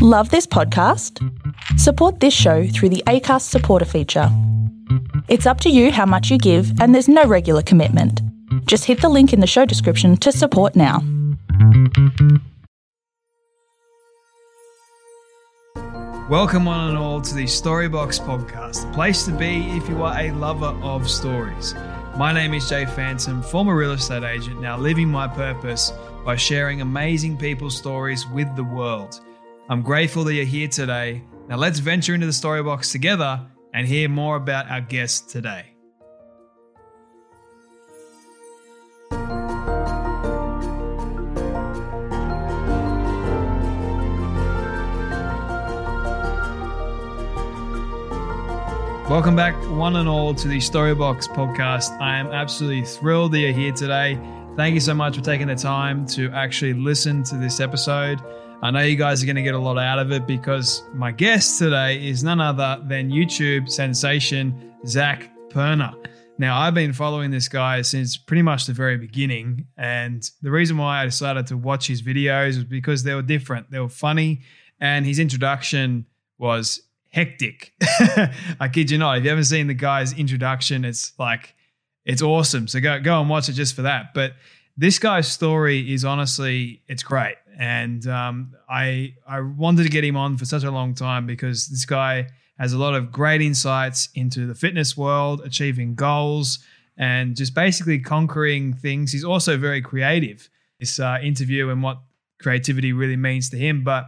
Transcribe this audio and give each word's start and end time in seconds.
Love 0.00 0.30
this 0.30 0.46
podcast? 0.46 1.18
Support 1.76 2.20
this 2.20 2.32
show 2.32 2.68
through 2.68 2.90
the 2.90 3.02
ACAST 3.08 3.42
supporter 3.42 3.84
feature. 3.84 4.28
It's 5.26 5.44
up 5.44 5.60
to 5.62 5.70
you 5.70 5.90
how 5.90 6.06
much 6.06 6.30
you 6.30 6.38
give, 6.38 6.80
and 6.80 6.94
there's 6.94 7.08
no 7.08 7.24
regular 7.24 7.62
commitment. 7.62 8.22
Just 8.66 8.84
hit 8.84 9.00
the 9.00 9.08
link 9.08 9.32
in 9.32 9.40
the 9.40 9.46
show 9.48 9.64
description 9.64 10.16
to 10.18 10.30
support 10.30 10.76
now. 10.76 11.00
Welcome, 16.30 16.66
one 16.66 16.90
and 16.90 16.96
all, 16.96 17.20
to 17.20 17.34
the 17.34 17.46
Storybox 17.46 18.20
podcast, 18.20 18.86
the 18.86 18.92
place 18.94 19.24
to 19.24 19.32
be 19.32 19.66
if 19.70 19.88
you 19.88 20.00
are 20.04 20.16
a 20.16 20.30
lover 20.30 20.78
of 20.80 21.10
stories. 21.10 21.74
My 22.16 22.32
name 22.32 22.54
is 22.54 22.68
Jay 22.68 22.86
Phantom, 22.86 23.42
former 23.42 23.74
real 23.74 23.94
estate 23.94 24.22
agent, 24.22 24.60
now 24.60 24.78
living 24.78 25.08
my 25.08 25.26
purpose 25.26 25.92
by 26.24 26.36
sharing 26.36 26.82
amazing 26.82 27.36
people's 27.36 27.76
stories 27.76 28.28
with 28.28 28.54
the 28.54 28.62
world. 28.62 29.22
I'm 29.70 29.82
grateful 29.82 30.24
that 30.24 30.32
you're 30.32 30.46
here 30.46 30.66
today. 30.66 31.22
Now, 31.46 31.56
let's 31.56 31.78
venture 31.78 32.14
into 32.14 32.24
the 32.24 32.32
Storybox 32.32 32.90
together 32.90 33.46
and 33.74 33.86
hear 33.86 34.08
more 34.08 34.36
about 34.36 34.70
our 34.70 34.80
guest 34.80 35.28
today. 35.28 35.74
Welcome 49.10 49.36
back, 49.36 49.54
one 49.68 49.96
and 49.96 50.08
all, 50.08 50.34
to 50.34 50.48
the 50.48 50.56
Storybox 50.56 51.28
podcast. 51.28 51.90
I 52.00 52.16
am 52.16 52.28
absolutely 52.28 52.86
thrilled 52.86 53.32
that 53.32 53.40
you're 53.40 53.52
here 53.52 53.72
today. 53.72 54.18
Thank 54.56 54.72
you 54.72 54.80
so 54.80 54.94
much 54.94 55.16
for 55.18 55.22
taking 55.22 55.48
the 55.48 55.56
time 55.56 56.06
to 56.06 56.30
actually 56.30 56.72
listen 56.72 57.22
to 57.24 57.36
this 57.36 57.60
episode. 57.60 58.18
I 58.60 58.72
know 58.72 58.80
you 58.80 58.96
guys 58.96 59.22
are 59.22 59.26
going 59.26 59.36
to 59.36 59.42
get 59.42 59.54
a 59.54 59.58
lot 59.58 59.78
out 59.78 60.00
of 60.00 60.10
it 60.10 60.26
because 60.26 60.82
my 60.92 61.12
guest 61.12 61.60
today 61.60 62.04
is 62.04 62.24
none 62.24 62.40
other 62.40 62.82
than 62.88 63.08
YouTube 63.08 63.70
sensation 63.70 64.74
Zac 64.84 65.30
Perna. 65.48 65.94
Now, 66.38 66.58
I've 66.58 66.74
been 66.74 66.92
following 66.92 67.30
this 67.30 67.48
guy 67.48 67.82
since 67.82 68.16
pretty 68.16 68.42
much 68.42 68.66
the 68.66 68.72
very 68.72 68.96
beginning. 68.96 69.68
And 69.76 70.28
the 70.42 70.50
reason 70.50 70.76
why 70.76 71.02
I 71.02 71.04
decided 71.04 71.46
to 71.48 71.56
watch 71.56 71.86
his 71.86 72.02
videos 72.02 72.56
was 72.56 72.64
because 72.64 73.04
they 73.04 73.14
were 73.14 73.22
different, 73.22 73.70
they 73.70 73.78
were 73.78 73.88
funny, 73.88 74.40
and 74.80 75.06
his 75.06 75.20
introduction 75.20 76.06
was 76.36 76.82
hectic. 77.10 77.74
I 78.60 78.68
kid 78.72 78.90
you 78.90 78.98
not. 78.98 79.18
If 79.18 79.24
you 79.24 79.30
haven't 79.30 79.44
seen 79.44 79.68
the 79.68 79.74
guy's 79.74 80.12
introduction, 80.12 80.84
it's 80.84 81.12
like 81.16 81.54
it's 82.04 82.22
awesome. 82.22 82.66
So 82.66 82.80
go 82.80 82.98
go 83.00 83.20
and 83.20 83.30
watch 83.30 83.48
it 83.48 83.52
just 83.52 83.76
for 83.76 83.82
that. 83.82 84.14
But 84.14 84.32
this 84.78 85.00
guy's 85.00 85.26
story 85.26 85.92
is 85.92 86.04
honestly 86.04 86.82
it's 86.86 87.02
great, 87.02 87.34
and 87.58 88.06
um, 88.06 88.54
I 88.70 89.14
I 89.26 89.40
wanted 89.40 89.82
to 89.82 89.88
get 89.88 90.04
him 90.04 90.16
on 90.16 90.38
for 90.38 90.44
such 90.44 90.62
a 90.62 90.70
long 90.70 90.94
time 90.94 91.26
because 91.26 91.66
this 91.66 91.84
guy 91.84 92.28
has 92.58 92.72
a 92.72 92.78
lot 92.78 92.94
of 92.94 93.10
great 93.10 93.42
insights 93.42 94.08
into 94.14 94.46
the 94.46 94.54
fitness 94.54 94.96
world, 94.96 95.42
achieving 95.44 95.96
goals, 95.96 96.60
and 96.96 97.36
just 97.36 97.54
basically 97.54 97.98
conquering 97.98 98.72
things. 98.72 99.12
He's 99.12 99.24
also 99.24 99.58
very 99.58 99.82
creative. 99.82 100.48
This 100.78 101.00
uh, 101.00 101.18
interview 101.20 101.70
and 101.70 101.82
what 101.82 101.98
creativity 102.40 102.92
really 102.92 103.16
means 103.16 103.50
to 103.50 103.56
him, 103.56 103.82
but 103.82 104.06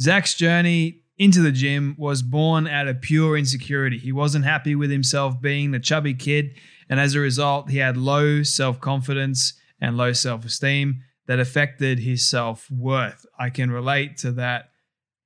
Zac's 0.00 0.34
journey 0.34 1.00
into 1.18 1.40
the 1.40 1.50
gym 1.50 1.96
was 1.98 2.22
born 2.22 2.68
out 2.68 2.86
of 2.86 3.00
pure 3.00 3.36
insecurity. 3.36 3.98
He 3.98 4.12
wasn't 4.12 4.44
happy 4.44 4.76
with 4.76 4.92
himself 4.92 5.40
being 5.40 5.72
the 5.72 5.80
chubby 5.80 6.14
kid, 6.14 6.54
and 6.88 7.00
as 7.00 7.16
a 7.16 7.20
result, 7.20 7.68
he 7.68 7.78
had 7.78 7.96
low 7.96 8.44
self 8.44 8.80
confidence 8.80 9.54
and 9.80 9.96
low 9.96 10.12
self 10.12 10.44
esteem 10.44 11.02
that 11.26 11.38
affected 11.38 12.00
his 12.00 12.26
self 12.26 12.70
worth. 12.70 13.24
I 13.38 13.50
can 13.50 13.70
relate 13.70 14.16
to 14.18 14.32
that 14.32 14.70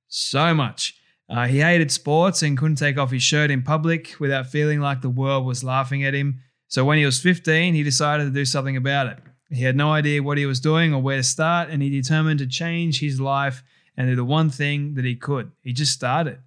so 0.07 0.53
much. 0.53 0.95
Uh, 1.29 1.47
he 1.47 1.59
hated 1.59 1.91
sports 1.91 2.43
and 2.43 2.57
couldn't 2.57 2.75
take 2.75 2.97
off 2.97 3.11
his 3.11 3.23
shirt 3.23 3.49
in 3.49 3.63
public 3.63 4.15
without 4.19 4.47
feeling 4.47 4.79
like 4.79 5.01
the 5.01 5.09
world 5.09 5.45
was 5.45 5.63
laughing 5.63 6.03
at 6.03 6.13
him. 6.13 6.41
So 6.67 6.83
when 6.85 6.97
he 6.97 7.05
was 7.05 7.19
15, 7.19 7.73
he 7.73 7.83
decided 7.83 8.25
to 8.25 8.29
do 8.29 8.45
something 8.45 8.77
about 8.77 9.07
it. 9.07 9.19
He 9.49 9.63
had 9.63 9.75
no 9.75 9.91
idea 9.91 10.23
what 10.23 10.37
he 10.37 10.45
was 10.45 10.59
doing 10.59 10.93
or 10.93 11.01
where 11.01 11.17
to 11.17 11.23
start, 11.23 11.69
and 11.69 11.81
he 11.81 11.89
determined 11.89 12.39
to 12.39 12.47
change 12.47 12.99
his 12.99 13.19
life 13.19 13.63
and 13.95 14.07
do 14.07 14.15
the 14.15 14.25
one 14.25 14.49
thing 14.49 14.95
that 14.95 15.05
he 15.05 15.15
could. 15.15 15.51
He 15.61 15.73
just 15.73 15.93
started. 15.93 16.39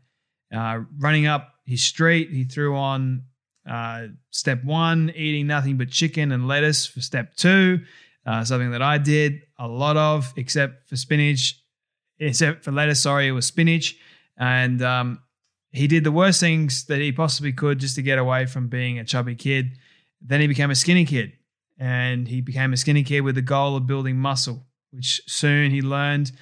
Uh, 0.54 0.80
running 0.98 1.26
up 1.26 1.54
his 1.64 1.82
street, 1.82 2.30
he 2.30 2.44
threw 2.44 2.76
on 2.76 3.22
uh, 3.68 4.08
step 4.30 4.64
one, 4.64 5.12
eating 5.14 5.46
nothing 5.46 5.76
but 5.76 5.90
chicken 5.90 6.32
and 6.32 6.46
lettuce 6.46 6.86
for 6.86 7.00
step 7.00 7.34
two, 7.36 7.80
uh, 8.24 8.44
something 8.44 8.70
that 8.70 8.82
I 8.82 8.98
did 8.98 9.42
a 9.58 9.68
lot 9.68 9.96
of, 9.96 10.32
except 10.36 10.88
for 10.88 10.96
spinach, 10.96 11.60
except 12.18 12.64
for 12.64 12.72
lettuce, 12.72 13.00
sorry, 13.00 13.28
it 13.28 13.32
was 13.32 13.46
spinach. 13.46 13.96
And 14.36 14.82
um, 14.82 15.20
he 15.72 15.86
did 15.86 16.04
the 16.04 16.12
worst 16.12 16.40
things 16.40 16.84
that 16.86 17.00
he 17.00 17.12
possibly 17.12 17.52
could 17.52 17.78
just 17.78 17.96
to 17.96 18.02
get 18.02 18.18
away 18.18 18.46
from 18.46 18.68
being 18.68 18.98
a 18.98 19.04
chubby 19.04 19.34
kid. 19.34 19.72
Then 20.20 20.40
he 20.40 20.46
became 20.46 20.70
a 20.70 20.74
skinny 20.74 21.04
kid, 21.04 21.32
and 21.78 22.26
he 22.26 22.40
became 22.40 22.72
a 22.72 22.76
skinny 22.76 23.02
kid 23.02 23.20
with 23.20 23.34
the 23.34 23.42
goal 23.42 23.76
of 23.76 23.86
building 23.86 24.16
muscle, 24.16 24.64
which 24.90 25.20
soon 25.26 25.70
he 25.70 25.82
learned 25.82 26.32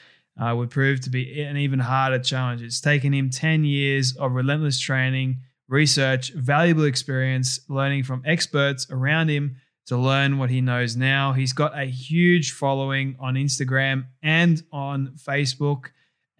uh, 0.41 0.55
would 0.57 0.71
prove 0.71 1.01
to 1.03 1.11
be 1.11 1.43
an 1.43 1.57
even 1.57 1.79
harder 1.79 2.19
challenge. 2.19 2.63
It's 2.63 2.81
taken 2.81 3.13
him 3.13 3.31
10 3.31 3.65
years 3.65 4.17
of 4.17 4.33
relentless 4.33 4.79
training, 4.79 5.39
research, 5.69 6.33
valuable 6.35 6.85
experience, 6.85 7.61
learning 7.69 8.05
from 8.05 8.23
experts 8.25 8.87
around 8.91 9.29
him 9.29 9.57
to 9.87 9.97
learn 9.97 10.39
what 10.39 10.51
he 10.51 10.61
knows 10.61 10.97
now. 10.97 11.33
He's 11.33 11.53
got 11.53 11.79
a 11.79 11.85
huge 11.85 12.53
following 12.53 13.17
on 13.19 13.35
Instagram 13.35 14.07
and 14.23 14.63
on 14.73 15.15
Facebook 15.17 15.87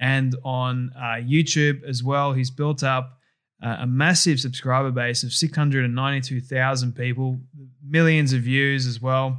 and 0.01 0.35
on 0.45 0.93
uh, 0.97 1.21
YouTube 1.21 1.85
as 1.85 2.03
well. 2.03 2.33
He's 2.33 2.51
built 2.51 2.83
up 2.83 3.19
uh, 3.63 3.77
a 3.81 3.87
massive 3.87 4.41
subscriber 4.41 4.91
base 4.91 5.23
of 5.23 5.33
692,000 5.33 6.93
people, 6.95 7.39
millions 7.87 8.33
of 8.33 8.43
views 8.43 8.87
as 8.87 9.01
well. 9.01 9.39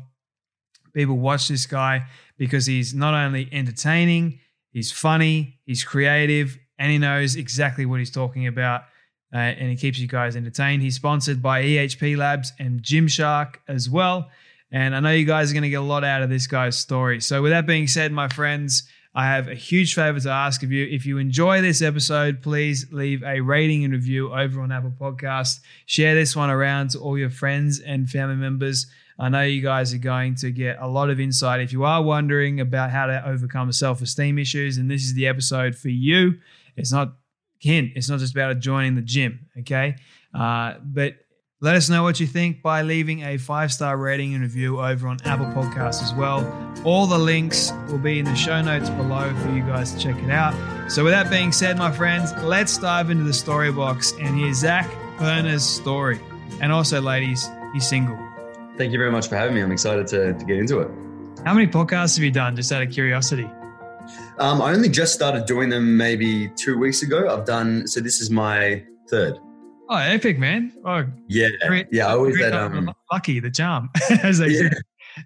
People 0.94 1.18
watch 1.18 1.48
this 1.48 1.66
guy 1.66 2.06
because 2.38 2.66
he's 2.66 2.94
not 2.94 3.14
only 3.14 3.50
entertaining, 3.52 4.40
He's 4.76 4.92
funny, 4.92 5.58
he's 5.66 5.86
creative, 5.86 6.60
and 6.78 6.92
he 6.92 6.98
knows 6.98 7.38
exactly 7.38 7.86
what 7.86 8.00
he's 8.00 8.12
talking 8.12 8.46
about. 8.46 8.84
Uh, 9.34 9.38
and 9.38 9.70
he 9.70 9.76
keeps 9.76 10.00
you 10.00 10.08
guys 10.08 10.36
entertained. 10.36 10.82
He's 10.82 10.96
sponsored 10.96 11.42
by 11.42 11.64
EHP 11.64 12.18
Labs 12.18 12.54
and 12.60 12.82
Gymshark 12.82 13.56
as 13.68 13.90
well. 13.90 14.30
And 14.72 14.96
I 14.96 15.00
know 15.00 15.12
you 15.12 15.26
guys 15.26 15.52
are 15.52 15.54
going 15.54 15.64
to 15.64 15.70
get 15.70 15.82
a 15.82 15.82
lot 15.82 16.04
out 16.04 16.22
of 16.22 16.30
this 16.30 16.48
guy's 16.48 16.78
story. 16.78 17.22
So, 17.22 17.42
with 17.42 17.52
that 17.52 17.66
being 17.66 17.88
said, 17.88 18.12
my 18.12 18.28
friends, 18.28 18.88
I 19.14 19.28
have 19.28 19.48
a 19.48 19.56
huge 19.56 19.94
favor 19.96 20.20
to 20.20 20.30
ask 20.30 20.64
of 20.64 20.74
you. 20.74 20.86
If 20.86 21.06
you 21.06 21.18
enjoy 21.18 21.62
this 21.62 21.82
episode, 21.82 22.42
please 22.42 22.88
leave 22.92 23.24
a 23.24 23.40
rating 23.40 23.86
and 23.86 23.94
review 23.94 24.34
over 24.34 24.60
on 24.62 24.74
Apple 24.74 24.92
Podcast. 24.92 25.62
Share 25.86 26.16
this 26.16 26.36
one 26.36 26.50
around 26.50 26.90
to 26.92 27.00
all 27.00 27.18
your 27.18 27.30
friends 27.30 27.80
and 27.80 28.10
family 28.10 28.36
members. 28.36 28.88
I 29.18 29.30
know 29.30 29.44
you 29.44 29.62
guys 29.62 29.94
are 29.94 30.00
going 30.00 30.36
to 30.36 30.52
get 30.52 30.78
a 30.82 30.88
lot 30.88 31.10
of 31.10 31.22
insight. 31.22 31.62
If 31.62 31.72
you 31.72 31.86
are 31.86 32.04
wondering 32.04 32.60
about 32.60 32.92
how 32.92 33.06
to 33.06 33.26
overcome 33.26 33.72
self 33.72 34.02
esteem 34.02 34.38
issues, 34.38 34.78
and 34.78 34.92
this 34.92 35.04
is 35.04 35.14
the 35.14 35.28
episode 35.28 35.76
for 35.76 35.88
you, 35.88 36.40
it's 36.76 36.92
not, 36.92 37.14
hint, 37.66 37.92
it's 37.96 38.10
not 38.10 38.20
just 38.20 38.34
about 38.34 38.60
joining 38.60 38.96
the 38.96 39.02
gym, 39.02 39.48
okay? 39.60 39.96
Uh, 40.34 40.76
but 40.84 41.16
let 41.62 41.76
us 41.76 41.90
know 41.90 42.04
what 42.04 42.20
you 42.20 42.28
think 42.28 42.62
by 42.62 42.84
leaving 42.84 43.24
a 43.24 43.38
five 43.38 43.72
star 43.74 43.98
rating 43.98 44.36
and 44.36 44.44
review 44.44 44.80
over 44.80 45.08
on 45.08 45.18
Apple 45.26 45.48
Podcasts 45.48 46.04
as 46.04 46.14
well. 46.14 46.46
All 46.84 47.08
the 47.08 47.18
links 47.18 47.72
will 47.88 47.98
be 47.98 48.20
in 48.20 48.26
the 48.26 48.36
show 48.36 48.62
notes 48.62 48.90
below 48.92 49.34
for 49.42 49.50
you 49.50 49.62
guys 49.62 49.94
to 49.94 50.00
check 50.00 50.16
it 50.22 50.30
out. 50.30 50.54
So, 50.92 51.04
with 51.04 51.14
that 51.14 51.32
being 51.32 51.52
said, 51.52 51.78
my 51.78 51.92
friends, 51.92 52.32
let's 52.44 52.78
dive 52.78 53.10
into 53.10 53.24
the 53.24 53.34
story 53.34 53.72
box 53.72 54.14
and 54.20 54.38
hear 54.38 54.54
Zac 54.54 54.88
Perna's 55.18 55.68
story. 55.68 56.20
And 56.62 56.72
also, 56.72 57.02
ladies, 57.02 57.50
he's 57.74 57.88
single. 57.88 58.18
Thank 58.78 58.92
you 58.92 59.00
very 59.00 59.12
much 59.12 59.28
for 59.28 59.36
having 59.36 59.56
me. 59.56 59.62
I'm 59.64 59.72
excited 59.72 60.06
to, 60.08 60.34
to 60.34 60.46
get 60.46 60.58
into 60.58 60.80
it. 60.80 60.92
How 61.46 61.54
many 61.54 61.68
podcasts 61.68 62.16
have 62.18 62.24
you 62.24 62.32
done, 62.32 62.56
just 62.56 62.72
out 62.72 62.84
of 62.84 62.92
curiosity? 62.92 63.50
Um, 64.38 64.62
I 64.62 64.74
only 64.74 64.90
just 64.90 65.14
started 65.14 65.46
doing 65.46 65.70
them 65.70 65.96
maybe 65.96 66.50
two 66.58 66.78
weeks 66.78 67.04
ago. 67.04 67.34
I've 67.34 67.46
done, 67.46 67.88
so 67.88 68.02
this 68.02 68.20
is 68.20 68.30
my 68.30 68.84
third. 69.10 69.38
Oh, 69.90 69.96
epic, 69.96 70.38
man. 70.40 70.74
Oh, 70.84 71.06
yeah. 71.28 71.48
Great, 71.68 71.88
yeah. 71.92 72.08
I 72.08 72.12
always 72.12 72.38
had, 72.38 72.54
um, 72.54 72.94
lucky, 73.12 73.40
the 73.40 73.52
charm, 73.52 73.90
as 74.24 74.40
they 74.40 74.48
yeah. 74.48 74.70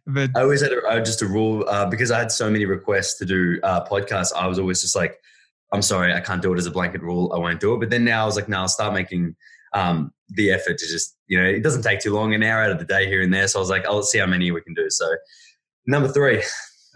But 0.05 0.29
I 0.35 0.41
always 0.41 0.61
had 0.61 0.71
a, 0.71 0.81
uh, 0.85 0.99
just 0.99 1.23
a 1.23 1.25
rule 1.25 1.65
uh, 1.67 1.87
because 1.87 2.11
I 2.11 2.19
had 2.19 2.31
so 2.31 2.51
many 2.51 2.65
requests 2.65 3.17
to 3.19 3.25
do 3.25 3.59
uh, 3.63 3.83
podcasts. 3.85 4.31
I 4.35 4.45
was 4.45 4.59
always 4.59 4.81
just 4.81 4.95
like, 4.95 5.17
I'm 5.73 5.81
sorry, 5.81 6.13
I 6.13 6.19
can't 6.19 6.41
do 6.41 6.53
it 6.53 6.59
as 6.59 6.67
a 6.67 6.71
blanket 6.71 7.01
rule. 7.01 7.33
I 7.33 7.39
won't 7.39 7.59
do 7.59 7.73
it. 7.73 7.79
But 7.79 7.89
then 7.89 8.03
now 8.03 8.23
I 8.23 8.25
was 8.25 8.35
like, 8.35 8.49
now 8.49 8.61
I'll 8.61 8.67
start 8.67 8.93
making 8.93 9.35
um, 9.73 10.11
the 10.29 10.51
effort 10.51 10.77
to 10.77 10.87
just, 10.87 11.17
you 11.27 11.41
know, 11.41 11.47
it 11.47 11.63
doesn't 11.63 11.81
take 11.81 11.99
too 12.01 12.13
long, 12.13 12.35
an 12.35 12.43
hour 12.43 12.61
out 12.61 12.71
of 12.71 12.77
the 12.77 12.85
day 12.85 13.07
here 13.07 13.23
and 13.23 13.33
there. 13.33 13.47
So 13.47 13.57
I 13.57 13.61
was 13.61 13.69
like, 13.69 13.85
I'll 13.87 14.03
see 14.03 14.19
how 14.19 14.27
many 14.27 14.51
we 14.51 14.61
can 14.61 14.75
do. 14.75 14.87
So 14.89 15.07
number 15.87 16.09
three. 16.09 16.43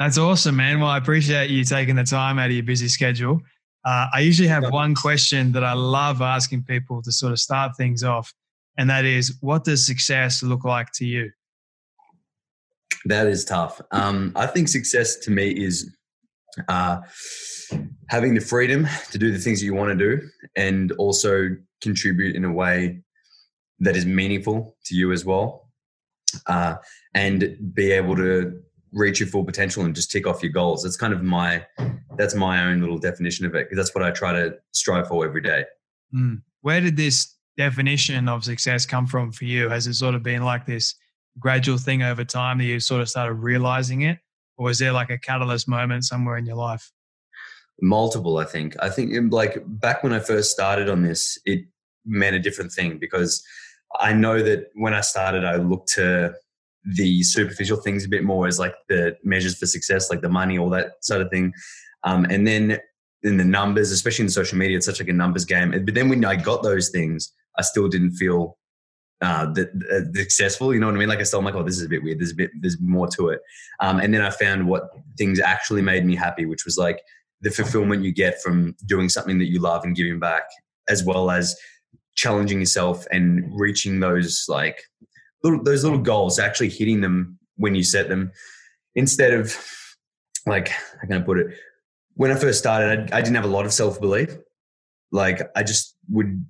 That's 0.04 0.18
awesome, 0.18 0.58
man. 0.58 0.82
Well, 0.82 0.90
I 0.90 0.98
appreciate 0.98 1.50
you 1.50 1.64
taking 1.64 1.96
the 1.96 2.04
time 2.04 2.38
out 2.38 2.48
of 2.48 2.52
your 2.52 2.64
busy 2.64 2.90
schedule. 2.90 3.40
Uh, 3.86 4.08
I 4.14 4.20
usually 4.20 4.50
have 4.50 4.70
one 4.70 4.96
question 4.96 5.54
that 5.54 5.64
I 5.64 5.72
love 5.72 6.22
asking 6.22 6.64
people 6.64 7.02
to 7.04 7.12
sort 7.14 7.32
of 7.32 7.40
start 7.40 7.78
things 7.78 8.04
off, 8.04 8.34
and 8.78 8.90
that 8.90 9.06
is, 9.06 9.38
what 9.40 9.64
does 9.64 9.86
success 9.86 10.44
look 10.44 10.66
like 10.66 10.92
to 10.96 11.06
you? 11.06 11.32
That 13.06 13.28
is 13.28 13.46
tough. 13.46 13.80
Um, 13.92 14.34
I 14.36 14.46
think 14.46 14.68
success 14.68 15.16
to 15.20 15.32
me 15.32 15.52
is 15.52 15.96
uh, 16.68 17.00
having 18.10 18.34
the 18.34 18.42
freedom 18.42 18.86
to 19.12 19.18
do 19.18 19.32
the 19.32 19.40
things 19.40 19.62
that 19.62 19.66
you 19.66 19.74
want 19.74 19.98
to 19.98 20.18
do 20.18 20.28
and 20.58 20.92
also 20.94 21.48
contribute 21.82 22.36
in 22.36 22.44
a 22.44 22.52
way 22.52 23.00
that 23.80 23.96
is 23.96 24.06
meaningful 24.06 24.76
to 24.84 24.96
you 24.96 25.14
as 25.14 25.24
well 25.24 25.70
uh, 26.48 26.76
and 27.14 27.58
be 27.74 27.94
able 27.94 28.18
to 28.18 28.62
reach 28.94 29.20
your 29.20 29.28
full 29.28 29.44
potential 29.44 29.84
and 29.84 29.96
just 29.96 30.12
tick 30.12 30.28
off 30.28 30.42
your 30.42 30.52
goals. 30.52 30.84
That's 30.84 30.98
kind 30.98 31.14
of 31.14 31.24
my 31.24 31.66
that's 32.18 32.36
my 32.36 32.64
own 32.66 32.80
little 32.80 32.98
definition 32.98 33.46
of 33.46 33.56
it 33.56 33.68
because 33.68 33.78
that's 33.78 33.96
what 33.96 34.04
i 34.04 34.12
try 34.12 34.32
to 34.32 34.56
strive 34.72 35.08
for 35.08 35.26
every 35.26 35.42
day. 35.42 35.66
Mm. 36.14 36.44
where 36.62 36.80
did 36.80 36.96
this 36.96 37.36
definition 37.58 38.30
of 38.30 38.44
success 38.44 38.86
come 38.86 39.08
from 39.08 39.32
for 39.32 39.46
you? 39.46 39.70
Has 39.70 39.88
it 39.88 39.96
sort 39.96 40.14
of 40.16 40.22
been 40.22 40.44
like 40.44 40.66
this 40.66 40.96
gradual 41.40 41.78
thing 41.78 42.04
over 42.04 42.24
time 42.24 42.60
that 42.60 42.66
you 42.66 42.80
sort 42.80 43.02
of 43.02 43.10
started 43.10 43.34
realizing 43.34 44.02
it? 44.02 44.20
Or 44.58 44.66
was 44.66 44.78
there 44.78 44.92
like 44.92 45.10
a 45.10 45.18
catalyst 45.18 45.68
moment 45.68 46.06
somewhere 46.06 46.38
in 46.38 46.46
your 46.46 46.56
life? 46.56 46.92
Multiple 47.82 48.38
i 48.38 48.46
think. 48.46 48.76
I 48.80 48.90
think 48.90 49.34
like 49.34 49.64
back 49.66 50.04
when 50.04 50.14
i 50.14 50.20
first 50.20 50.52
started 50.52 50.90
on 50.90 51.02
this 51.02 51.38
it 51.46 51.66
meant 52.06 52.36
a 52.36 52.40
different 52.40 52.72
thing 52.72 53.00
because 53.00 53.44
i 54.00 54.12
know 54.14 54.44
that 54.44 54.68
when 54.76 54.94
i 54.94 55.02
started 55.02 55.46
i 55.46 55.56
looked 55.56 55.88
to 55.94 56.34
the 56.86 57.24
superficial 57.24 57.78
things 57.78 58.06
a 58.06 58.10
bit 58.10 58.24
more 58.24 58.48
as 58.48 58.60
like 58.60 58.76
the 58.90 59.16
measures 59.24 59.58
for 59.58 59.66
success 59.66 60.10
like 60.10 60.22
the 60.22 60.30
money 60.30 60.58
all 60.58 60.70
that 60.70 60.94
sort 61.02 61.22
of 61.22 61.30
thing 61.30 61.54
um, 62.04 62.26
and 62.30 62.46
then 62.46 62.78
in 63.24 63.38
the 63.38 63.44
numbers 63.44 63.92
especially 63.92 64.24
in 64.24 64.30
social 64.30 64.58
media 64.58 64.78
it's 64.78 64.86
such 64.86 65.00
like 65.00 65.10
a 65.10 65.14
numbers 65.14 65.46
game 65.46 65.72
but 65.86 65.94
then 65.94 66.10
when 66.10 66.26
i 66.26 66.36
got 66.36 66.62
those 66.62 66.90
things 66.90 67.32
i 67.58 67.62
still 67.62 67.88
didn't 67.88 68.12
feel 68.12 68.58
uh, 69.24 69.46
the, 69.54 69.70
the, 70.12 70.20
successful. 70.20 70.74
You 70.74 70.82
know 70.82 70.88
what 70.88 70.96
I 70.96 71.00
mean? 71.00 71.08
Like 71.08 71.20
I 71.20 71.24
still, 71.24 71.40
I'm 71.40 71.46
like, 71.46 71.56
oh, 71.56 71.64
this 71.64 71.78
is 71.78 71.86
a 71.86 71.90
bit 71.90 72.04
weird. 72.04 72.20
There's 72.20 72.32
a 72.32 72.36
bit, 72.36 72.52
there's 72.60 72.78
more 72.82 73.08
to 73.16 73.30
it. 73.30 73.40
Um, 73.80 74.00
and 74.00 74.14
then 74.14 74.22
I 74.22 74.30
found 74.30 74.68
what 74.68 74.90
things 75.18 75.40
actually 75.40 75.82
made 75.82 76.06
me 76.06 76.14
happy, 76.14 76.46
which 76.46 76.66
was 76.66 76.78
like 76.78 77.02
the 77.40 77.50
fulfillment 77.50 78.04
you 78.04 78.12
get 78.12 78.42
from 78.42 78.76
doing 78.86 79.08
something 79.08 79.40
that 79.40 79.50
you 79.50 79.62
love 79.62 79.86
and 79.86 79.96
giving 79.96 80.20
back, 80.20 80.44
as 80.90 81.06
well 81.06 81.32
as 81.32 81.56
challenging 82.16 82.60
yourself 82.60 83.06
and 83.12 83.50
reaching 83.58 84.02
those 84.02 84.46
like 84.50 84.84
little, 85.44 85.64
those 85.64 85.84
little 85.84 86.00
goals, 86.00 86.40
actually 86.40 86.70
hitting 86.70 87.02
them 87.02 87.38
when 87.58 87.76
you 87.76 87.84
set 87.84 88.10
them, 88.10 88.32
instead 88.96 89.34
of 89.34 89.56
like 90.46 90.70
how 90.70 91.08
can 91.08 91.14
I 91.14 91.22
put 91.22 91.40
it? 91.40 91.48
When 92.16 92.32
I 92.32 92.36
first 92.36 92.60
started, 92.60 93.12
I, 93.12 93.18
I 93.18 93.22
didn't 93.22 93.36
have 93.36 93.46
a 93.46 93.50
lot 93.50 93.66
of 93.66 93.74
self 93.74 94.00
belief. 94.00 94.36
Like 95.12 95.42
I 95.56 95.64
just 95.64 95.96
would 96.10 96.44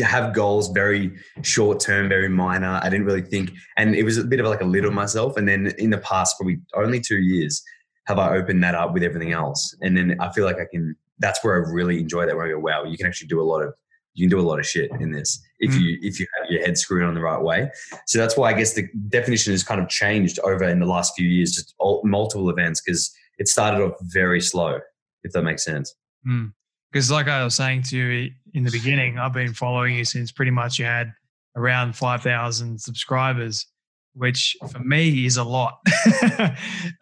have 0.00 0.34
goals 0.34 0.68
very 0.68 1.16
short 1.42 1.80
term, 1.80 2.08
very 2.08 2.28
minor. 2.28 2.80
I 2.82 2.90
didn't 2.90 3.06
really 3.06 3.22
think, 3.22 3.52
and 3.76 3.94
it 3.94 4.02
was 4.02 4.18
a 4.18 4.24
bit 4.24 4.40
of 4.40 4.46
like 4.46 4.60
a 4.60 4.64
on 4.64 4.94
myself. 4.94 5.36
And 5.36 5.48
then 5.48 5.72
in 5.78 5.90
the 5.90 5.98
past, 5.98 6.36
probably 6.36 6.58
only 6.74 7.00
two 7.00 7.18
years, 7.18 7.62
have 8.06 8.18
I 8.18 8.36
opened 8.36 8.62
that 8.64 8.74
up 8.74 8.92
with 8.92 9.02
everything 9.02 9.32
else. 9.32 9.76
And 9.80 9.96
then 9.96 10.16
I 10.20 10.32
feel 10.32 10.44
like 10.44 10.56
I 10.56 10.66
can. 10.70 10.96
That's 11.20 11.42
where 11.42 11.54
I 11.54 11.70
really 11.70 11.98
enjoy 11.98 12.26
that. 12.26 12.36
Where 12.36 12.46
I 12.46 12.50
go, 12.50 12.58
wow, 12.58 12.84
you 12.84 12.96
can 12.96 13.06
actually 13.06 13.28
do 13.28 13.40
a 13.40 13.42
lot 13.42 13.62
of 13.62 13.74
you 14.18 14.28
can 14.28 14.36
do 14.36 14.40
a 14.40 14.46
lot 14.46 14.58
of 14.58 14.66
shit 14.66 14.90
in 14.98 15.12
this 15.12 15.40
if 15.60 15.70
mm. 15.70 15.80
you 15.80 15.98
if 16.02 16.18
you 16.18 16.26
have 16.36 16.50
your 16.50 16.64
head 16.64 16.76
screwed 16.76 17.04
on 17.04 17.14
the 17.14 17.20
right 17.20 17.40
way. 17.40 17.70
So 18.06 18.18
that's 18.18 18.36
why 18.36 18.50
I 18.50 18.52
guess 18.52 18.74
the 18.74 18.88
definition 19.08 19.52
has 19.52 19.62
kind 19.62 19.80
of 19.80 19.88
changed 19.88 20.40
over 20.40 20.64
in 20.64 20.80
the 20.80 20.86
last 20.86 21.14
few 21.16 21.28
years, 21.28 21.52
just 21.52 21.74
all, 21.78 22.02
multiple 22.04 22.50
events 22.50 22.80
because 22.80 23.14
it 23.38 23.46
started 23.46 23.80
off 23.80 23.94
very 24.02 24.40
slow, 24.40 24.80
if 25.22 25.32
that 25.32 25.42
makes 25.42 25.64
sense. 25.64 25.94
Mm. 26.26 26.52
Because, 26.90 27.10
like 27.10 27.28
I 27.28 27.44
was 27.44 27.54
saying 27.54 27.82
to 27.90 27.96
you 27.96 28.30
in 28.54 28.64
the 28.64 28.70
beginning, 28.70 29.18
I've 29.18 29.32
been 29.32 29.54
following 29.54 29.94
you 29.94 30.04
since 30.04 30.32
pretty 30.32 30.50
much 30.50 30.78
you 30.78 30.86
had 30.86 31.12
around 31.54 31.94
5,000 31.94 32.80
subscribers, 32.80 33.66
which 34.14 34.56
for 34.72 34.80
me 34.80 35.26
is 35.26 35.36
a 35.36 35.44
lot. 35.44 35.78
um, 36.40 36.50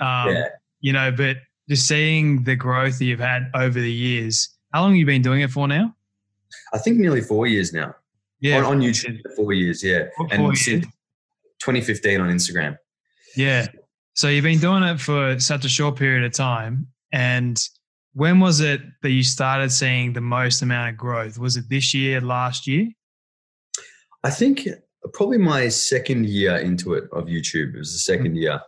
yeah. 0.00 0.48
You 0.80 0.92
know, 0.92 1.12
but 1.12 1.38
just 1.68 1.86
seeing 1.86 2.44
the 2.44 2.56
growth 2.56 2.98
that 2.98 3.04
you've 3.06 3.20
had 3.20 3.48
over 3.54 3.80
the 3.80 3.92
years, 3.92 4.48
how 4.72 4.82
long 4.82 4.90
have 4.90 4.98
you 4.98 5.06
been 5.06 5.22
doing 5.22 5.40
it 5.40 5.50
for 5.50 5.66
now? 5.66 5.95
I 6.72 6.78
think 6.78 6.98
nearly 6.98 7.20
four 7.20 7.46
years 7.46 7.72
now. 7.72 7.94
Yeah. 8.40 8.58
On, 8.58 8.64
on 8.64 8.80
YouTube, 8.80 9.18
four 9.34 9.52
years, 9.52 9.82
yeah. 9.82 10.04
Four 10.16 10.28
and 10.30 10.42
years. 10.44 10.64
since 10.64 10.84
2015 11.60 12.20
on 12.20 12.28
Instagram. 12.30 12.76
Yeah. 13.36 13.66
So 14.14 14.28
you've 14.28 14.44
been 14.44 14.58
doing 14.58 14.82
it 14.82 15.00
for 15.00 15.38
such 15.38 15.64
a 15.64 15.68
short 15.68 15.96
period 15.96 16.24
of 16.24 16.32
time. 16.32 16.86
And 17.12 17.58
when 18.14 18.40
was 18.40 18.60
it 18.60 18.80
that 19.02 19.10
you 19.10 19.22
started 19.22 19.70
seeing 19.70 20.12
the 20.12 20.20
most 20.20 20.62
amount 20.62 20.90
of 20.90 20.96
growth? 20.96 21.38
Was 21.38 21.56
it 21.56 21.68
this 21.68 21.92
year, 21.92 22.20
last 22.20 22.66
year? 22.66 22.88
I 24.24 24.30
think 24.30 24.66
probably 25.12 25.38
my 25.38 25.68
second 25.68 26.26
year 26.26 26.56
into 26.56 26.94
it 26.94 27.04
of 27.12 27.26
YouTube. 27.26 27.74
It 27.74 27.78
was 27.78 28.06
the 28.06 28.12
2nd 28.12 28.26
mm-hmm. 28.26 28.34
year 28.36 28.60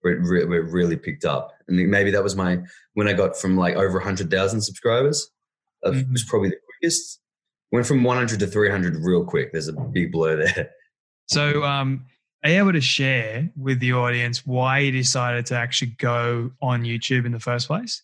where 0.00 0.14
it, 0.14 0.20
re- 0.22 0.44
where 0.44 0.60
it, 0.60 0.72
really 0.72 0.96
picked 0.96 1.24
up. 1.24 1.52
And 1.68 1.88
maybe 1.88 2.10
that 2.10 2.22
was 2.22 2.36
my, 2.36 2.58
when 2.94 3.08
I 3.08 3.12
got 3.12 3.36
from 3.36 3.56
like 3.56 3.76
over 3.76 3.98
100,000 3.98 4.60
subscribers, 4.60 5.30
that 5.82 5.92
mm-hmm. 5.92 6.12
was 6.12 6.24
probably 6.24 6.50
the 6.50 6.58
quickest. 6.80 7.20
Went 7.72 7.86
from 7.86 8.04
100 8.04 8.38
to 8.40 8.46
300 8.46 8.96
real 9.02 9.24
quick. 9.24 9.52
There's 9.52 9.68
a 9.68 9.72
big 9.72 10.12
blur 10.12 10.36
there. 10.44 10.70
So, 11.28 11.64
um, 11.64 12.06
are 12.44 12.50
you 12.50 12.58
able 12.58 12.72
to 12.72 12.80
share 12.80 13.50
with 13.56 13.80
the 13.80 13.92
audience 13.92 14.46
why 14.46 14.78
you 14.78 14.92
decided 14.92 15.46
to 15.46 15.56
actually 15.56 15.96
go 15.98 16.52
on 16.62 16.82
YouTube 16.82 17.26
in 17.26 17.32
the 17.32 17.40
first 17.40 17.66
place? 17.66 18.02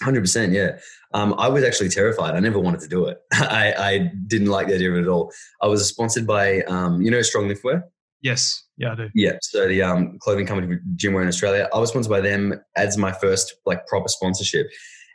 Hundred 0.00 0.22
percent, 0.22 0.52
yeah. 0.52 0.78
Um, 1.12 1.34
I 1.36 1.48
was 1.48 1.62
actually 1.62 1.90
terrified. 1.90 2.34
I 2.34 2.40
never 2.40 2.58
wanted 2.58 2.80
to 2.80 2.88
do 2.88 3.06
it. 3.06 3.18
I, 3.32 3.74
I, 3.76 4.10
didn't 4.26 4.48
like 4.48 4.68
the 4.68 4.74
idea 4.74 4.90
of 4.90 4.96
it 4.96 5.02
at 5.02 5.08
all. 5.08 5.30
I 5.60 5.66
was 5.66 5.86
sponsored 5.86 6.26
by, 6.26 6.62
um, 6.62 7.02
you 7.02 7.10
know, 7.10 7.20
Strong 7.20 7.48
Liftwear. 7.48 7.82
Yes, 8.22 8.64
yeah, 8.76 8.92
I 8.92 8.94
do. 8.94 9.10
Yeah, 9.14 9.36
so 9.42 9.68
the 9.68 9.82
um, 9.82 10.16
clothing 10.20 10.46
company 10.46 10.78
Gymwear 10.96 11.22
in 11.22 11.28
Australia. 11.28 11.68
I 11.74 11.78
was 11.78 11.90
sponsored 11.90 12.10
by 12.10 12.20
them 12.20 12.54
as 12.76 12.96
my 12.96 13.12
first 13.12 13.54
like 13.66 13.86
proper 13.86 14.08
sponsorship. 14.08 14.68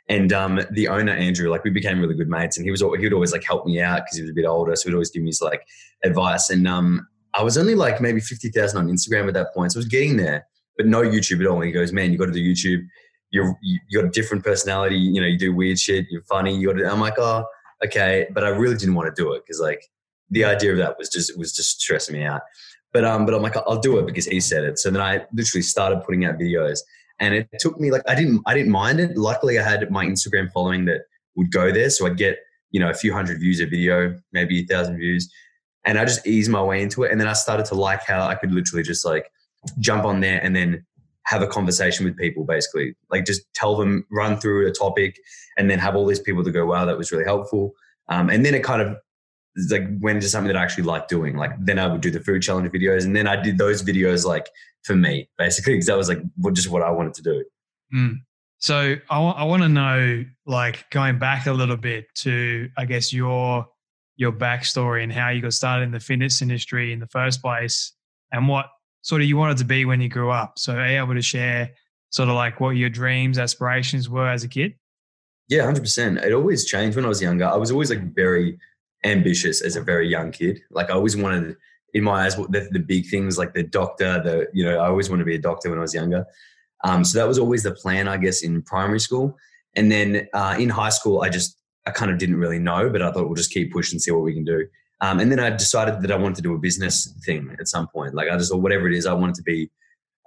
And 0.08 0.32
um, 0.32 0.60
the 0.70 0.88
owner 0.88 1.12
Andrew, 1.12 1.50
like 1.50 1.64
we 1.64 1.70
became 1.70 2.00
really 2.00 2.14
good 2.14 2.28
mates, 2.28 2.56
and 2.56 2.64
he 2.64 2.70
was 2.70 2.80
he 2.80 2.86
would 2.86 3.12
always 3.12 3.32
like 3.32 3.44
help 3.44 3.66
me 3.66 3.80
out 3.80 4.02
because 4.04 4.16
he 4.16 4.22
was 4.22 4.30
a 4.30 4.34
bit 4.34 4.46
older, 4.46 4.74
so 4.74 4.88
he'd 4.88 4.94
always 4.94 5.10
give 5.10 5.22
me 5.22 5.28
his 5.28 5.42
like 5.42 5.66
advice. 6.02 6.48
And 6.48 6.66
um, 6.66 7.06
I 7.34 7.42
was 7.42 7.58
only 7.58 7.74
like 7.74 8.00
maybe 8.00 8.20
fifty 8.20 8.48
thousand 8.48 8.78
on 8.78 8.88
Instagram 8.88 9.28
at 9.28 9.34
that 9.34 9.52
point, 9.54 9.72
so 9.72 9.78
I 9.78 9.80
was 9.80 9.86
getting 9.86 10.16
there, 10.16 10.46
but 10.78 10.86
no 10.86 11.02
YouTube 11.02 11.40
at 11.40 11.46
all. 11.46 11.56
And 11.56 11.66
he 11.66 11.72
goes, 11.72 11.92
"Man, 11.92 12.10
you 12.10 12.18
got 12.18 12.26
to 12.26 12.32
do 12.32 12.42
YouTube." 12.42 12.86
you're 13.30 13.58
you 13.62 14.00
got 14.00 14.06
a 14.06 14.10
different 14.10 14.44
personality. 14.44 14.96
You 14.96 15.20
know, 15.20 15.26
you 15.26 15.38
do 15.38 15.54
weird 15.54 15.78
shit. 15.78 16.06
You're 16.10 16.22
funny. 16.22 16.56
You 16.56 16.68
got. 16.68 16.78
To, 16.78 16.90
I'm 16.90 17.00
like, 17.00 17.18
oh, 17.18 17.44
okay, 17.84 18.26
but 18.32 18.44
I 18.44 18.48
really 18.48 18.76
didn't 18.76 18.94
want 18.94 19.14
to 19.14 19.22
do 19.22 19.32
it 19.32 19.42
because 19.44 19.60
like 19.60 19.84
the 20.30 20.44
idea 20.44 20.72
of 20.72 20.78
that 20.78 20.96
was 20.98 21.08
just 21.08 21.36
was 21.38 21.52
just 21.52 21.80
stressing 21.80 22.16
me 22.16 22.24
out. 22.24 22.42
But 22.92 23.04
um, 23.04 23.26
but 23.26 23.34
I'm 23.34 23.42
like, 23.42 23.56
I'll 23.56 23.80
do 23.80 23.98
it 23.98 24.06
because 24.06 24.26
he 24.26 24.40
said 24.40 24.64
it. 24.64 24.78
So 24.78 24.90
then 24.90 25.02
I 25.02 25.26
literally 25.32 25.62
started 25.62 26.02
putting 26.04 26.24
out 26.24 26.38
videos, 26.38 26.80
and 27.20 27.34
it 27.34 27.48
took 27.58 27.80
me 27.80 27.90
like 27.90 28.02
I 28.08 28.14
didn't 28.14 28.42
I 28.46 28.54
didn't 28.54 28.72
mind 28.72 29.00
it. 29.00 29.16
Luckily, 29.16 29.58
I 29.58 29.62
had 29.62 29.90
my 29.90 30.04
Instagram 30.04 30.50
following 30.52 30.84
that 30.86 31.02
would 31.36 31.50
go 31.50 31.72
there, 31.72 31.90
so 31.90 32.06
I'd 32.06 32.16
get 32.16 32.38
you 32.70 32.80
know 32.80 32.90
a 32.90 32.94
few 32.94 33.12
hundred 33.12 33.40
views 33.40 33.60
a 33.60 33.66
video, 33.66 34.18
maybe 34.32 34.60
a 34.60 34.66
thousand 34.66 34.98
views, 34.98 35.30
and 35.84 35.98
I 35.98 36.04
just 36.04 36.26
eased 36.26 36.50
my 36.50 36.62
way 36.62 36.82
into 36.82 37.02
it. 37.04 37.12
And 37.12 37.20
then 37.20 37.28
I 37.28 37.32
started 37.32 37.66
to 37.66 37.74
like 37.74 38.02
how 38.02 38.26
I 38.26 38.34
could 38.34 38.52
literally 38.52 38.82
just 38.82 39.04
like 39.04 39.30
jump 39.80 40.04
on 40.04 40.20
there 40.20 40.40
and 40.42 40.54
then 40.54 40.84
have 41.28 41.42
a 41.42 41.46
conversation 41.46 42.06
with 42.06 42.16
people 42.16 42.44
basically 42.44 42.94
like 43.10 43.26
just 43.26 43.42
tell 43.52 43.76
them 43.76 44.04
run 44.10 44.38
through 44.38 44.66
a 44.66 44.72
topic 44.72 45.18
and 45.58 45.70
then 45.70 45.78
have 45.78 45.94
all 45.94 46.06
these 46.06 46.20
people 46.20 46.42
to 46.42 46.50
go 46.50 46.64
wow 46.64 46.86
that 46.86 46.96
was 46.96 47.12
really 47.12 47.24
helpful 47.24 47.74
um, 48.08 48.30
and 48.30 48.46
then 48.46 48.54
it 48.54 48.64
kind 48.64 48.80
of 48.80 48.96
like 49.70 49.82
went 50.00 50.16
into 50.16 50.28
something 50.28 50.46
that 50.46 50.56
i 50.56 50.62
actually 50.62 50.84
like 50.84 51.06
doing 51.08 51.36
like 51.36 51.50
then 51.60 51.78
i 51.78 51.86
would 51.86 52.00
do 52.00 52.10
the 52.10 52.20
food 52.20 52.40
challenge 52.40 52.70
videos 52.70 53.04
and 53.04 53.14
then 53.14 53.26
i 53.26 53.36
did 53.36 53.58
those 53.58 53.82
videos 53.82 54.24
like 54.24 54.48
for 54.88 54.96
me 54.96 55.28
basically 55.38 55.74
because 55.74 55.86
that 55.86 55.96
was 55.96 56.08
like 56.08 56.20
just 56.52 56.68
what 56.68 56.82
i 56.82 56.90
wanted 56.90 57.14
to 57.14 57.22
do 57.22 57.44
mm. 57.94 58.14
so 58.58 58.96
I, 59.10 59.14
w- 59.14 59.34
I 59.34 59.44
want 59.44 59.62
to 59.62 59.68
know 59.68 60.24
like 60.46 60.90
going 60.90 61.18
back 61.20 61.46
a 61.46 61.52
little 61.52 61.76
bit 61.76 62.06
to 62.22 62.68
i 62.76 62.84
guess 62.84 63.12
your 63.12 63.66
your 64.18 64.32
backstory 64.32 65.04
and 65.04 65.12
how 65.12 65.30
you 65.30 65.40
got 65.40 65.54
started 65.54 65.84
in 65.84 65.92
the 65.92 66.00
fitness 66.00 66.42
industry 66.42 66.92
in 66.92 66.98
the 66.98 67.06
first 67.06 67.40
place 67.40 67.92
and 68.32 68.48
what 68.48 68.66
sort 69.02 69.22
of 69.22 69.28
you 69.28 69.36
wanted 69.36 69.56
to 69.58 69.64
be 69.64 69.84
when 69.84 70.00
you 70.00 70.08
grew 70.08 70.30
up. 70.30 70.58
So 70.58 70.74
are 70.74 70.90
you 70.90 70.98
able 70.98 71.14
to 71.14 71.22
share 71.22 71.70
sort 72.10 72.28
of 72.28 72.34
like 72.34 72.60
what 72.60 72.70
your 72.70 72.90
dreams, 72.90 73.38
aspirations 73.38 74.08
were 74.10 74.28
as 74.28 74.42
a 74.42 74.48
kid? 74.48 74.74
Yeah, 75.48 75.64
hundred 75.64 75.82
percent. 75.82 76.18
It 76.18 76.32
always 76.32 76.66
changed 76.66 76.96
when 76.96 77.04
I 77.04 77.08
was 77.08 77.22
younger. 77.22 77.46
I 77.46 77.56
was 77.56 77.70
always 77.70 77.90
like 77.90 78.14
very 78.14 78.58
ambitious 79.04 79.62
as 79.62 79.76
a 79.76 79.80
very 79.80 80.08
young 80.08 80.32
kid. 80.32 80.60
Like 80.70 80.90
I 80.90 80.94
always 80.94 81.16
wanted, 81.16 81.56
in 81.94 82.04
my 82.04 82.24
eyes, 82.24 82.36
the, 82.36 82.68
the 82.70 82.78
big 82.78 83.06
things 83.08 83.38
like 83.38 83.54
the 83.54 83.62
doctor. 83.62 84.20
The 84.22 84.48
you 84.52 84.64
know, 84.64 84.78
I 84.78 84.88
always 84.88 85.08
wanted 85.10 85.22
to 85.22 85.26
be 85.26 85.34
a 85.34 85.40
doctor 85.40 85.70
when 85.70 85.78
I 85.78 85.82
was 85.82 85.94
younger. 85.94 86.26
Um, 86.84 87.04
so 87.04 87.18
that 87.18 87.26
was 87.26 87.38
always 87.38 87.62
the 87.62 87.72
plan, 87.72 88.08
I 88.08 88.16
guess, 88.16 88.42
in 88.42 88.62
primary 88.62 89.00
school. 89.00 89.36
And 89.74 89.90
then 89.90 90.28
uh, 90.32 90.56
in 90.58 90.68
high 90.68 90.90
school, 90.90 91.22
I 91.22 91.28
just 91.28 91.58
I 91.86 91.90
kind 91.90 92.10
of 92.10 92.18
didn't 92.18 92.36
really 92.36 92.58
know, 92.58 92.90
but 92.90 93.02
I 93.02 93.10
thought 93.10 93.26
we'll 93.26 93.34
just 93.34 93.52
keep 93.52 93.72
pushing, 93.72 93.96
and 93.96 94.02
see 94.02 94.10
what 94.10 94.22
we 94.22 94.34
can 94.34 94.44
do. 94.44 94.66
Um, 95.00 95.20
and 95.20 95.30
then 95.30 95.38
I 95.38 95.50
decided 95.50 96.02
that 96.02 96.10
I 96.10 96.16
wanted 96.16 96.36
to 96.36 96.42
do 96.42 96.54
a 96.54 96.58
business 96.58 97.14
thing 97.24 97.56
at 97.60 97.68
some 97.68 97.86
point. 97.88 98.14
Like 98.14 98.28
I 98.28 98.36
just 98.36 98.50
thought 98.50 98.62
whatever 98.62 98.88
it 98.88 98.94
is, 98.94 99.06
I 99.06 99.12
wanted 99.12 99.36
to 99.36 99.42
be 99.42 99.70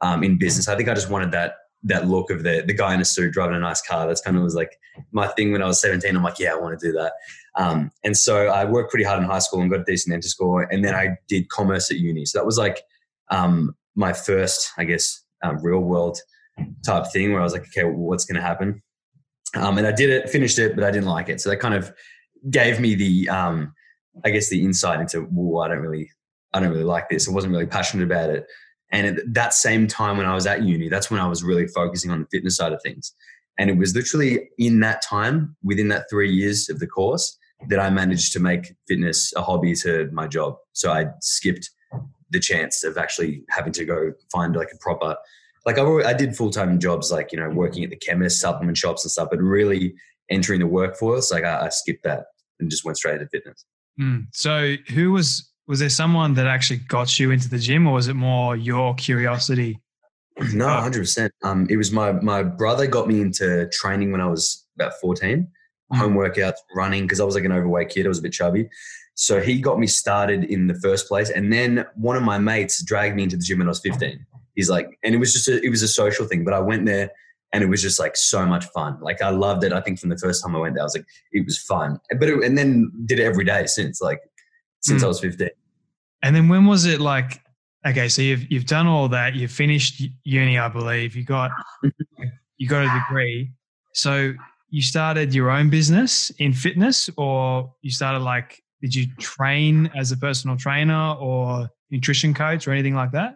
um, 0.02 0.24
in 0.24 0.38
business. 0.38 0.68
I 0.68 0.76
think 0.76 0.90
I 0.90 0.94
just 0.94 1.10
wanted 1.10 1.32
that 1.32 1.56
that 1.84 2.08
look 2.08 2.30
of 2.30 2.44
the 2.44 2.64
the 2.66 2.74
guy 2.74 2.94
in 2.94 3.02
a 3.02 3.06
suit 3.06 3.34
driving 3.34 3.56
a 3.56 3.60
nice 3.60 3.82
car. 3.82 4.08
That's 4.08 4.22
kind 4.22 4.38
of 4.38 4.44
was 4.44 4.56
like 4.56 4.78
my 5.12 5.28
thing 5.28 5.52
when 5.52 5.62
I 5.62 5.68
was 5.68 5.82
17. 5.82 6.16
I'm 6.16 6.24
like, 6.24 6.40
yeah, 6.40 6.54
I 6.54 6.56
want 6.56 6.80
to 6.80 6.86
do 6.86 6.94
that. 6.94 7.14
Um, 7.56 7.92
and 8.04 8.16
so 8.16 8.48
I 8.48 8.66
worked 8.66 8.92
pretty 8.92 9.04
hard 9.04 9.22
in 9.22 9.30
high 9.30 9.40
school 9.40 9.62
and 9.62 9.70
got 9.70 9.82
a 9.82 9.84
decent 9.84 10.16
ATAR 10.16 10.28
score. 10.28 10.62
And 10.64 10.84
then 10.84 10.96
I 10.96 11.18
did 11.28 11.50
commerce 11.50 11.92
at 11.92 11.98
uni. 11.98 12.26
So 12.26 12.40
that 12.40 12.46
was 12.46 12.58
like 12.58 12.82
um, 13.30 13.76
my 13.96 14.14
first, 14.14 14.72
I 14.78 14.86
guess, 14.86 15.22
um, 15.44 15.62
real 15.62 15.80
world 15.80 16.20
type 16.86 17.08
thing 17.12 17.32
where 17.32 17.42
I 17.42 17.44
was 17.44 17.54
like, 17.54 17.64
okay, 17.64 17.84
well, 17.84 17.96
what's 17.96 18.26
going 18.26 18.36
to 18.36 18.42
happen? 18.42 18.82
Um, 19.56 19.78
and 19.78 19.86
I 19.86 19.92
did 19.92 20.10
it, 20.10 20.30
finished 20.30 20.60
it, 20.60 20.76
but 20.76 20.84
I 20.84 20.92
didn't 20.92 21.10
like 21.10 21.28
it. 21.28 21.42
So 21.42 21.50
that 21.50 21.58
kind 21.58 21.74
of 21.74 21.92
gave 22.50 22.80
me 22.80 22.96
the, 22.96 23.30
um, 23.30 23.74
I 24.24 24.30
guess, 24.30 24.50
the 24.50 24.64
insight 24.64 25.02
into, 25.02 25.28
well, 25.32 25.64
I 25.64 25.68
don't 25.68 25.80
really, 25.80 26.10
I 26.54 26.60
don't 26.60 26.70
really 26.70 26.84
like 26.84 27.10
this. 27.10 27.28
I 27.28 27.32
wasn't 27.32 27.54
really 27.54 27.66
passionate 27.66 28.04
about 28.04 28.30
it. 28.30 28.46
And 28.92 29.08
at 29.08 29.34
that 29.34 29.54
same 29.54 29.88
time 29.88 30.18
when 30.18 30.26
I 30.26 30.36
was 30.36 30.46
at 30.46 30.64
uni, 30.64 30.90
that's 30.90 31.10
when 31.10 31.20
I 31.20 31.28
was 31.28 31.44
really 31.44 31.68
focusing 31.68 32.12
on 32.12 32.22
the 32.22 32.28
fitness 32.32 32.58
side 32.58 32.74
of 32.74 32.82
things. 32.82 33.14
And 33.58 33.70
it 33.70 33.78
was 33.78 33.96
literally 33.96 34.50
in 34.58 34.80
that 34.82 35.02
time, 35.02 35.56
within 35.64 35.88
that 35.90 36.10
three 36.10 36.32
years 36.32 36.70
of 36.70 36.80
the 36.80 36.88
course, 36.88 37.38
that 37.68 37.80
I 37.80 37.90
managed 37.90 38.34
to 38.34 38.40
make 38.40 38.74
fitness 38.88 39.34
a 39.36 39.42
hobby 39.42 39.76
to 39.76 40.10
my 40.12 40.28
job. 40.28 40.56
So 40.74 40.92
I 40.92 41.08
skipped 41.22 41.70
the 42.30 42.40
chance 42.40 42.84
of 42.84 42.98
actually 42.98 43.44
having 43.50 43.74
to 43.74 43.86
go 43.86 44.14
find 44.32 44.56
like 44.56 44.70
a 44.74 44.78
proper, 44.78 45.16
like 45.66 45.78
I, 45.78 45.84
I 45.84 46.14
did 46.14 46.36
full 46.36 46.50
time 46.50 46.80
jobs, 46.80 47.12
like, 47.12 47.32
you 47.32 47.40
know, 47.40 47.50
working 47.50 47.84
at 47.84 47.90
the 47.90 47.98
chemist, 47.98 48.40
supplement 48.40 48.78
shops 48.78 49.04
and 49.04 49.12
stuff, 49.12 49.30
but 49.30 49.40
really 49.40 49.94
entering 50.30 50.60
the 50.60 50.68
workforce, 50.68 51.32
like 51.32 51.44
I, 51.44 51.66
I 51.66 51.70
skipped 51.70 52.04
that 52.04 52.26
and 52.60 52.70
just 52.70 52.86
went 52.86 52.98
straight 52.98 53.16
into 53.16 53.28
fitness. 53.28 53.66
Mm. 54.00 54.28
So 54.34 54.76
who 54.94 55.12
was, 55.12 55.50
was 55.68 55.80
there 55.80 55.90
someone 55.90 56.34
that 56.36 56.48
actually 56.48 56.80
got 56.88 57.20
you 57.20 57.32
into 57.32 57.50
the 57.50 57.60
gym 57.60 57.86
or 57.86 57.94
was 57.94 58.08
it 58.08 58.16
more 58.16 58.56
your 58.56 58.96
curiosity? 58.96 59.80
No, 60.54 60.66
100%. 60.66 61.30
Um, 61.44 61.68
it 61.70 61.78
was 61.78 61.92
my, 61.92 62.14
my 62.14 62.42
brother 62.42 62.88
got 62.88 63.08
me 63.08 63.22
into 63.22 63.70
training 63.70 64.12
when 64.12 64.22
I 64.22 64.28
was 64.28 64.66
about 64.76 64.94
14 65.02 65.48
Home 65.94 66.16
workouts, 66.16 66.58
running 66.76 67.04
because 67.04 67.20
I 67.20 67.24
was 67.24 67.36
like 67.36 67.46
an 67.46 67.52
overweight 67.52 67.90
kid. 67.90 68.06
I 68.06 68.10
was 68.10 68.20
a 68.20 68.22
bit 68.22 68.34
chubby. 68.34 68.70
So 69.16 69.42
he 69.42 69.60
got 69.60 69.78
me 69.78 69.88
started 69.88 70.46
in 70.46 70.68
the 70.68 70.76
first 70.76 71.08
place, 71.08 71.30
and 71.30 71.52
then 71.52 71.86
one 71.96 72.16
of 72.16 72.24
my 72.24 72.38
mates 72.38 72.82
dragged 72.84 73.16
me 73.16 73.24
into 73.24 73.38
the 73.38 73.44
gym 73.44 73.60
when 73.60 73.68
I 73.68 73.70
was 73.70 73.82
fifteen 73.82 74.26
he's 74.56 74.70
like, 74.70 75.00
and 75.04 75.14
it 75.16 75.18
was 75.18 75.34
just 75.34 75.48
a, 75.48 75.64
it 75.64 75.70
was 75.70 75.82
a 75.82 75.88
social 75.88 76.26
thing. 76.26 76.44
But 76.44 76.54
I 76.54 76.60
went 76.60 76.86
there 76.86 77.12
and 77.54 77.64
it 77.64 77.68
was 77.68 77.82
just 77.82 78.00
like 78.00 78.16
so 78.16 78.46
much 78.46 78.66
fun. 78.68 78.98
Like 79.02 79.22
I 79.22 79.30
loved 79.30 79.64
it. 79.64 79.74
I 79.74 79.82
think 79.82 80.00
from 80.00 80.10
the 80.10 80.18
first 80.18 80.44
time 80.44 80.56
I 80.56 80.60
went 80.60 80.76
there, 80.76 80.84
I 80.84 80.86
was 80.86 80.96
like, 80.96 81.06
it 81.32 81.46
was 81.46 81.58
fun. 81.58 82.00
But 82.20 82.30
it, 82.30 82.44
and 82.44 82.58
then 82.58 82.92
did 83.06 83.20
it 83.20 83.24
every 83.24 83.46
day 83.46 83.66
since 83.66 84.02
like 84.02 84.22
since 84.82 85.02
mm. 85.02 85.06
I 85.06 85.08
was 85.08 85.20
fifteen. 85.20 85.50
And 86.24 86.36
then 86.36 86.48
when 86.50 86.66
was 86.66 86.86
it 86.86 87.00
like? 87.00 87.42
Okay, 87.84 88.10
so 88.10 88.22
you've 88.22 88.50
you've 88.52 88.68
done 88.68 88.86
all 88.86 89.08
that. 89.10 89.34
You've 89.34 89.52
finished 89.52 90.04
uni, 90.24 90.60
I 90.60 90.68
believe. 90.68 91.16
You 91.16 91.24
got 91.24 91.50
you 92.58 92.68
got 92.68 92.84
a 92.84 93.00
degree. 93.00 93.52
So 93.94 94.34
you 94.72 94.82
started 94.82 95.36
your 95.36 95.52
own 95.52 95.70
business 95.70 96.32
in 96.40 96.54
fitness, 96.54 97.10
or 97.18 97.72
you 97.82 97.92
started 97.92 98.20
like 98.20 98.64
did 98.82 98.96
you 98.96 99.06
train 99.18 99.92
as 99.96 100.12
a 100.12 100.18
personal 100.18 100.58
trainer 100.58 101.16
or 101.20 101.70
nutrition 101.92 102.34
coach 102.34 102.68
or 102.68 102.72
anything 102.72 102.96
like 102.96 103.12
that? 103.12 103.36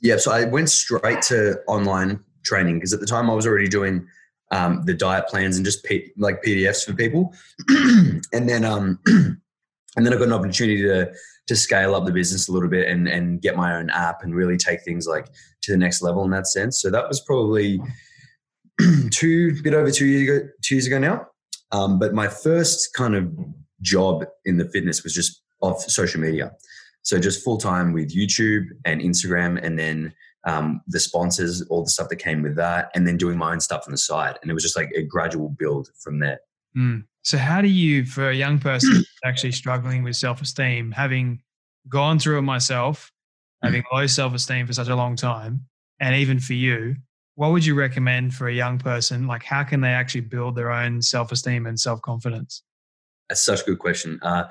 Yeah, 0.00 0.16
so 0.16 0.32
I 0.32 0.44
went 0.44 0.70
straight 0.70 1.22
to 1.22 1.60
online 1.68 2.18
training 2.44 2.78
because 2.78 2.92
at 2.92 2.98
the 2.98 3.06
time 3.06 3.30
I 3.30 3.34
was 3.34 3.46
already 3.46 3.68
doing 3.68 4.04
um, 4.50 4.82
the 4.84 4.94
diet 4.94 5.28
plans 5.28 5.56
and 5.56 5.64
just 5.64 5.84
P- 5.84 6.10
like 6.16 6.42
PDFs 6.42 6.84
for 6.84 6.94
people, 6.94 7.32
and 7.68 8.48
then 8.48 8.64
um, 8.64 8.98
and 9.06 9.38
then 9.96 10.12
I 10.12 10.16
got 10.16 10.24
an 10.24 10.32
opportunity 10.32 10.82
to 10.82 11.12
to 11.48 11.56
scale 11.56 11.94
up 11.94 12.06
the 12.06 12.12
business 12.12 12.48
a 12.48 12.52
little 12.52 12.68
bit 12.68 12.88
and 12.88 13.06
and 13.08 13.40
get 13.40 13.56
my 13.56 13.76
own 13.76 13.90
app 13.90 14.22
and 14.24 14.34
really 14.34 14.56
take 14.56 14.82
things 14.82 15.06
like 15.06 15.26
to 15.62 15.72
the 15.72 15.78
next 15.78 16.02
level 16.02 16.24
in 16.24 16.30
that 16.30 16.48
sense. 16.48 16.80
So 16.80 16.90
that 16.90 17.06
was 17.06 17.20
probably 17.20 17.80
two 19.10 19.60
bit 19.62 19.74
over 19.74 19.90
two 19.90 20.06
years 20.06 20.22
ago, 20.22 20.48
two 20.62 20.74
years 20.76 20.86
ago 20.86 20.98
now. 20.98 21.26
Um, 21.72 21.98
but 21.98 22.12
my 22.12 22.28
first 22.28 22.92
kind 22.94 23.14
of 23.14 23.32
job 23.80 24.24
in 24.44 24.58
the 24.58 24.68
fitness 24.68 25.02
was 25.02 25.14
just 25.14 25.42
off 25.60 25.80
social 25.82 26.20
media. 26.20 26.52
So 27.02 27.18
just 27.18 27.42
full 27.42 27.58
time 27.58 27.92
with 27.92 28.14
YouTube 28.14 28.66
and 28.84 29.00
Instagram, 29.00 29.62
and 29.62 29.78
then 29.78 30.12
um, 30.44 30.80
the 30.86 31.00
sponsors, 31.00 31.62
all 31.62 31.84
the 31.84 31.90
stuff 31.90 32.08
that 32.08 32.16
came 32.16 32.42
with 32.42 32.56
that, 32.56 32.90
and 32.94 33.06
then 33.06 33.16
doing 33.16 33.38
my 33.38 33.52
own 33.52 33.60
stuff 33.60 33.84
on 33.86 33.92
the 33.92 33.98
side. 33.98 34.38
And 34.40 34.50
it 34.50 34.54
was 34.54 34.62
just 34.62 34.76
like 34.76 34.90
a 34.96 35.02
gradual 35.02 35.48
build 35.48 35.88
from 36.02 36.20
there. 36.20 36.40
Mm. 36.76 37.04
So, 37.22 37.38
how 37.38 37.60
do 37.60 37.68
you, 37.68 38.04
for 38.04 38.30
a 38.30 38.34
young 38.34 38.58
person 38.58 39.04
actually 39.24 39.52
struggling 39.52 40.02
with 40.02 40.16
self 40.16 40.40
esteem, 40.40 40.92
having 40.92 41.40
gone 41.88 42.18
through 42.18 42.38
it 42.38 42.42
myself, 42.42 43.12
having 43.62 43.82
low 43.92 44.06
self 44.06 44.34
esteem 44.34 44.66
for 44.66 44.72
such 44.72 44.88
a 44.88 44.96
long 44.96 45.16
time, 45.16 45.66
and 46.00 46.16
even 46.16 46.40
for 46.40 46.54
you, 46.54 46.96
what 47.42 47.50
would 47.50 47.66
you 47.66 47.74
recommend 47.74 48.32
for 48.32 48.46
a 48.46 48.54
young 48.54 48.78
person? 48.78 49.26
Like, 49.26 49.42
how 49.42 49.64
can 49.64 49.80
they 49.80 49.88
actually 49.88 50.20
build 50.20 50.54
their 50.54 50.70
own 50.70 51.02
self 51.02 51.32
esteem 51.32 51.66
and 51.66 51.78
self 51.78 52.00
confidence? 52.00 52.62
That's 53.28 53.44
such 53.44 53.62
a 53.62 53.64
good 53.64 53.80
question. 53.80 54.20
Uh, 54.22 54.44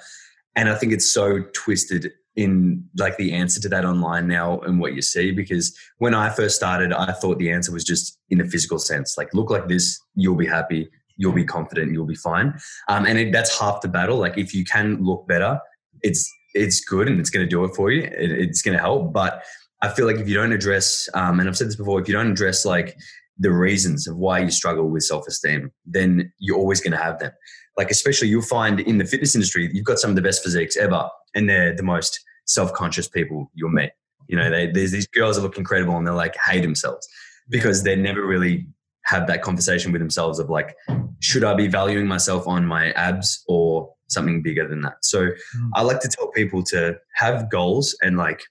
and 0.57 0.67
I 0.67 0.75
think 0.75 0.91
it's 0.91 1.10
so 1.10 1.39
twisted 1.53 2.12
in 2.36 2.83
like 2.98 3.15
the 3.15 3.31
answer 3.31 3.62
to 3.62 3.69
that 3.69 3.86
online 3.86 4.27
now 4.27 4.60
and 4.60 4.81
what 4.81 4.93
you 4.93 5.01
see 5.01 5.31
because 5.31 5.74
when 6.00 6.13
I 6.13 6.31
first 6.31 6.57
started, 6.57 6.91
I 6.91 7.13
thought 7.13 7.39
the 7.39 7.50
answer 7.50 7.71
was 7.71 7.86
just 7.86 8.19
in 8.29 8.41
a 8.41 8.45
physical 8.45 8.77
sense, 8.77 9.17
like 9.17 9.33
look 9.33 9.50
like 9.50 9.69
this, 9.69 9.98
you'll 10.15 10.36
be 10.36 10.45
happy, 10.45 10.89
you'll 11.15 11.31
be 11.31 11.45
confident, 11.45 11.93
you'll 11.93 12.05
be 12.05 12.15
fine. 12.15 12.60
Um, 12.89 13.05
and 13.05 13.17
it, 13.17 13.31
that's 13.31 13.57
half 13.57 13.79
the 13.79 13.88
battle. 13.88 14.17
Like 14.17 14.38
if 14.38 14.53
you 14.53 14.65
can 14.65 15.01
look 15.01 15.25
better, 15.29 15.62
it's 16.01 16.29
it's 16.53 16.83
good 16.83 17.07
and 17.07 17.21
it's 17.21 17.29
going 17.29 17.45
to 17.45 17.50
do 17.50 17.63
it 17.63 17.74
for 17.74 17.89
you. 17.89 18.03
It, 18.03 18.31
it's 18.31 18.62
going 18.62 18.75
to 18.75 18.81
help. 18.81 19.13
But 19.13 19.45
I 19.81 19.89
feel 19.89 20.05
like 20.05 20.17
if 20.17 20.27
you 20.27 20.35
don't 20.35 20.51
address, 20.51 21.09
um, 21.13 21.39
and 21.39 21.50
I've 21.50 21.57
said 21.57 21.67
this 21.67 21.75
before, 21.75 22.00
if 22.00 22.07
you 22.07 22.13
don't 22.13 22.31
address 22.31 22.65
like 22.65 22.97
the 23.38 23.51
reasons 23.51 24.07
of 24.07 24.17
why 24.17 24.39
you 24.39 24.51
struggle 24.51 24.89
with 24.89 25.03
self 25.03 25.27
esteem, 25.27 25.71
then 25.85 26.31
you're 26.39 26.57
always 26.57 26.81
going 26.81 26.91
to 26.91 26.97
have 26.97 27.19
them 27.19 27.31
like 27.77 27.91
especially 27.91 28.27
you'll 28.27 28.41
find 28.41 28.79
in 28.79 28.97
the 28.97 29.05
fitness 29.05 29.35
industry, 29.35 29.69
you've 29.73 29.85
got 29.85 30.00
some 30.00 30.09
of 30.09 30.15
the 30.15 30.21
best 30.21 30.43
physiques 30.43 30.77
ever, 30.77 31.09
and 31.33 31.50
they're 31.50 31.75
the 31.75 31.83
most 31.83 32.19
self-conscious 32.45 33.07
people 33.07 33.50
you'll 33.53 33.69
meet. 33.69 33.91
You 34.27 34.38
know, 34.38 34.50
they, 34.50 34.67
there's 34.67 34.91
these 34.91 35.07
girls 35.07 35.35
that 35.35 35.41
look 35.41 35.57
incredible 35.57 35.97
and 35.97 36.05
they're 36.05 36.13
like 36.13 36.35
hate 36.38 36.61
themselves 36.61 37.07
because 37.50 37.83
they 37.83 37.95
never 37.95 38.25
really 38.25 38.67
have 39.05 39.27
that 39.27 39.41
conversation 39.41 39.91
with 39.91 40.00
themselves 40.00 40.39
of 40.39 40.50
like, 40.50 40.75
should 41.19 41.43
I 41.43 41.53
be 41.53 41.67
valuing 41.67 42.07
myself 42.07 42.47
on 42.47 42.65
my 42.65 42.91
abs 42.91 43.43
or 43.47 43.91
something 44.07 44.41
bigger 44.41 44.67
than 44.67 44.81
that? 44.81 45.03
So 45.03 45.27
mm. 45.27 45.69
I 45.73 45.81
like 45.81 46.00
to 46.01 46.07
tell 46.07 46.27
people 46.27 46.63
to 46.65 46.97
have 47.15 47.50
goals 47.50 47.95
and 48.01 48.17
like 48.17 48.43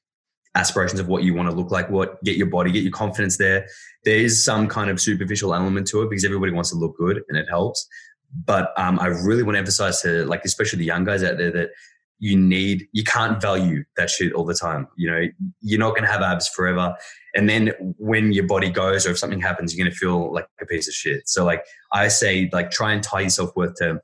aspirations 0.55 0.99
of 0.99 1.09
what 1.09 1.23
you 1.23 1.35
want 1.35 1.49
to 1.49 1.55
look 1.55 1.71
like, 1.71 1.89
what 1.91 2.23
get 2.25 2.37
your 2.37 2.47
body, 2.47 2.73
get 2.73 2.83
your 2.83 2.93
confidence 2.93 3.37
there. 3.37 3.67
There 4.05 4.17
is 4.17 4.45
some 4.45 4.69
kind 4.69 4.91
of 4.91 5.01
superficial 5.01 5.55
element 5.55 5.87
to 5.89 6.03
it 6.03 6.11
because 6.11 6.25
everybody 6.25 6.53
wants 6.53 6.71
to 6.71 6.77
look 6.77 6.97
good 6.97 7.23
and 7.29 7.39
it 7.39 7.47
helps. 7.49 7.87
But 8.45 8.73
um, 8.77 8.99
I 8.99 9.07
really 9.07 9.43
want 9.43 9.55
to 9.55 9.61
emphasize 9.61 10.03
to 10.03 10.25
like, 10.25 10.45
especially 10.45 10.79
the 10.79 10.85
young 10.85 11.05
guys 11.05 11.23
out 11.23 11.39
there, 11.39 11.51
that 11.53 11.71
you 12.19 12.37
need, 12.37 12.87
you 12.93 13.03
can't 13.03 13.41
value 13.41 13.85
that 13.97 14.11
shit 14.11 14.33
all 14.33 14.45
the 14.45 14.55
time. 14.55 14.87
You 14.97 15.11
know, 15.11 15.27
you're 15.61 15.81
not 15.81 15.91
going 15.91 16.05
to 16.05 16.11
have 16.11 16.23
abs 16.23 16.49
forever. 16.49 16.95
And 17.35 17.49
then 17.49 17.73
when 17.99 18.33
your 18.33 18.47
body 18.47 18.71
goes 18.71 19.07
or 19.07 19.11
if 19.11 19.19
something 19.19 19.41
happens, 19.41 19.75
you're 19.75 19.85
going 19.85 19.93
to 19.93 19.99
feel 19.99 20.33
like 20.33 20.47
a 20.61 20.67
piece 20.67 20.89
of 20.89 20.95
shit. 20.95 21.29
So 21.29 21.45
like 21.45 21.65
I 21.93 22.09
say, 22.09 22.51
like 22.53 22.71
try 22.71 22.93
and 22.93 23.03
tie 23.03 23.21
yourself 23.21 23.51
worth 23.57 23.75
to 23.77 24.01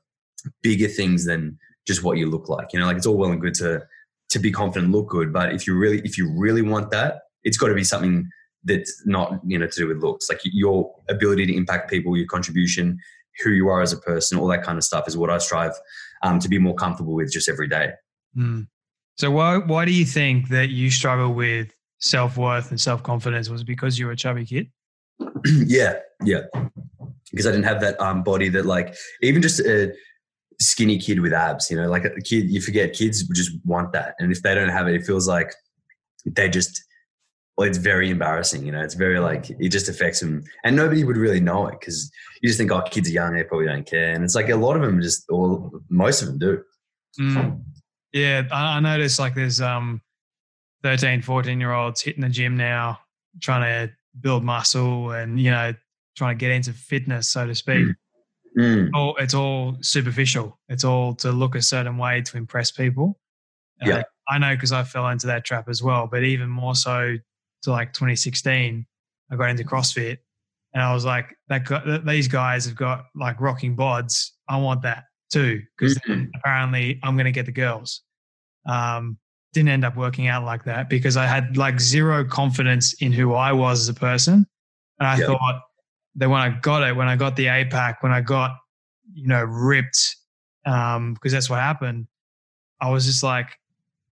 bigger 0.61 0.87
things 0.87 1.25
than 1.25 1.57
just 1.85 2.03
what 2.03 2.17
you 2.17 2.29
look 2.29 2.49
like. 2.49 2.73
You 2.73 2.79
know, 2.79 2.85
like 2.85 2.97
it's 2.97 3.05
all 3.05 3.17
well 3.17 3.31
and 3.31 3.41
good 3.41 3.53
to 3.55 3.85
to 4.29 4.39
be 4.39 4.51
confident, 4.51 4.91
look 4.91 5.07
good, 5.07 5.31
but 5.31 5.53
if 5.53 5.65
you 5.65 5.75
really 5.75 5.99
if 6.03 6.17
you 6.17 6.31
really 6.31 6.61
want 6.61 6.91
that, 6.91 7.19
it's 7.43 7.57
got 7.57 7.67
to 7.67 7.73
be 7.73 7.83
something 7.83 8.29
that's 8.63 9.03
not 9.05 9.39
you 9.45 9.57
know 9.57 9.67
to 9.67 9.79
do 9.79 9.87
with 9.87 9.97
looks. 9.97 10.29
Like 10.29 10.41
your 10.43 10.93
ability 11.09 11.45
to 11.47 11.55
impact 11.55 11.89
people, 11.89 12.17
your 12.17 12.27
contribution, 12.27 12.99
who 13.43 13.51
you 13.51 13.69
are 13.69 13.81
as 13.81 13.93
a 13.93 13.97
person, 13.97 14.37
all 14.37 14.47
that 14.47 14.63
kind 14.63 14.77
of 14.77 14.83
stuff 14.83 15.07
is 15.07 15.17
what 15.17 15.29
I 15.29 15.37
strive 15.37 15.73
um, 16.23 16.39
to 16.39 16.49
be 16.49 16.59
more 16.59 16.75
comfortable 16.75 17.13
with 17.13 17.31
just 17.31 17.49
every 17.49 17.67
day. 17.67 17.91
Mm. 18.37 18.67
So 19.17 19.31
why 19.31 19.57
why 19.57 19.85
do 19.85 19.91
you 19.91 20.05
think 20.05 20.49
that 20.49 20.69
you 20.69 20.91
struggle 20.91 21.33
with 21.33 21.73
self 21.99 22.37
worth 22.37 22.69
and 22.71 22.79
self 22.79 23.03
confidence? 23.03 23.49
Was 23.49 23.61
it 23.61 23.67
because 23.67 23.97
you 23.97 24.05
were 24.05 24.11
a 24.11 24.17
chubby 24.17 24.45
kid? 24.45 24.69
yeah, 25.45 25.95
yeah. 26.23 26.41
Because 27.31 27.45
I 27.45 27.51
didn't 27.51 27.65
have 27.65 27.81
that 27.81 27.99
um, 27.99 28.23
body 28.23 28.49
that 28.49 28.65
like 28.65 28.95
even 29.21 29.41
just 29.41 29.59
a 29.59 29.93
skinny 30.59 30.97
kid 30.97 31.19
with 31.19 31.33
abs, 31.33 31.69
you 31.69 31.77
know, 31.77 31.89
like 31.89 32.05
a 32.05 32.21
kid. 32.21 32.49
You 32.49 32.61
forget 32.61 32.93
kids 32.93 33.23
just 33.29 33.51
want 33.65 33.93
that, 33.93 34.15
and 34.19 34.31
if 34.31 34.41
they 34.41 34.55
don't 34.55 34.69
have 34.69 34.87
it, 34.87 34.95
it 34.95 35.05
feels 35.05 35.27
like 35.27 35.53
they 36.25 36.49
just 36.49 36.83
well, 37.57 37.67
it's 37.67 37.79
very 37.79 38.09
embarrassing. 38.11 38.65
You 38.65 38.71
know, 38.71 38.81
it's 38.81 38.93
very 38.93 39.19
like 39.19 39.49
it 39.49 39.69
just 39.69 39.89
affects 39.89 40.19
them, 40.19 40.43
and 40.63 40.75
nobody 40.75 41.03
would 41.03 41.17
really 41.17 41.39
know 41.39 41.67
it 41.67 41.79
because 41.79 42.11
you 42.41 42.49
just 42.49 42.59
think, 42.59 42.71
oh, 42.71 42.81
kids 42.83 43.09
are 43.09 43.13
young, 43.13 43.33
they 43.33 43.43
probably 43.43 43.65
don't 43.65 43.85
care, 43.85 44.13
and 44.13 44.23
it's 44.23 44.35
like 44.35 44.49
a 44.49 44.55
lot 44.55 44.75
of 44.75 44.83
them 44.83 45.01
just, 45.01 45.25
or 45.29 45.71
most 45.89 46.21
of 46.21 46.27
them 46.27 46.37
do. 46.37 46.63
Mm. 47.19 47.61
Yeah, 48.13 48.43
I 48.51 48.79
noticed 48.79 49.19
like 49.19 49.35
there's 49.35 49.59
um 49.59 50.01
13, 50.83 51.21
14 51.21 51.59
year 51.59 51.73
olds 51.73 52.01
hitting 52.01 52.21
the 52.21 52.29
gym 52.29 52.55
now, 52.55 52.99
trying 53.41 53.61
to 53.87 53.93
build 54.19 54.43
muscle 54.43 55.11
and 55.11 55.39
you 55.39 55.51
know 55.51 55.73
trying 56.15 56.37
to 56.37 56.39
get 56.39 56.51
into 56.51 56.73
fitness, 56.73 57.29
so 57.29 57.45
to 57.45 57.55
speak. 57.55 57.85
Mm. 57.85 57.95
All, 58.93 59.15
it's 59.17 59.33
all 59.33 59.77
superficial. 59.81 60.59
It's 60.69 60.83
all 60.83 61.13
to 61.15 61.31
look 61.31 61.55
a 61.55 61.61
certain 61.61 61.97
way 61.97 62.21
to 62.21 62.37
impress 62.37 62.71
people. 62.71 63.19
Yeah. 63.81 63.97
Uh, 63.97 64.03
I 64.29 64.37
know 64.39 64.55
because 64.55 64.71
I 64.71 64.83
fell 64.83 65.07
into 65.09 65.27
that 65.27 65.45
trap 65.45 65.69
as 65.69 65.81
well, 65.83 66.07
but 66.07 66.23
even 66.23 66.49
more 66.49 66.75
so 66.75 67.15
to 67.63 67.71
like 67.71 67.93
2016, 67.93 68.85
I 69.31 69.35
got 69.35 69.49
into 69.49 69.63
CrossFit 69.63 70.17
and 70.73 70.83
I 70.83 70.93
was 70.93 71.05
like, 71.05 71.35
that 71.47 72.03
these 72.05 72.27
guys 72.27 72.65
have 72.65 72.75
got 72.75 73.05
like 73.15 73.39
rocking 73.39 73.75
bods. 73.75 74.31
I 74.49 74.57
want 74.57 74.81
that 74.83 75.05
too, 75.31 75.61
because 75.77 75.97
mm-hmm. 75.99 76.25
apparently 76.35 76.99
I'm 77.03 77.15
going 77.15 77.25
to 77.25 77.31
get 77.31 77.45
the 77.45 77.51
girls. 77.51 78.01
Um, 78.67 79.17
didn't 79.53 79.69
end 79.69 79.85
up 79.85 79.95
working 79.95 80.27
out 80.27 80.43
like 80.43 80.65
that 80.65 80.89
because 80.89 81.17
I 81.17 81.25
had 81.25 81.57
like 81.57 81.79
zero 81.79 82.25
confidence 82.25 82.93
in 83.01 83.11
who 83.11 83.33
I 83.33 83.53
was 83.53 83.81
as 83.81 83.89
a 83.89 83.93
person. 83.93 84.45
And 84.99 85.07
I 85.07 85.17
thought 85.17 85.61
then 86.17 86.29
when 86.31 86.41
I 86.41 86.49
got 86.49 86.83
it, 86.83 86.95
when 86.95 87.07
I 87.07 87.15
got 87.15 87.35
the 87.35 87.45
pack, 87.69 88.03
when 88.03 88.11
I 88.11 88.21
got, 88.21 88.57
you 89.13 89.27
know, 89.27 89.43
ripped, 89.43 90.15
um, 90.65 91.13
because 91.13 91.31
that's 91.31 91.49
what 91.49 91.59
happened, 91.59 92.07
I 92.81 92.89
was 92.89 93.05
just 93.05 93.23
like, 93.23 93.57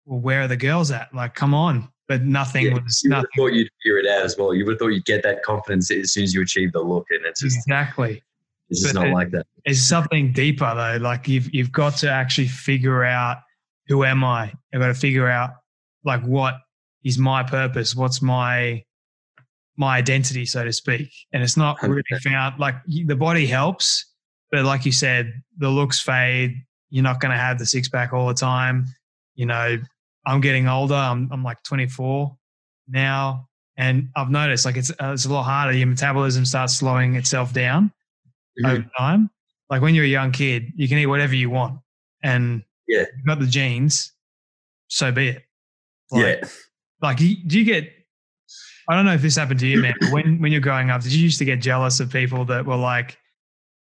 well, 0.05 0.19
where 0.19 0.43
are 0.43 0.47
the 0.47 0.55
girls 0.57 0.91
at? 0.91 1.13
Like, 1.13 1.33
come 1.35 1.53
on. 1.53 1.89
But 2.07 2.21
nothing 2.21 2.65
Yeah, 2.67 2.74
was 2.83 3.01
You 3.03 3.09
would 3.09 3.15
nothing. 3.17 3.29
thought 3.35 3.53
you'd 3.53 3.69
figure 3.81 3.97
it 3.97 4.05
out 4.07 4.24
as 4.24 4.38
well. 4.38 4.53
You 4.53 4.63
would 4.65 4.74
have 4.74 4.79
thought 4.79 4.89
you'd 4.89 5.05
get 5.05 5.24
that 5.24 5.41
confidence 5.41 5.89
as 5.89 6.13
soon 6.13 6.24
as 6.24 6.35
you 6.35 6.43
achieve 6.43 6.71
the 6.71 6.79
look, 6.81 7.07
and 7.09 7.25
it's 7.25 7.41
just 7.41 7.57
Exactly. 7.57 8.21
it's 8.69 8.81
just 8.81 8.93
But 8.93 9.01
not 9.01 9.09
it- 9.09 9.13
like 9.13 9.31
that. 9.31 9.47
It's 9.65 9.81
something 9.81 10.31
deeper 10.31 10.71
though. 10.75 11.03
Like 11.03 11.27
you've 11.27 11.51
you've 11.51 11.71
got 11.71 11.97
to 11.97 12.09
actually 12.12 12.47
figure 12.47 13.03
out 13.03 13.38
who 13.88 14.03
am 14.03 14.24
I? 14.24 14.53
I've 14.71 14.79
got 14.81 14.88
to 14.89 14.93
figure 14.93 15.27
out 15.27 15.55
like 16.03 16.21
what 16.24 16.57
is 17.03 17.17
my 17.17 17.41
purpose? 17.41 17.95
What's 17.95 18.21
my 18.21 18.83
my 19.77 19.98
identity, 19.98 20.46
so 20.46 20.63
to 20.63 20.72
speak? 20.74 21.12
And 21.34 21.44
it's 21.44 21.58
not 21.58 21.82
really 21.82 22.01
100%. 22.12 22.22
found 22.22 22.60
like 22.60 22.75
the 22.88 23.15
body 23.15 23.46
helps, 23.46 24.05
but 24.51 24.63
like 24.65 24.86
you 24.86 24.91
said, 24.91 25.34
the 25.58 25.70
looks 25.70 26.00
fade. 26.00 26.63
You're 26.89 27.03
not 27.03 27.20
going 27.20 27.32
to 27.32 27.38
have 27.38 27.60
the 27.60 27.65
six 27.65 27.89
pack 27.89 28.13
all 28.13 28.27
the 28.27 28.34
time. 28.34 28.86
You 29.36 29.46
know, 29.48 29.77
I'm 30.25 30.39
getting 30.41 30.67
older. 30.67 30.94
I'm 30.96 31.29
I'm 31.32 31.44
like 31.44 31.62
24 31.63 32.36
now, 32.88 33.48
and 33.77 34.10
I've 34.15 34.29
noticed 34.29 34.65
like 34.65 34.77
it's 34.77 34.91
uh, 34.91 35.12
it's 35.13 35.25
a 35.25 35.34
lot 35.34 35.44
harder. 35.44 35.75
Your 35.77 35.88
metabolism 35.88 36.46
starts 36.46 36.74
slowing 36.75 37.15
itself 37.15 37.51
down 37.53 37.91
Mhm. 38.63 38.70
over 38.72 38.89
time. 38.98 39.29
Like 39.70 39.82
when 39.82 39.94
you're 39.96 40.05
a 40.05 40.08
young 40.08 40.32
kid, 40.32 40.72
you 40.75 40.88
can 40.88 40.98
eat 41.00 41.08
whatever 41.08 41.36
you 41.36 41.50
want, 41.50 41.79
and 42.24 42.63
Yeah. 42.88 43.00
you've 43.17 43.25
got 43.25 43.39
the 43.39 43.48
genes. 43.48 44.13
So 44.88 45.12
be 45.12 45.29
it. 45.29 45.44
Like, 46.12 46.39
yeah, 46.41 46.48
Like, 47.01 47.17
do 47.17 47.25
you 47.60 47.65
get? 47.65 47.91
I 48.89 48.96
don't 48.96 49.06
know 49.06 49.13
if 49.13 49.22
this 49.22 49.36
happened 49.36 49.60
to 49.62 49.68
you, 49.68 49.82
man. 49.82 49.94
But 50.00 50.12
when 50.12 50.39
when 50.42 50.51
you're 50.51 50.62
growing 50.62 50.89
up, 50.89 51.01
did 51.01 51.13
you 51.13 51.24
used 51.24 51.39
to 51.39 51.46
get 51.46 51.62
jealous 51.62 52.00
of 52.00 52.12
people 52.12 52.46
that 52.46 52.65
were 52.65 52.75
like 52.75 53.18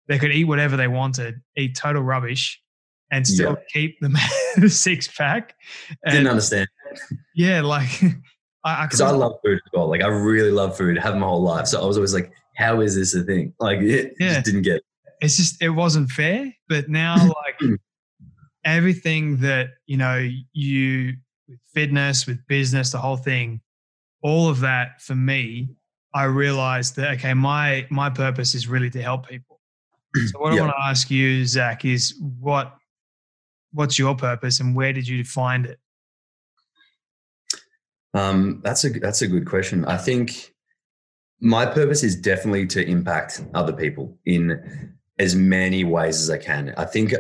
they 0.07 0.17
could 0.19 0.31
eat 0.31 0.45
whatever 0.45 0.77
they 0.77 0.87
wanted, 0.87 1.41
eat 1.57 1.75
total 1.75 2.01
rubbish, 2.01 2.61
and 3.11 3.25
still 3.27 3.57
keep 3.73 3.99
the, 4.01 4.09
the 4.57 4.69
six 4.69 5.07
pack? 5.07 5.55
didn't 6.05 6.27
understand 6.27 6.67
yeah, 7.35 7.61
like 7.61 7.89
I 8.63 8.85
because 8.85 9.01
I 9.01 9.11
love 9.11 9.33
food 9.43 9.55
as 9.55 9.71
well. 9.73 9.87
Like 9.89 10.01
I 10.01 10.07
really 10.07 10.51
love 10.51 10.75
food, 10.77 10.97
have 10.97 11.15
my 11.17 11.27
whole 11.27 11.43
life. 11.43 11.67
So 11.67 11.81
I 11.81 11.85
was 11.85 11.97
always 11.97 12.13
like, 12.13 12.31
how 12.55 12.81
is 12.81 12.95
this 12.95 13.13
a 13.13 13.23
thing? 13.23 13.53
Like 13.59 13.79
it 13.79 14.13
Yeah. 14.19 14.35
just 14.35 14.45
didn't 14.45 14.63
get. 14.63 14.77
It. 14.77 14.83
it's 15.21 15.37
just 15.37 15.61
it 15.61 15.69
wasn't 15.69 16.09
fair 16.09 16.53
but 16.67 16.89
now 16.89 17.15
like 17.61 17.79
everything 18.65 19.37
that 19.37 19.69
you 19.85 19.97
know 19.97 20.27
you 20.53 21.13
with 21.47 21.59
fitness 21.73 22.25
with 22.25 22.45
business 22.47 22.91
the 22.91 22.97
whole 22.97 23.17
thing 23.17 23.61
all 24.25 24.49
of 24.49 24.59
that 24.59 24.99
for 25.01 25.13
me 25.13 25.69
i 26.15 26.23
realized 26.23 26.95
that 26.95 27.11
okay 27.15 27.33
my 27.33 27.85
my 27.91 28.09
purpose 28.09 28.55
is 28.55 28.67
really 28.67 28.89
to 28.89 29.01
help 29.01 29.29
people 29.29 29.59
so 30.31 30.39
what 30.39 30.51
i 30.51 30.59
want 30.59 30.71
to 30.71 30.83
ask 30.83 31.11
you 31.11 31.45
zac 31.45 31.85
is 31.85 32.15
what 32.41 32.75
what's 33.71 33.99
your 33.99 34.15
purpose 34.15 34.59
and 34.59 34.75
where 34.75 34.93
did 34.93 35.07
you 35.07 35.23
find 35.23 35.65
it 35.65 35.79
Um, 38.15 38.61
that's 38.63 38.85
a 38.85 38.89
that's 38.89 39.21
a 39.21 39.27
good 39.27 39.45
question. 39.45 39.83
I 39.85 39.97
think 39.97 40.53
my 41.41 41.65
purpose 41.65 42.01
is 42.01 42.15
definitely 42.15 42.65
to 42.67 42.79
impact 42.87 43.43
other 43.53 43.73
people 43.73 44.17
in 44.25 44.95
as 45.19 45.35
many 45.35 45.83
ways 45.83 46.21
as 46.21 46.29
I 46.29 46.37
can. 46.37 46.73
I 46.77 46.85
think 46.85 47.13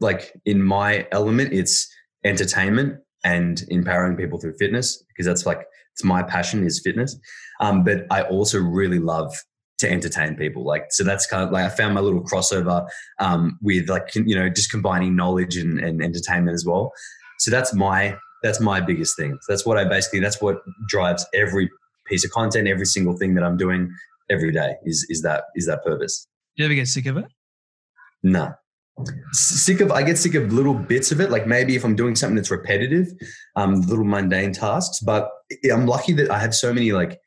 like 0.00 0.22
in 0.44 0.60
my 0.60 1.06
element, 1.12 1.52
it's 1.52 1.88
entertainment 2.24 2.98
and 3.22 3.62
empowering 3.68 4.16
people 4.16 4.40
through 4.40 4.56
fitness 4.58 5.04
because 5.08 5.26
that's 5.26 5.46
like 5.46 5.62
it's 5.92 6.04
my 6.04 6.22
passion 6.22 6.64
is 6.64 6.80
fitness. 6.80 7.18
Um, 7.60 7.84
but 7.84 8.06
I 8.10 8.22
also 8.22 8.58
really 8.58 8.98
love 8.98 9.34
to 9.78 9.90
entertain 9.90 10.36
people. 10.36 10.64
Like 10.64 10.86
so 10.90 11.04
that's 11.04 11.26
kind 11.26 11.42
of 11.42 11.50
like 11.50 11.64
I 11.64 11.68
found 11.68 11.94
my 11.94 12.00
little 12.00 12.22
crossover 12.22 12.86
um, 13.18 13.58
with 13.62 13.88
like 13.88 14.14
you 14.14 14.34
know 14.34 14.48
just 14.48 14.70
combining 14.70 15.16
knowledge 15.16 15.56
and, 15.56 15.78
and 15.78 16.02
entertainment 16.02 16.54
as 16.54 16.64
well. 16.66 16.92
So 17.38 17.50
that's 17.50 17.74
my 17.74 18.16
that's 18.42 18.60
my 18.60 18.80
biggest 18.80 19.16
thing. 19.16 19.38
So 19.42 19.52
that's 19.52 19.66
what 19.66 19.78
I 19.78 19.84
basically 19.84 20.20
that's 20.20 20.40
what 20.40 20.58
drives 20.88 21.26
every 21.34 21.70
piece 22.06 22.24
of 22.24 22.30
content, 22.30 22.68
every 22.68 22.86
single 22.86 23.16
thing 23.16 23.34
that 23.34 23.44
I'm 23.44 23.56
doing 23.56 23.90
every 24.30 24.52
day 24.52 24.74
is 24.84 25.06
is 25.08 25.22
that 25.22 25.44
is 25.54 25.66
that 25.66 25.84
purpose. 25.84 26.26
do 26.56 26.62
you 26.62 26.66
ever 26.66 26.74
get 26.74 26.86
sick 26.88 27.06
of 27.06 27.16
it 27.16 27.26
Nah. 28.22 28.52
Sick 29.32 29.80
of 29.80 29.90
I 29.90 30.02
get 30.02 30.18
sick 30.18 30.34
of 30.34 30.52
little 30.52 30.74
bits 30.74 31.10
of 31.12 31.20
it. 31.20 31.30
Like 31.30 31.46
maybe 31.46 31.74
if 31.74 31.84
I'm 31.84 31.96
doing 31.96 32.14
something 32.14 32.36
that's 32.36 32.50
repetitive, 32.50 33.08
um, 33.56 33.80
little 33.82 34.04
mundane 34.04 34.52
tasks. 34.52 35.00
But 35.00 35.30
I'm 35.72 35.86
lucky 35.86 36.12
that 36.14 36.30
I 36.30 36.38
have 36.38 36.54
so 36.54 36.72
many 36.72 36.92
like 36.92 37.18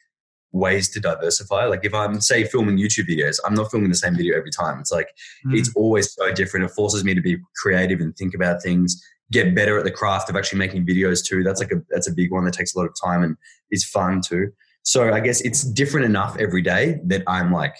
ways 0.51 0.89
to 0.91 0.99
diversify. 0.99 1.65
Like 1.65 1.83
if 1.83 1.93
I'm 1.93 2.21
say 2.21 2.43
filming 2.43 2.77
YouTube 2.77 3.07
videos, 3.09 3.39
I'm 3.45 3.55
not 3.55 3.71
filming 3.71 3.89
the 3.89 3.95
same 3.95 4.15
video 4.15 4.37
every 4.37 4.51
time. 4.51 4.79
It's 4.79 4.91
like 4.91 5.09
Mm. 5.47 5.57
it's 5.57 5.71
always 5.75 6.13
so 6.13 6.31
different. 6.31 6.65
It 6.65 6.71
forces 6.71 7.03
me 7.03 7.13
to 7.15 7.21
be 7.21 7.37
creative 7.61 7.99
and 8.01 8.15
think 8.15 8.35
about 8.35 8.61
things, 8.61 9.01
get 9.31 9.55
better 9.55 9.77
at 9.79 9.83
the 9.83 9.91
craft 9.91 10.29
of 10.29 10.35
actually 10.35 10.59
making 10.59 10.85
videos 10.85 11.25
too. 11.25 11.43
That's 11.43 11.59
like 11.59 11.71
a 11.71 11.81
that's 11.89 12.07
a 12.07 12.13
big 12.13 12.31
one 12.31 12.45
that 12.45 12.53
takes 12.53 12.75
a 12.75 12.77
lot 12.77 12.85
of 12.85 12.93
time 13.03 13.23
and 13.23 13.35
is 13.71 13.83
fun 13.83 14.21
too. 14.21 14.51
So 14.83 15.11
I 15.11 15.21
guess 15.21 15.41
it's 15.41 15.63
different 15.63 16.05
enough 16.05 16.37
every 16.37 16.61
day 16.61 16.99
that 17.05 17.23
I'm 17.25 17.51
like 17.51 17.75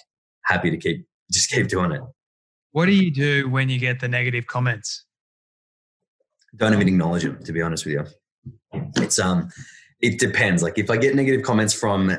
happy 0.45 0.71
to 0.71 0.77
keep 0.77 1.05
just 1.31 1.51
keep 1.51 1.67
doing 1.67 1.91
it. 1.91 2.01
What 2.73 2.88
do 2.88 2.91
you 2.91 3.09
do 3.09 3.49
when 3.49 3.69
you 3.69 3.79
get 3.79 3.99
the 4.01 4.07
negative 4.07 4.45
comments 4.45 5.05
Don't 6.55 6.73
even 6.73 6.88
acknowledge 6.88 7.23
them, 7.23 7.41
to 7.45 7.53
be 7.53 7.62
honest 7.62 7.86
with 7.86 7.93
you. 7.93 8.81
It's 8.97 9.17
um 9.17 9.49
it 10.01 10.19
depends. 10.19 10.62
Like 10.62 10.77
if 10.77 10.89
I 10.89 10.97
get 10.97 11.15
negative 11.15 11.43
comments 11.43 11.73
from 11.73 12.15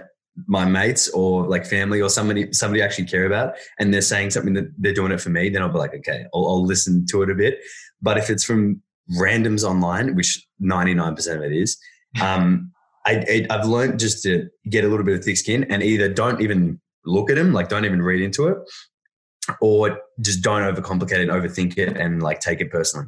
my 0.49 0.64
mates 0.64 1.09
or 1.11 1.47
like 1.47 1.64
family 1.67 2.01
or 2.01 2.09
somebody 2.09 2.53
somebody 2.53 2.83
I 2.83 2.87
actually 2.87 3.07
care 3.07 3.27
about 3.27 3.55
and 3.79 3.93
they're 3.93 4.01
saying 4.01 4.31
something 4.31 4.55
that 4.55 4.73
they're 4.79 4.95
doing 4.95 5.12
it 5.12 5.21
for 5.21 5.31
me, 5.31 5.51
then 5.51 5.62
I'll 5.62 5.69
be 5.69 5.79
like, 5.79 5.95
okay, 5.95 6.25
I'll, 6.35 6.47
I'll 6.47 6.64
listen 6.64 7.07
to 7.11 7.23
it 7.23 7.31
a 7.31 7.35
bit. 7.35 7.61
But 8.01 8.19
if 8.19 8.31
it's 8.31 8.45
from 8.45 8.81
randoms 9.21 9.62
online, 9.64 10.14
which 10.14 10.45
99% 10.62 11.37
of 11.37 11.43
it 11.43 11.53
is, 11.53 11.79
um, 12.21 12.73
I, 13.07 13.47
I've 13.51 13.67
learned 13.67 14.01
just 14.01 14.23
to 14.23 14.49
get 14.71 14.85
a 14.85 14.88
little 14.88 15.05
bit 15.05 15.19
of 15.19 15.25
thick 15.25 15.37
skin 15.37 15.64
and 15.64 15.83
either 15.83 16.09
don't 16.09 16.40
even 16.40 16.81
look 17.05 17.31
at 17.31 17.37
them, 17.37 17.53
like 17.53 17.69
don't 17.69 17.85
even 17.85 18.01
read 18.01 18.23
into 18.23 18.49
it, 18.49 18.57
or 19.61 19.99
just 20.21 20.43
don't 20.43 20.63
overcomplicate 20.63 21.19
it, 21.19 21.29
overthink 21.29 21.77
it, 21.79 21.97
and 21.97 22.23
like 22.23 22.41
take 22.41 22.61
it 22.61 22.71
personally. 22.71 23.07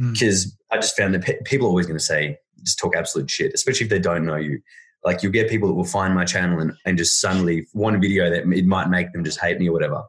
Mm. 0.00 0.12
Because 0.12 0.56
I 0.70 0.76
just 0.76 0.96
found 0.96 1.14
that 1.14 1.22
pe- 1.22 1.40
people 1.44 1.66
are 1.66 1.70
always 1.70 1.86
going 1.86 1.98
to 1.98 2.04
say, 2.04 2.36
just 2.62 2.78
talk 2.78 2.96
absolute 2.96 3.30
shit, 3.30 3.52
especially 3.54 3.84
if 3.84 3.90
they 3.90 3.98
don't 3.98 4.24
know 4.26 4.36
you. 4.36 4.60
Like 5.04 5.22
you'll 5.22 5.32
get 5.32 5.48
people 5.48 5.68
that 5.68 5.74
will 5.74 5.84
find 5.84 6.14
my 6.14 6.24
channel 6.24 6.58
and, 6.60 6.72
and 6.84 6.98
just 6.98 7.20
suddenly 7.20 7.66
one 7.72 8.00
video 8.00 8.28
that 8.30 8.50
it 8.52 8.66
might 8.66 8.90
make 8.90 9.12
them 9.12 9.24
just 9.24 9.40
hate 9.40 9.58
me 9.58 9.68
or 9.68 9.72
whatever. 9.72 10.02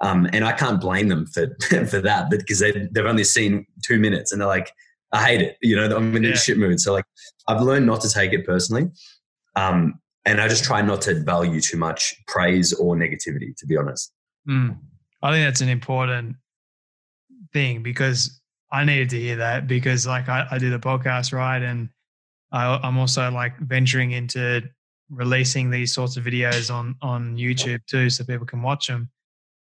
Um, 0.00 0.28
and 0.32 0.44
I 0.44 0.52
can't 0.52 0.80
blame 0.80 1.08
them 1.08 1.26
for 1.26 1.46
for 1.86 2.00
that, 2.00 2.30
but 2.30 2.40
because 2.40 2.58
they 2.58 2.72
they've 2.90 3.04
only 3.06 3.24
seen 3.24 3.66
two 3.84 3.98
minutes 3.98 4.32
and 4.32 4.40
they're 4.40 4.48
like, 4.48 4.72
I 5.12 5.24
hate 5.24 5.40
it. 5.42 5.56
You 5.62 5.76
know, 5.76 5.94
I'm 5.96 6.16
in 6.16 6.24
Yeah. 6.24 6.30
a 6.30 6.36
shit 6.36 6.58
mood. 6.58 6.80
So 6.80 6.92
like, 6.92 7.04
I've 7.46 7.60
learned 7.62 7.86
not 7.86 8.00
to 8.00 8.08
take 8.08 8.32
it 8.32 8.44
personally, 8.44 8.90
um, 9.56 9.94
and 10.24 10.40
I 10.40 10.48
just 10.48 10.64
try 10.64 10.82
not 10.82 11.02
to 11.02 11.14
value 11.22 11.60
too 11.60 11.76
much 11.76 12.14
praise 12.26 12.72
or 12.72 12.96
negativity. 12.96 13.54
To 13.58 13.66
be 13.66 13.76
honest, 13.76 14.12
Mm. 14.48 14.78
I 15.24 15.32
think 15.32 15.46
that's 15.46 15.62
an 15.62 15.70
important 15.70 16.36
thing 17.52 17.82
because 17.82 18.40
I 18.70 18.84
needed 18.84 19.10
to 19.10 19.20
hear 19.20 19.36
that 19.36 19.66
because 19.66 20.06
like 20.06 20.28
I, 20.28 20.46
I 20.50 20.58
do 20.58 20.70
the 20.70 20.78
podcast 20.78 21.32
right 21.32 21.62
and 21.62 21.88
I, 22.52 22.78
I'm 22.82 22.98
also 22.98 23.30
like 23.30 23.58
venturing 23.58 24.12
into 24.12 24.62
releasing 25.10 25.70
these 25.70 25.92
sorts 25.92 26.16
of 26.16 26.24
videos 26.24 26.72
on 26.72 26.96
on 27.00 27.36
YouTube 27.36 27.80
too 27.86 28.10
so 28.10 28.24
people 28.24 28.46
can 28.46 28.62
watch 28.62 28.86
them 28.86 29.10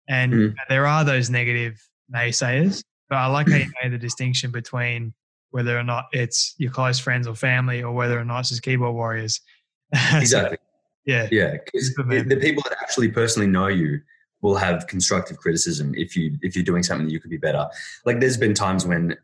and 0.07 0.33
Mhm. 0.33 0.55
there 0.69 0.87
are 0.87 1.03
those 1.03 1.29
negative 1.29 1.79
naysayers 2.13 2.83
but 3.09 3.17
I 3.17 3.27
like 3.27 3.49
how 3.49 3.57
you 3.57 3.67
made 3.83 3.91
the 3.91 3.97
distinction 3.97 4.51
between 4.51 5.13
whether 5.51 5.77
or 5.77 5.83
not 5.83 6.05
it's 6.11 6.55
your 6.57 6.71
close 6.71 6.97
friends 6.97 7.27
or 7.27 7.35
family 7.35 7.83
or 7.83 7.91
whether 7.91 8.17
or 8.19 8.25
not 8.25 8.39
it's 8.39 8.49
just 8.49 8.63
keyboard 8.63 8.95
warriors 8.95 9.41
So, 9.93 10.17
exactly. 10.17 10.57
yeah 11.05 11.27
Yeah, 11.31 11.57
because 11.65 11.93
the 11.95 12.37
people 12.41 12.63
that 12.69 12.77
actually 12.81 13.09
personally 13.09 13.47
know 13.47 13.67
you 13.67 13.99
will 14.41 14.55
have 14.55 14.87
constructive 14.87 15.37
criticism 15.37 15.93
if 15.95 16.15
you 16.15 16.37
if 16.41 16.55
you're 16.55 16.65
doing 16.65 16.83
something 16.83 17.07
that 17.07 17.13
you 17.13 17.19
could 17.19 17.31
be 17.31 17.37
better. 17.37 17.67
Like 18.05 18.19
there's 18.19 18.37
been 18.37 18.53
times 18.53 18.85
when, 18.85 19.17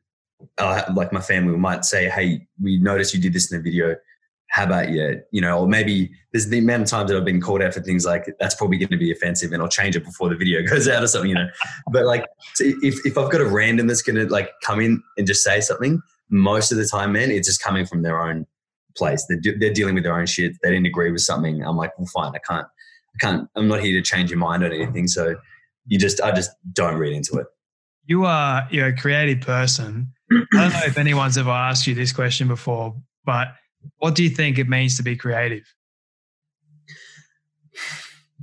uh, 0.57 0.83
like 0.95 1.11
my 1.11 1.21
family 1.21 1.57
might 1.57 1.85
say, 1.85 2.09
"Hey, 2.09 2.47
we 2.61 2.77
noticed 2.77 3.13
you 3.13 3.21
did 3.21 3.33
this 3.33 3.51
in 3.51 3.57
the 3.57 3.63
video. 3.63 3.95
How 4.49 4.63
about 4.63 4.89
you?" 4.89 5.21
You 5.31 5.41
know, 5.41 5.59
or 5.59 5.67
maybe 5.67 6.11
there's 6.31 6.47
the 6.47 6.59
amount 6.59 6.83
of 6.83 6.89
times 6.89 7.09
that 7.09 7.17
I've 7.17 7.25
been 7.25 7.41
called 7.41 7.61
out 7.61 7.73
for 7.73 7.81
things 7.81 8.05
like 8.05 8.25
that's 8.39 8.55
probably 8.55 8.77
going 8.77 8.89
to 8.89 8.97
be 8.97 9.11
offensive, 9.11 9.51
and 9.51 9.61
I'll 9.61 9.69
change 9.69 9.95
it 9.95 10.05
before 10.05 10.29
the 10.29 10.35
video 10.35 10.63
goes 10.67 10.87
out 10.87 11.03
or 11.03 11.07
something. 11.07 11.29
You 11.29 11.35
know, 11.35 11.49
but 11.91 12.05
like 12.05 12.25
if 12.59 13.05
if 13.05 13.17
I've 13.17 13.31
got 13.31 13.41
a 13.41 13.47
random 13.47 13.87
that's 13.87 14.01
going 14.01 14.15
to 14.15 14.31
like 14.31 14.51
come 14.63 14.79
in 14.79 15.01
and 15.17 15.25
just 15.25 15.43
say 15.43 15.61
something, 15.61 16.01
most 16.29 16.71
of 16.71 16.77
the 16.77 16.85
time, 16.85 17.13
man, 17.13 17.31
it's 17.31 17.47
just 17.47 17.61
coming 17.61 17.85
from 17.85 18.03
their 18.03 18.21
own 18.21 18.45
place. 18.97 19.25
They're, 19.29 19.39
de- 19.39 19.57
they're 19.57 19.73
dealing 19.73 19.95
with 19.95 20.03
their 20.03 20.17
own 20.17 20.25
shit. 20.25 20.53
They 20.61 20.71
didn't 20.71 20.87
agree 20.87 21.11
with 21.11 21.21
something. 21.21 21.63
I'm 21.63 21.77
like, 21.77 21.97
well, 21.97 22.07
fine. 22.13 22.33
I 22.35 22.39
can't, 22.39 22.67
I 23.21 23.25
can't, 23.25 23.49
I'm 23.55 23.67
not 23.67 23.81
here 23.81 23.93
to 23.93 24.01
change 24.01 24.29
your 24.29 24.39
mind 24.39 24.63
on 24.63 24.71
anything. 24.71 25.07
So 25.07 25.35
you 25.85 25.97
just, 25.97 26.21
I 26.21 26.31
just 26.31 26.51
don't 26.73 26.97
read 26.97 27.13
into 27.13 27.37
it. 27.37 27.47
you 28.05 28.25
are 28.25 28.67
you're 28.71 28.87
a 28.87 28.95
creative 28.95 29.41
person. 29.41 30.11
I 30.31 30.45
don't 30.51 30.73
know 30.73 30.81
if 30.85 30.97
anyone's 31.05 31.37
ever 31.37 31.49
asked 31.49 31.87
you 31.87 31.95
this 31.95 32.11
question 32.11 32.47
before, 32.47 32.95
but 33.25 33.49
what 33.97 34.15
do 34.15 34.23
you 34.23 34.29
think 34.29 34.57
it 34.57 34.67
means 34.67 34.97
to 34.97 35.03
be 35.03 35.15
creative? 35.15 35.63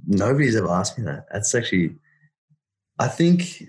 nobody's 0.06 0.56
ever 0.56 0.68
asked 0.70 0.98
me 0.98 1.04
that. 1.04 1.26
That's 1.32 1.54
actually, 1.54 1.96
I 2.98 3.08
think, 3.08 3.62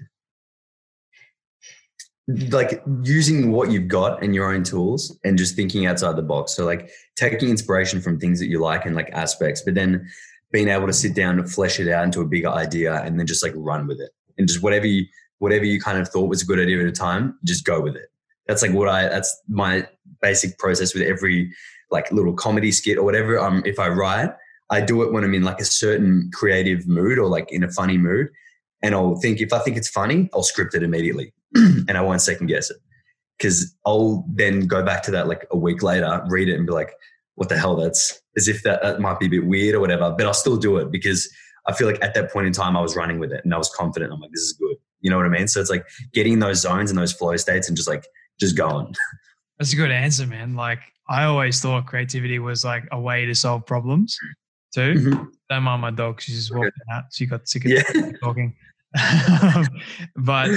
like 2.49 2.83
using 3.03 3.51
what 3.51 3.71
you've 3.71 3.87
got 3.87 4.23
and 4.23 4.33
your 4.33 4.51
own 4.51 4.63
tools 4.63 5.17
and 5.23 5.37
just 5.37 5.55
thinking 5.55 5.85
outside 5.85 6.15
the 6.15 6.23
box. 6.23 6.55
So, 6.55 6.65
like 6.65 6.89
taking 7.15 7.49
inspiration 7.49 8.01
from 8.01 8.19
things 8.19 8.39
that 8.39 8.47
you 8.47 8.59
like 8.59 8.85
and 8.85 8.95
like 8.95 9.09
aspects, 9.11 9.61
but 9.61 9.75
then 9.75 10.07
being 10.55 10.69
able 10.69 10.87
to 10.87 10.93
sit 10.93 11.13
down 11.13 11.37
and 11.37 11.51
flesh 11.51 11.81
it 11.81 11.91
out 11.91 12.05
into 12.05 12.21
a 12.21 12.25
bigger 12.25 12.47
idea 12.47 13.01
and 13.03 13.19
then 13.19 13.27
just 13.27 13.43
like 13.43 13.51
run 13.57 13.87
with 13.87 13.99
it 13.99 14.11
and 14.37 14.47
just 14.47 14.63
whatever 14.63 14.87
you 14.87 15.05
whatever 15.39 15.65
you 15.65 15.81
kind 15.81 15.97
of 15.97 16.07
thought 16.07 16.29
was 16.29 16.43
a 16.43 16.45
good 16.45 16.59
idea 16.59 16.79
at 16.79 16.85
a 16.85 16.93
time, 16.93 17.37
just 17.43 17.65
go 17.65 17.81
with 17.81 17.97
it. 17.97 18.09
That's 18.47 18.61
like 18.61 18.71
what 18.71 18.87
I 18.87 19.09
that's 19.09 19.37
my 19.49 19.85
basic 20.21 20.57
process 20.57 20.93
with 20.93 21.03
every 21.03 21.51
like 21.91 22.09
little 22.09 22.31
comedy 22.31 22.71
skit 22.71 22.97
or 22.97 23.03
whatever. 23.03 23.37
Um, 23.37 23.63
if 23.65 23.79
I 23.79 23.89
write, 23.89 24.29
I 24.69 24.79
do 24.79 25.03
it 25.03 25.11
when 25.11 25.25
I'm 25.25 25.33
in 25.33 25.43
like 25.43 25.59
a 25.59 25.65
certain 25.65 26.31
creative 26.33 26.87
mood 26.87 27.19
or 27.19 27.27
like 27.27 27.51
in 27.51 27.61
a 27.61 27.69
funny 27.69 27.97
mood. 27.97 28.29
And 28.81 28.95
I'll 28.95 29.17
think 29.17 29.41
if 29.41 29.51
I 29.51 29.59
think 29.59 29.75
it's 29.75 29.89
funny, 29.89 30.29
I'll 30.33 30.43
script 30.43 30.73
it 30.73 30.83
immediately 30.83 31.33
and 31.55 31.97
I 31.97 32.01
won't 32.01 32.21
second 32.21 32.47
guess 32.47 32.71
it. 32.71 32.77
Cause 33.41 33.75
I'll 33.85 34.23
then 34.29 34.67
go 34.67 34.85
back 34.85 35.03
to 35.03 35.11
that 35.11 35.27
like 35.27 35.45
a 35.51 35.57
week 35.57 35.83
later, 35.83 36.23
read 36.29 36.47
it 36.47 36.55
and 36.55 36.65
be 36.65 36.71
like, 36.71 36.93
what 37.33 37.49
the 37.49 37.57
hell? 37.57 37.75
That's 37.75 38.21
as 38.37 38.47
if 38.47 38.63
that, 38.63 38.81
that 38.81 38.99
might 38.99 39.19
be 39.19 39.27
a 39.27 39.29
bit 39.29 39.45
weird 39.45 39.75
or 39.75 39.79
whatever, 39.79 40.13
but 40.17 40.25
I'll 40.25 40.33
still 40.33 40.57
do 40.57 40.77
it 40.77 40.91
because 40.91 41.29
I 41.67 41.73
feel 41.73 41.87
like 41.87 42.03
at 42.03 42.13
that 42.13 42.31
point 42.31 42.47
in 42.47 42.53
time 42.53 42.77
I 42.77 42.81
was 42.81 42.95
running 42.95 43.19
with 43.19 43.31
it 43.31 43.41
and 43.43 43.53
I 43.53 43.57
was 43.57 43.69
confident. 43.69 44.11
I'm 44.13 44.19
like, 44.19 44.31
this 44.31 44.41
is 44.41 44.53
good. 44.53 44.75
You 45.01 45.09
know 45.09 45.17
what 45.17 45.25
I 45.25 45.29
mean? 45.29 45.47
So 45.47 45.59
it's 45.61 45.69
like 45.69 45.85
getting 46.13 46.39
those 46.39 46.61
zones 46.61 46.89
and 46.89 46.97
those 46.97 47.13
flow 47.13 47.35
states 47.37 47.67
and 47.67 47.77
just 47.77 47.87
like 47.87 48.05
just 48.39 48.57
going. 48.57 48.93
That's 49.59 49.73
a 49.73 49.75
good 49.75 49.91
answer, 49.91 50.27
man. 50.27 50.55
Like 50.55 50.79
I 51.09 51.23
always 51.23 51.61
thought 51.61 51.85
creativity 51.85 52.39
was 52.39 52.65
like 52.65 52.87
a 52.91 52.99
way 52.99 53.25
to 53.25 53.35
solve 53.35 53.65
problems 53.65 54.17
too. 54.73 54.93
Mm-hmm. 54.95 55.23
Don't 55.49 55.63
mind 55.63 55.81
my 55.81 55.91
dog; 55.91 56.21
she's 56.21 56.35
just 56.35 56.53
walking 56.53 56.67
okay. 56.67 56.97
out. 56.97 57.03
She 57.13 57.25
got 57.25 57.47
sick 57.47 57.65
of 57.65 57.71
yeah. 57.71 58.11
talking. 58.21 58.55
but 60.15 60.49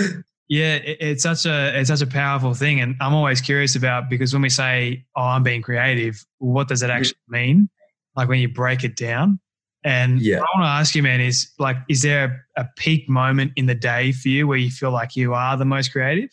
yeah, 0.48 0.76
it, 0.76 0.96
it's 1.00 1.22
such 1.22 1.46
a 1.46 1.78
it's 1.78 1.88
such 1.88 2.00
a 2.00 2.06
powerful 2.06 2.54
thing, 2.54 2.80
and 2.80 2.96
I'm 3.00 3.14
always 3.14 3.40
curious 3.40 3.76
about 3.76 4.08
because 4.08 4.32
when 4.32 4.42
we 4.42 4.48
say, 4.48 5.04
"Oh, 5.14 5.22
I'm 5.22 5.42
being 5.42 5.62
creative," 5.62 6.24
what 6.38 6.68
does 6.68 6.82
it 6.82 6.86
mm-hmm. 6.86 6.96
actually 6.96 7.18
mean? 7.28 7.68
Like 8.16 8.28
when 8.28 8.40
you 8.40 8.48
break 8.48 8.84
it 8.84 8.96
down. 8.96 9.38
And 9.84 10.20
yeah. 10.20 10.38
I 10.38 10.40
want 10.40 10.64
to 10.64 10.68
ask 10.68 10.94
you, 10.96 11.04
man, 11.04 11.20
is 11.20 11.52
like, 11.60 11.76
is 11.88 12.02
there 12.02 12.44
a, 12.56 12.62
a 12.62 12.68
peak 12.76 13.08
moment 13.08 13.52
in 13.54 13.66
the 13.66 13.76
day 13.76 14.10
for 14.10 14.28
you 14.28 14.48
where 14.48 14.58
you 14.58 14.70
feel 14.70 14.90
like 14.90 15.14
you 15.14 15.34
are 15.34 15.56
the 15.56 15.64
most 15.64 15.92
creative? 15.92 16.30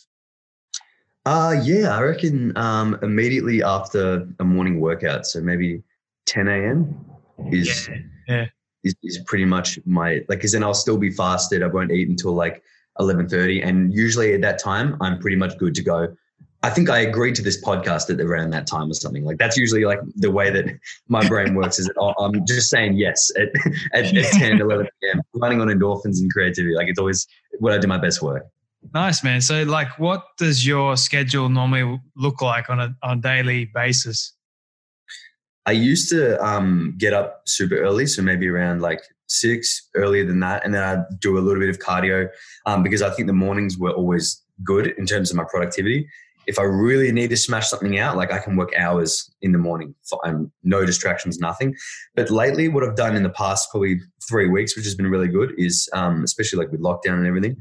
Uh 1.25 1.56
yeah, 1.63 1.95
I 1.95 2.01
reckon 2.01 2.56
um, 2.58 2.99
immediately 3.01 3.63
after 3.63 4.28
a 4.39 4.43
morning 4.43 4.80
workout, 4.80 5.25
so 5.25 5.41
maybe 5.41 5.82
10 6.28 6.47
a.m. 6.47 7.06
is 7.51 7.88
yeah, 7.88 7.95
yeah. 8.28 8.45
Is, 8.84 8.95
is 9.04 9.19
pretty 9.25 9.45
much 9.45 9.80
my 9.86 10.15
like 10.28 10.28
because 10.28 10.51
then 10.51 10.63
I'll 10.63 10.75
still 10.75 10.97
be 10.97 11.10
fasted. 11.10 11.63
I 11.63 11.67
won't 11.67 11.91
eat 11.91 12.08
until 12.08 12.34
like 12.34 12.62
11:30, 12.99 13.65
and 13.65 13.93
usually 13.93 14.34
at 14.34 14.41
that 14.41 14.60
time 14.60 14.97
I'm 15.01 15.19
pretty 15.19 15.38
much 15.38 15.58
good 15.58 15.75
to 15.75 15.84
go. 15.84 16.15
I 16.63 16.71
think 16.71 16.89
I 16.89 16.99
agreed 16.99 17.36
to 17.36 17.43
this 17.43 17.63
podcast 17.63 18.10
at 18.12 18.19
around 18.19 18.49
that 18.49 18.65
time 18.65 18.89
or 18.89 18.95
something. 18.95 19.23
Like 19.23 19.38
that's 19.38 19.55
usually 19.55 19.86
like 19.86 19.99
the 20.15 20.31
way 20.31 20.49
that 20.49 20.65
my 21.08 21.27
brain 21.27 21.53
works. 21.53 21.77
Is 21.77 21.86
that 21.86 22.13
I'm 22.19 22.43
just 22.47 22.69
saying 22.69 22.93
yes 22.93 23.29
at, 23.38 23.49
at, 23.93 24.15
at 24.15 24.25
10, 24.34 24.62
11 24.62 24.88
p.m. 25.01 25.21
Running 25.36 25.62
on 25.62 25.67
endorphins 25.67 26.19
and 26.19 26.31
creativity. 26.34 26.73
Like 26.73 26.88
it's 26.88 26.97
always 26.97 27.27
what 27.60 27.71
I 27.71 27.77
do 27.77 27.88
my 27.88 27.99
best 27.99 28.21
work. 28.23 28.47
Nice, 28.93 29.23
man. 29.23 29.41
So, 29.41 29.63
like, 29.63 29.99
what 29.99 30.25
does 30.38 30.65
your 30.65 30.95
schedule 30.97 31.49
normally 31.49 31.99
look 32.15 32.41
like 32.41 32.69
on 32.69 32.79
a 32.79 32.95
on 33.03 33.19
a 33.19 33.21
daily 33.21 33.65
basis? 33.65 34.34
I 35.65 35.71
used 35.71 36.10
to 36.10 36.43
um, 36.45 36.93
get 36.97 37.13
up 37.13 37.41
super 37.45 37.77
early, 37.77 38.05
so 38.05 38.21
maybe 38.21 38.47
around 38.47 38.81
like 38.81 39.01
six, 39.28 39.90
earlier 39.96 40.26
than 40.26 40.40
that, 40.42 40.64
and 40.64 40.74
then 40.74 40.84
I 40.84 41.04
do 41.20 41.38
a 41.38 41.40
little 41.40 41.60
bit 41.60 41.70
of 41.70 41.80
cardio 41.80 42.28
um, 42.66 42.84
because 42.84 43.02
I 43.02 43.10
think 43.10 43.28
the 43.28 43.34
mornings 43.34 43.78
were 43.78 43.92
always 43.92 44.42
good 44.64 44.88
in 44.98 45.06
terms 45.06 45.30
of 45.30 45.38
my 45.38 45.46
productivity. 45.50 46.08
If 46.48 46.60
I 46.60 46.64
really 46.64 47.12
need 47.12 47.32
to 47.32 47.38
smash 47.38 47.70
something 47.70 47.98
out, 47.98 48.18
like 48.18 48.32
I 48.32 48.38
can 48.38 48.56
work 48.56 48.72
hours 48.78 49.32
in 49.42 49.52
the 49.52 49.58
morning, 49.58 49.96
and 50.24 50.52
no 50.64 50.86
distractions, 50.86 51.40
nothing. 51.40 51.76
But 52.16 52.30
lately, 52.30 52.68
what 52.68 52.84
I've 52.84 52.96
done 52.96 53.16
in 53.16 53.24
the 53.24 53.32
past 53.32 53.70
probably 53.72 54.00
three 54.30 54.48
weeks, 54.48 54.76
which 54.76 54.86
has 54.86 54.96
been 54.96 55.08
really 55.08 55.28
good, 55.28 55.54
is 55.58 55.90
um, 55.94 56.24
especially 56.24 56.60
like 56.60 56.72
with 56.72 56.82
lockdown 56.82 57.16
and 57.16 57.26
everything, 57.26 57.58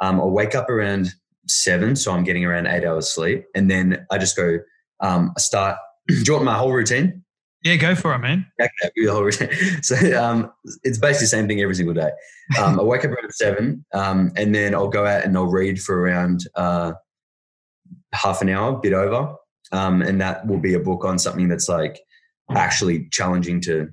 um, 0.00 0.20
I'll 0.20 0.30
wake 0.30 0.56
up 0.56 0.68
around 0.68 1.12
seven, 1.46 1.94
so 1.94 2.12
I'm 2.12 2.24
getting 2.24 2.44
around 2.44 2.66
eight 2.66 2.84
hours 2.84 3.08
sleep, 3.08 3.44
and 3.54 3.70
then 3.70 4.04
I 4.10 4.18
just 4.18 4.36
go. 4.36 4.58
Um, 5.00 5.32
I 5.36 5.40
start. 5.40 5.76
do 6.08 6.14
you 6.14 6.32
want 6.32 6.44
my 6.44 6.56
whole 6.56 6.72
routine? 6.72 7.24
Yeah, 7.64 7.76
go 7.76 7.94
for 7.94 8.14
it, 8.14 8.18
man. 8.18 8.46
So 9.82 9.96
um, 10.22 10.52
it's 10.82 10.98
basically 10.98 11.24
the 11.24 11.28
same 11.28 11.48
thing 11.48 11.60
every 11.62 11.74
single 11.74 11.94
day. 11.94 12.10
Um, 12.62 12.78
I 12.78 12.82
wake 12.82 13.04
up 13.06 13.10
around 13.10 13.32
seven, 13.32 13.84
um, 13.94 14.32
and 14.36 14.54
then 14.54 14.74
I'll 14.74 14.88
go 14.88 15.06
out 15.06 15.24
and 15.24 15.36
I'll 15.36 15.46
read 15.46 15.80
for 15.80 15.98
around 15.98 16.46
uh, 16.54 16.92
half 18.12 18.42
an 18.42 18.50
hour, 18.50 18.76
a 18.76 18.78
bit 18.78 18.92
over, 18.92 19.34
um, 19.72 20.02
and 20.02 20.20
that 20.20 20.46
will 20.46 20.58
be 20.58 20.74
a 20.74 20.78
book 20.78 21.06
on 21.06 21.18
something 21.18 21.48
that's 21.48 21.68
like 21.68 21.98
actually 22.50 23.08
challenging 23.10 23.62
to 23.62 23.88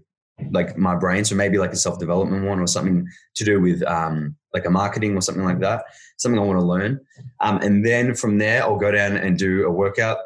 like 0.51 0.77
my 0.77 0.95
brain. 0.95 1.23
So 1.23 1.35
maybe 1.35 1.57
like 1.57 1.71
a 1.71 1.77
self 1.77 1.97
development 1.97 2.45
one 2.45 2.59
or 2.59 2.67
something 2.67 3.07
to 3.35 3.45
do 3.45 3.61
with 3.61 3.81
um, 3.83 4.35
like 4.53 4.65
a 4.65 4.69
marketing 4.69 5.15
or 5.15 5.21
something 5.21 5.45
like 5.45 5.61
that, 5.61 5.85
something 6.17 6.39
I 6.39 6.43
want 6.43 6.59
to 6.59 6.65
learn. 6.65 6.99
Um, 7.39 7.57
and 7.61 7.85
then 7.85 8.15
from 8.15 8.37
there, 8.37 8.63
I'll 8.63 8.77
go 8.77 8.91
down 8.91 9.15
and 9.15 9.37
do 9.37 9.65
a 9.65 9.71
workout, 9.71 10.17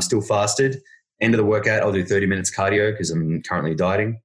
still 0.00 0.20
fasted. 0.20 0.82
End 1.22 1.34
of 1.34 1.38
the 1.38 1.44
workout, 1.44 1.82
I'll 1.82 1.92
do 1.92 2.04
30 2.04 2.26
minutes 2.26 2.54
cardio 2.54 2.92
because 2.92 3.10
I'm 3.10 3.42
currently 3.42 3.74
dieting. 3.74 4.20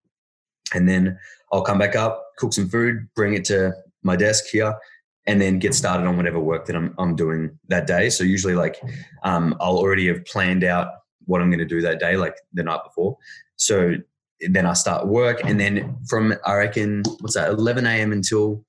And 0.73 0.89
then 0.89 1.17
I'll 1.53 1.61
come 1.61 1.77
back 1.77 1.95
up, 1.95 2.25
cook 2.37 2.53
some 2.53 2.67
food, 2.67 3.07
bring 3.15 3.35
it 3.35 3.45
to 3.45 3.71
my 4.03 4.15
desk 4.15 4.45
here, 4.51 4.75
and 5.27 5.39
then 5.39 5.59
get 5.59 5.73
started 5.75 6.07
on 6.07 6.17
whatever 6.17 6.39
work 6.39 6.65
that 6.65 6.75
I'm, 6.75 6.93
I'm 6.97 7.15
doing 7.15 7.57
that 7.67 7.87
day. 7.87 8.09
So 8.09 8.23
usually, 8.23 8.55
like, 8.55 8.81
um, 9.23 9.55
I'll 9.61 9.77
already 9.77 10.07
have 10.07 10.25
planned 10.25 10.63
out 10.63 10.87
what 11.25 11.41
I'm 11.41 11.49
going 11.49 11.59
to 11.59 11.65
do 11.65 11.81
that 11.81 11.99
day, 11.99 12.17
like 12.17 12.35
the 12.53 12.63
night 12.63 12.79
before. 12.83 13.17
So 13.57 13.95
then 14.41 14.65
I 14.65 14.73
start 14.73 15.07
work, 15.07 15.41
and 15.43 15.59
then 15.59 15.97
from 16.09 16.33
I 16.45 16.55
reckon 16.55 17.03
what's 17.19 17.35
that, 17.35 17.49
11 17.49 17.85
a.m. 17.85 18.11
until 18.11 18.65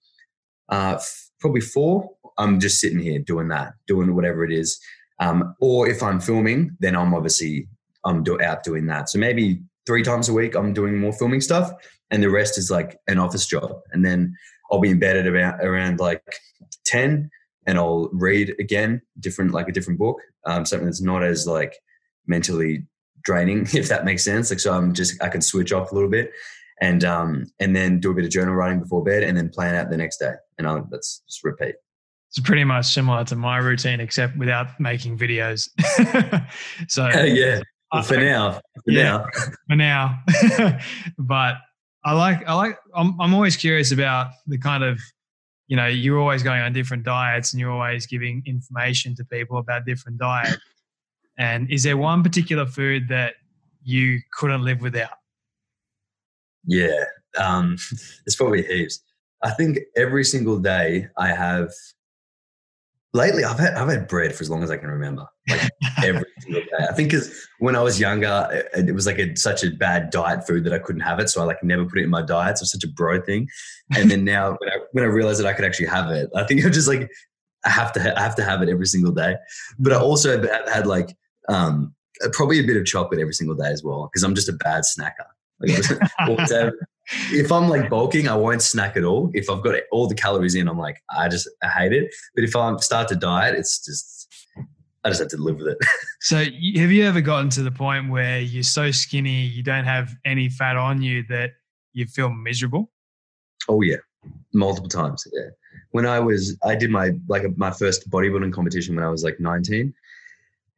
uh, 0.69 0.95
f- 0.97 1.31
probably 1.41 1.61
four. 1.61 2.11
I'm 2.37 2.61
just 2.61 2.81
sitting 2.81 3.01
here 3.01 3.19
doing 3.19 3.49
that, 3.49 3.73
doing 3.87 4.15
whatever 4.15 4.45
it 4.45 4.53
is. 4.53 4.81
Um, 5.21 5.55
or 5.61 5.89
if 5.89 6.03
I'm 6.03 6.21
filming, 6.21 6.77
then 6.79 6.95
I'm 6.95 7.15
obviously 7.15 7.69
I'm 8.09 8.23
do- 8.23 8.41
out 8.41 8.65
doing 8.65 8.87
that. 8.87 9.09
So 9.09 9.19
maybe 9.19 9.61
three 9.87 10.03
times 10.03 10.29
a 10.29 10.33
week 10.33 10.55
I'm 10.55 10.73
doing 10.73 10.99
more 10.99 11.13
filming 11.13 11.41
stuff, 11.41 11.71
and 12.11 12.23
the 12.23 12.31
rest 12.31 12.59
is 12.59 12.71
like 12.71 12.99
an 13.07 13.19
office 13.19 13.47
job. 13.47 13.73
And 13.93 14.05
then 14.05 14.35
I'll 14.71 14.81
be 14.81 14.91
embedded 14.91 15.27
about 15.27 15.63
around 15.65 16.01
like 16.01 16.23
ten, 16.85 17.31
and 17.67 17.79
I'll 17.79 18.09
read 18.13 18.55
again, 18.59 19.03
different 19.21 19.53
like 19.53 19.69
a 19.69 19.73
different 19.73 19.99
book, 19.99 20.21
um, 20.47 20.65
something 20.65 20.87
that's 20.87 21.03
not 21.03 21.23
as 21.23 21.47
like 21.47 21.77
mentally 22.27 22.87
draining, 23.23 23.63
if 23.75 23.89
that 23.89 24.05
makes 24.05 24.25
sense. 24.25 24.51
Like 24.51 24.61
so, 24.61 24.73
I'm 24.73 24.95
just 24.95 25.23
I 25.23 25.29
can 25.29 25.43
switch 25.43 25.73
off 25.73 25.93
a 25.93 25.95
little 25.95 26.11
bit, 26.11 26.33
and 26.81 27.05
um, 27.05 27.47
and 27.61 27.77
then 27.77 28.01
do 28.01 28.11
a 28.11 28.15
bit 28.15 28.25
of 28.25 28.31
journal 28.31 28.55
writing 28.55 28.81
before 28.81 29.05
bed, 29.05 29.23
and 29.23 29.37
then 29.37 29.51
plan 29.51 29.75
out 29.75 29.91
the 29.91 29.97
next 29.97 30.19
day, 30.19 30.35
and 30.57 30.67
I'll 30.67 30.87
that's 30.91 31.23
just 31.29 31.45
repeat. 31.45 31.75
It's 32.29 32.41
pretty 32.41 32.65
much 32.65 32.87
similar 32.87 33.25
to 33.25 33.37
my 33.37 33.57
routine, 33.57 34.01
except 34.01 34.37
without 34.37 34.79
making 34.79 35.17
videos. 35.17 35.71
so 36.89 37.09
yeah, 37.25 37.63
well, 37.93 38.03
for 38.03 38.17
now, 38.17 38.53
for 38.53 38.91
yeah, 38.91 39.03
now, 39.03 39.27
for 39.69 39.77
now. 39.77 40.79
but 41.19 41.57
I 42.05 42.13
like 42.13 42.47
I 42.47 42.55
like 42.55 42.79
I'm 42.95 43.21
I'm 43.21 43.35
always 43.35 43.57
curious 43.57 43.93
about 43.93 44.31
the 44.47 44.59
kind 44.59 44.85
of 44.85 45.01
you 45.67 45.77
know 45.77 45.87
you're 45.87 46.19
always 46.19 46.43
going 46.43 46.61
on 46.61 46.73
different 46.73 47.05
diets 47.05 47.53
and 47.53 47.61
you're 47.61 47.71
always 47.71 48.07
giving 48.07 48.43
information 48.47 49.15
to 49.17 49.25
people 49.25 49.59
about 49.59 49.85
different 49.85 50.19
diets. 50.19 50.59
And 51.39 51.71
is 51.71 51.85
there 51.85 51.97
one 51.97 52.23
particular 52.23 52.67
food 52.67 53.09
that 53.09 53.35
you 53.83 54.21
couldn't 54.33 54.63
live 54.63 54.81
without? 54.81 55.11
Yeah, 56.65 57.05
um, 57.39 57.77
it's 58.27 58.37
probably 58.37 58.63
heaps. 58.63 59.01
I 59.43 59.51
think 59.51 59.79
every 59.97 60.25
single 60.25 60.59
day 60.59 61.09
I 61.17 61.29
have. 61.29 61.71
Lately, 63.15 63.43
I've 63.43 63.59
had 63.59 63.75
I've 63.75 63.89
had 63.89 64.07
bread 64.07 64.35
for 64.35 64.43
as 64.43 64.51
long 64.51 64.63
as 64.63 64.71
I 64.71 64.77
can 64.77 64.91
remember, 64.91 65.27
like 65.49 65.71
every 66.05 66.25
single 66.41 66.61
day. 66.63 66.87
I 66.91 66.93
think 66.93 67.11
because 67.11 67.49
when 67.59 67.75
I 67.75 67.83
was 67.83 67.99
younger, 67.99 68.49
it, 68.75 68.89
it 68.89 68.93
was 68.93 69.07
like 69.07 69.19
a, 69.19 69.35
such 69.35 69.65
a 69.65 69.71
bad 69.71 70.11
diet 70.11 70.47
food 70.47 70.65
that 70.65 70.75
I 70.75 70.79
couldn't 70.79 71.01
have 71.01 71.19
it, 71.19 71.31
so 71.31 71.41
I 71.41 71.45
like 71.45 71.63
never 71.63 71.87
put 71.87 71.99
it 71.99 72.05
in 72.05 72.11
my 72.11 72.21
diet. 72.21 72.59
So 72.59 72.65
it's 72.65 72.73
such 72.73 72.85
a 72.85 72.89
bro 72.89 73.21
thing. 73.23 73.49
And 73.97 74.11
then 74.11 74.25
now, 74.25 74.51
when 74.59 74.69
I 74.69 74.77
when 74.93 75.05
I 75.05 75.07
realized 75.07 75.41
that 75.41 75.47
I 75.47 75.55
could 75.55 75.65
actually 75.65 75.87
have 75.87 76.11
it, 76.11 76.29
I 76.37 76.45
think 76.45 76.63
I'm 76.63 76.71
just 76.71 76.87
like 76.87 77.11
I 77.65 77.71
have 77.71 77.93
to 77.93 78.03
ha- 78.03 78.15
I 78.15 78.21
have 78.21 78.35
to 78.37 78.45
have 78.45 78.61
it 78.61 78.69
every 78.69 78.87
single 78.87 79.13
day. 79.13 79.37
But 79.79 79.95
I 79.95 79.99
also 79.99 80.39
have 80.39 80.69
had 80.69 80.87
like 80.87 81.17
um, 81.49 81.95
probably 82.33 82.61
a 82.61 82.67
bit 82.67 82.77
of 82.77 82.85
chocolate 82.85 83.21
every 83.21 83.35
single 83.35 83.57
day 83.57 83.71
as 83.71 83.83
well 83.83 84.09
because 84.13 84.23
I'm 84.23 84.35
just 84.35 84.51
a 84.51 84.55
bad 84.55 84.85
snacker. 84.85 85.27
Like, 85.61 85.71
if 87.31 87.51
I'm 87.51 87.69
like 87.69 87.89
bulking, 87.89 88.29
I 88.29 88.37
won't 88.37 88.63
snack 88.63 88.97
at 88.97 89.05
all. 89.05 89.31
If 89.35 89.49
I've 89.49 89.63
got 89.63 89.75
all 89.93 90.07
the 90.07 90.15
calories 90.15 90.55
in, 90.55 90.69
I'm 90.69 90.79
like, 90.79 91.03
I 91.11 91.29
just 91.29 91.49
I 91.63 91.69
hate 91.69 91.93
it. 91.93 92.15
But 92.35 92.45
if 92.45 92.55
I 92.55 92.75
start 92.77 93.09
to 93.09 93.17
diet, 93.17 93.55
it's 93.55 93.85
just 93.85 94.19
I 95.05 95.11
just 95.11 95.21
have 95.21 95.29
to 95.29 95.37
live 95.37 95.57
with 95.57 95.69
it. 95.69 95.79
so, 96.21 96.39
have 96.39 96.51
you 96.53 97.05
ever 97.05 97.21
gotten 97.21 97.49
to 97.51 97.63
the 97.63 97.71
point 97.71 98.11
where 98.11 98.41
you're 98.41 98.63
so 98.63 98.91
skinny, 98.91 99.43
you 99.43 99.63
don't 99.63 99.85
have 99.85 100.15
any 100.25 100.49
fat 100.49 100.77
on 100.77 101.01
you 101.01 101.25
that 101.29 101.53
you 101.93 102.07
feel 102.07 102.31
miserable? 102.31 102.91
Oh 103.69 103.81
yeah, 103.81 103.97
multiple 104.53 104.89
times. 104.89 105.27
Yeah. 105.33 105.49
When 105.93 106.07
I 106.07 106.21
was, 106.21 106.57
I 106.65 106.75
did 106.75 106.91
my 106.91 107.13
like 107.29 107.45
my 107.57 107.71
first 107.71 108.11
bodybuilding 108.11 108.53
competition 108.53 108.97
when 108.97 109.05
I 109.05 109.09
was 109.09 109.25
like 109.25 109.41
19, 109.41 109.95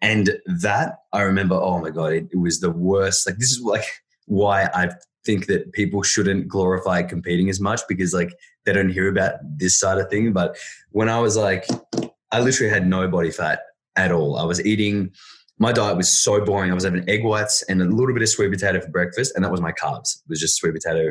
and 0.03 0.31
that 0.47 0.99
I 1.13 1.23
remember. 1.23 1.57
Oh 1.57 1.81
my 1.81 1.91
god, 1.91 2.13
it, 2.13 2.29
it 2.33 2.37
was 2.37 2.61
the 2.61 2.71
worst. 2.71 3.27
Like 3.27 3.39
this 3.39 3.51
is 3.51 3.61
like 3.61 3.85
why 4.27 4.65
I 4.75 4.91
think 5.25 5.47
that 5.47 5.73
people 5.73 6.03
shouldn't 6.03 6.49
glorify 6.49 7.03
competing 7.03 7.51
as 7.51 7.61
much 7.61 7.81
because 7.89 8.15
like 8.15 8.33
they 8.65 8.73
don't 8.73 8.91
hear 8.91 9.09
about 9.09 9.35
this 9.57 9.79
side 9.79 9.99
of 9.99 10.09
thing. 10.11 10.33
But 10.33 10.57
when 10.91 11.09
I 11.09 11.19
was 11.21 11.37
like, 11.37 11.67
I 12.33 12.41
literally 12.41 12.73
had 12.73 12.87
no 12.87 13.09
body 13.09 13.31
fat 13.31 13.61
at 13.97 14.13
all. 14.13 14.37
I 14.37 14.45
was 14.45 14.65
eating. 14.65 15.11
My 15.59 15.73
diet 15.73 15.97
was 15.97 16.11
so 16.11 16.43
boring. 16.43 16.71
I 16.71 16.75
was 16.75 16.85
having 16.85 17.09
egg 17.09 17.25
whites 17.25 17.63
and 17.69 17.83
a 17.83 17.85
little 17.85 18.15
bit 18.15 18.23
of 18.23 18.29
sweet 18.29 18.51
potato 18.51 18.81
for 18.81 18.89
breakfast, 18.89 19.33
and 19.35 19.45
that 19.45 19.51
was 19.51 19.61
my 19.61 19.73
carbs. 19.73 20.17
It 20.17 20.29
was 20.29 20.41
just 20.41 20.57
sweet 20.57 20.73
potato 20.73 21.11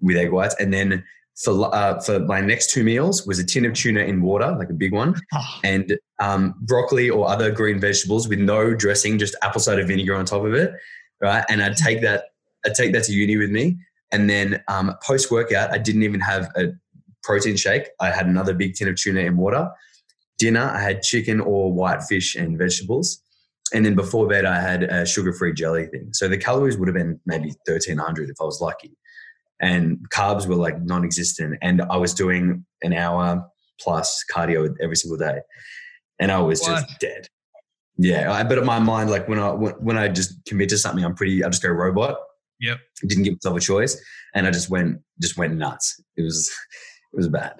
with 0.00 0.16
egg 0.16 0.30
whites, 0.30 0.54
and 0.60 0.72
then 0.72 1.04
for 1.42 1.74
uh, 1.74 2.00
for 2.00 2.18
my 2.20 2.40
next 2.40 2.70
two 2.70 2.82
meals 2.82 3.26
was 3.26 3.38
a 3.38 3.44
tin 3.44 3.64
of 3.64 3.72
tuna 3.72 4.00
in 4.00 4.22
water, 4.22 4.54
like 4.58 4.70
a 4.70 4.74
big 4.74 4.92
one, 4.92 5.14
oh. 5.34 5.60
and 5.64 5.98
um, 6.18 6.54
broccoli 6.62 7.08
or 7.08 7.28
other 7.28 7.50
green 7.50 7.80
vegetables 7.80 8.28
with 8.28 8.40
no 8.40 8.74
dressing, 8.74 9.18
just 9.18 9.36
apple 9.42 9.60
cider 9.60 9.84
vinegar 9.84 10.16
on 10.16 10.24
top 10.24 10.44
of 10.44 10.54
it, 10.54 10.72
right? 11.20 11.44
And 11.48 11.62
I'd 11.62 11.76
take 11.76 12.02
that, 12.02 12.24
I'd 12.68 12.74
take 12.74 12.92
that 12.92 13.04
to 13.04 13.12
uni 13.12 13.36
with 13.36 13.50
me, 13.50 13.78
and 14.12 14.28
then 14.28 14.62
um, 14.68 14.94
post 15.04 15.30
workout, 15.30 15.72
I 15.72 15.78
didn't 15.78 16.02
even 16.02 16.20
have 16.20 16.50
a 16.56 16.68
protein 17.22 17.56
shake. 17.56 17.88
I 18.00 18.10
had 18.10 18.26
another 18.26 18.54
big 18.54 18.74
tin 18.74 18.88
of 18.88 18.96
tuna 18.96 19.20
in 19.20 19.36
water. 19.36 19.70
Dinner, 20.38 20.70
I 20.72 20.80
had 20.80 21.02
chicken 21.02 21.40
or 21.40 21.72
white 21.72 22.02
fish 22.02 22.36
and 22.36 22.56
vegetables. 22.56 23.20
And 23.74 23.84
then 23.84 23.94
before 23.94 24.26
bed, 24.26 24.46
I 24.46 24.60
had 24.60 24.84
a 24.84 25.04
sugar 25.04 25.32
free 25.32 25.52
jelly 25.52 25.86
thing. 25.86 26.10
So 26.12 26.26
the 26.26 26.38
calories 26.38 26.78
would 26.78 26.88
have 26.88 26.94
been 26.94 27.20
maybe 27.26 27.48
1300 27.66 28.30
if 28.30 28.36
I 28.40 28.44
was 28.44 28.60
lucky 28.60 28.96
and 29.60 29.98
carbs 30.10 30.46
were 30.46 30.54
like 30.54 30.80
non-existent 30.82 31.56
and 31.62 31.82
i 31.82 31.96
was 31.96 32.14
doing 32.14 32.64
an 32.82 32.92
hour 32.92 33.44
plus 33.80 34.24
cardio 34.32 34.74
every 34.80 34.96
single 34.96 35.18
day 35.18 35.40
and 36.18 36.30
i 36.30 36.40
was 36.40 36.60
what? 36.62 36.80
just 36.80 37.00
dead 37.00 37.26
yeah 37.96 38.32
I, 38.32 38.44
but 38.44 38.58
in 38.58 38.64
my 38.64 38.78
mind 38.78 39.10
like 39.10 39.28
when 39.28 39.38
i 39.38 39.50
when 39.50 39.96
i 39.96 40.08
just 40.08 40.44
commit 40.46 40.68
to 40.70 40.78
something 40.78 41.04
i'm 41.04 41.14
pretty 41.14 41.42
i 41.42 41.48
just 41.48 41.62
go 41.62 41.70
robot 41.70 42.18
yep 42.60 42.78
didn't 43.06 43.24
give 43.24 43.34
myself 43.34 43.56
a 43.56 43.60
choice 43.60 44.00
and 44.34 44.46
i 44.46 44.50
just 44.50 44.70
went 44.70 45.00
just 45.20 45.36
went 45.36 45.54
nuts 45.54 46.00
it 46.16 46.22
was 46.22 46.50
it 47.12 47.16
was 47.16 47.28
bad 47.28 47.58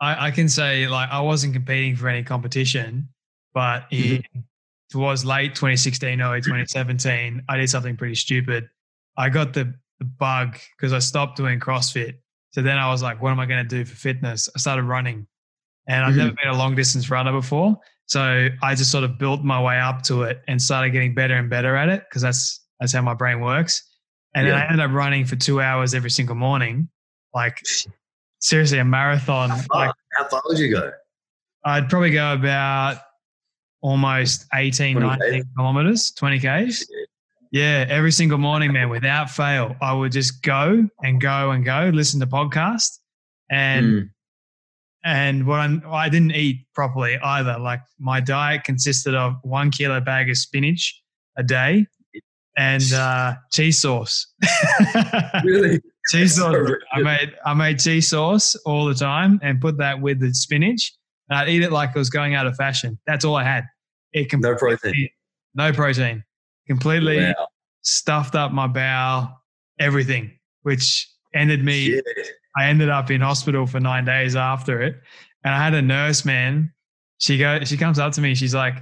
i, 0.00 0.26
I 0.26 0.30
can 0.30 0.48
say 0.48 0.86
like 0.88 1.08
i 1.10 1.20
wasn't 1.20 1.52
competing 1.52 1.96
for 1.96 2.08
any 2.08 2.22
competition 2.22 3.08
but 3.52 3.90
mm-hmm. 3.90 4.20
it 4.38 4.96
was 4.96 5.24
late 5.24 5.54
2016 5.54 6.20
early 6.20 6.40
2017 6.40 7.42
i 7.48 7.56
did 7.56 7.68
something 7.68 7.96
pretty 7.96 8.14
stupid 8.14 8.68
i 9.16 9.28
got 9.28 9.52
the 9.52 9.74
the 10.00 10.06
bug 10.06 10.58
because 10.76 10.92
I 10.92 10.98
stopped 10.98 11.36
doing 11.36 11.60
CrossFit. 11.60 12.16
So 12.50 12.62
then 12.62 12.78
I 12.78 12.90
was 12.90 13.02
like, 13.02 13.22
what 13.22 13.30
am 13.30 13.38
I 13.38 13.46
going 13.46 13.62
to 13.62 13.68
do 13.68 13.84
for 13.84 13.94
fitness? 13.94 14.48
I 14.56 14.58
started 14.58 14.82
running 14.82 15.26
and 15.86 16.04
I've 16.04 16.10
mm-hmm. 16.10 16.18
never 16.18 16.36
been 16.42 16.48
a 16.52 16.58
long 16.58 16.74
distance 16.74 17.08
runner 17.10 17.32
before. 17.32 17.78
So 18.06 18.48
I 18.60 18.74
just 18.74 18.90
sort 18.90 19.04
of 19.04 19.18
built 19.18 19.44
my 19.44 19.62
way 19.62 19.78
up 19.78 20.02
to 20.04 20.22
it 20.22 20.42
and 20.48 20.60
started 20.60 20.90
getting 20.90 21.14
better 21.14 21.34
and 21.34 21.48
better 21.48 21.76
at 21.76 21.88
it 21.88 22.04
because 22.08 22.22
that's, 22.22 22.64
that's 22.80 22.92
how 22.92 23.02
my 23.02 23.14
brain 23.14 23.40
works. 23.40 23.89
And 24.34 24.46
yeah. 24.46 24.52
then 24.52 24.62
I 24.62 24.64
ended 24.66 24.80
up 24.80 24.92
running 24.92 25.24
for 25.24 25.36
two 25.36 25.60
hours 25.60 25.94
every 25.94 26.10
single 26.10 26.36
morning. 26.36 26.88
Like 27.34 27.62
seriously, 28.40 28.78
a 28.78 28.84
marathon. 28.84 29.50
How 29.50 29.56
far, 29.56 29.86
like, 29.86 29.94
how 30.16 30.28
far 30.28 30.42
would 30.46 30.58
you 30.58 30.70
go? 30.70 30.92
I'd 31.64 31.88
probably 31.88 32.10
go 32.10 32.32
about 32.32 32.98
almost 33.82 34.46
18, 34.54 34.98
19 34.98 35.44
kilometers, 35.56 36.10
20 36.12 36.38
Ks. 36.38 36.86
Yeah, 37.52 37.86
every 37.88 38.12
single 38.12 38.38
morning, 38.38 38.72
man, 38.72 38.88
without 38.88 39.28
fail, 39.28 39.74
I 39.82 39.92
would 39.92 40.12
just 40.12 40.42
go 40.42 40.88
and 41.02 41.20
go 41.20 41.50
and 41.50 41.64
go, 41.64 41.90
listen 41.92 42.20
to 42.20 42.26
podcasts, 42.26 43.00
and 43.50 43.86
mm. 43.86 44.10
and 45.04 45.46
what 45.46 45.58
I'm, 45.58 45.82
I 45.88 46.08
didn't 46.08 46.32
eat 46.32 46.64
properly 46.74 47.18
either. 47.18 47.58
Like 47.58 47.80
my 47.98 48.20
diet 48.20 48.62
consisted 48.62 49.16
of 49.16 49.34
one 49.42 49.72
kilo 49.72 50.00
bag 50.00 50.30
of 50.30 50.36
spinach 50.36 51.02
a 51.36 51.42
day 51.42 51.86
and 52.56 52.92
uh, 52.94 53.34
cheese 53.52 53.80
sauce. 53.80 54.26
really, 55.44 55.80
cheese 56.10 56.36
sauce. 56.36 56.70
I 56.92 57.00
made 57.00 57.34
I 57.44 57.54
made 57.54 57.78
cheese 57.78 58.08
sauce 58.08 58.56
all 58.66 58.86
the 58.86 58.94
time 58.94 59.40
and 59.42 59.60
put 59.60 59.78
that 59.78 60.00
with 60.00 60.20
the 60.20 60.34
spinach. 60.34 60.92
And 61.28 61.38
I'd 61.38 61.48
eat 61.48 61.62
it 61.62 61.72
like 61.72 61.90
it 61.94 61.98
was 61.98 62.10
going 62.10 62.34
out 62.34 62.46
of 62.46 62.56
fashion. 62.56 62.98
That's 63.06 63.24
all 63.24 63.36
I 63.36 63.44
had. 63.44 63.64
It 64.12 64.28
no 64.32 64.56
protein. 64.56 65.08
No 65.54 65.72
protein 65.72 66.24
completely 66.70 67.18
wow. 67.18 67.48
stuffed 67.82 68.36
up 68.36 68.52
my 68.52 68.68
bowel, 68.68 69.42
everything, 69.80 70.30
which 70.62 71.10
ended 71.34 71.64
me. 71.64 71.86
Shit. 71.86 72.04
I 72.56 72.66
ended 72.66 72.88
up 72.88 73.10
in 73.10 73.20
hospital 73.20 73.66
for 73.66 73.80
nine 73.80 74.04
days 74.04 74.36
after 74.36 74.80
it, 74.80 74.94
and 75.44 75.52
I 75.52 75.62
had 75.62 75.74
a 75.74 75.82
nurse 75.82 76.24
man. 76.24 76.72
She 77.18 77.38
go, 77.38 77.64
she 77.64 77.76
comes 77.76 77.98
up 77.98 78.12
to 78.12 78.20
me. 78.20 78.36
She's 78.36 78.54
like, 78.54 78.76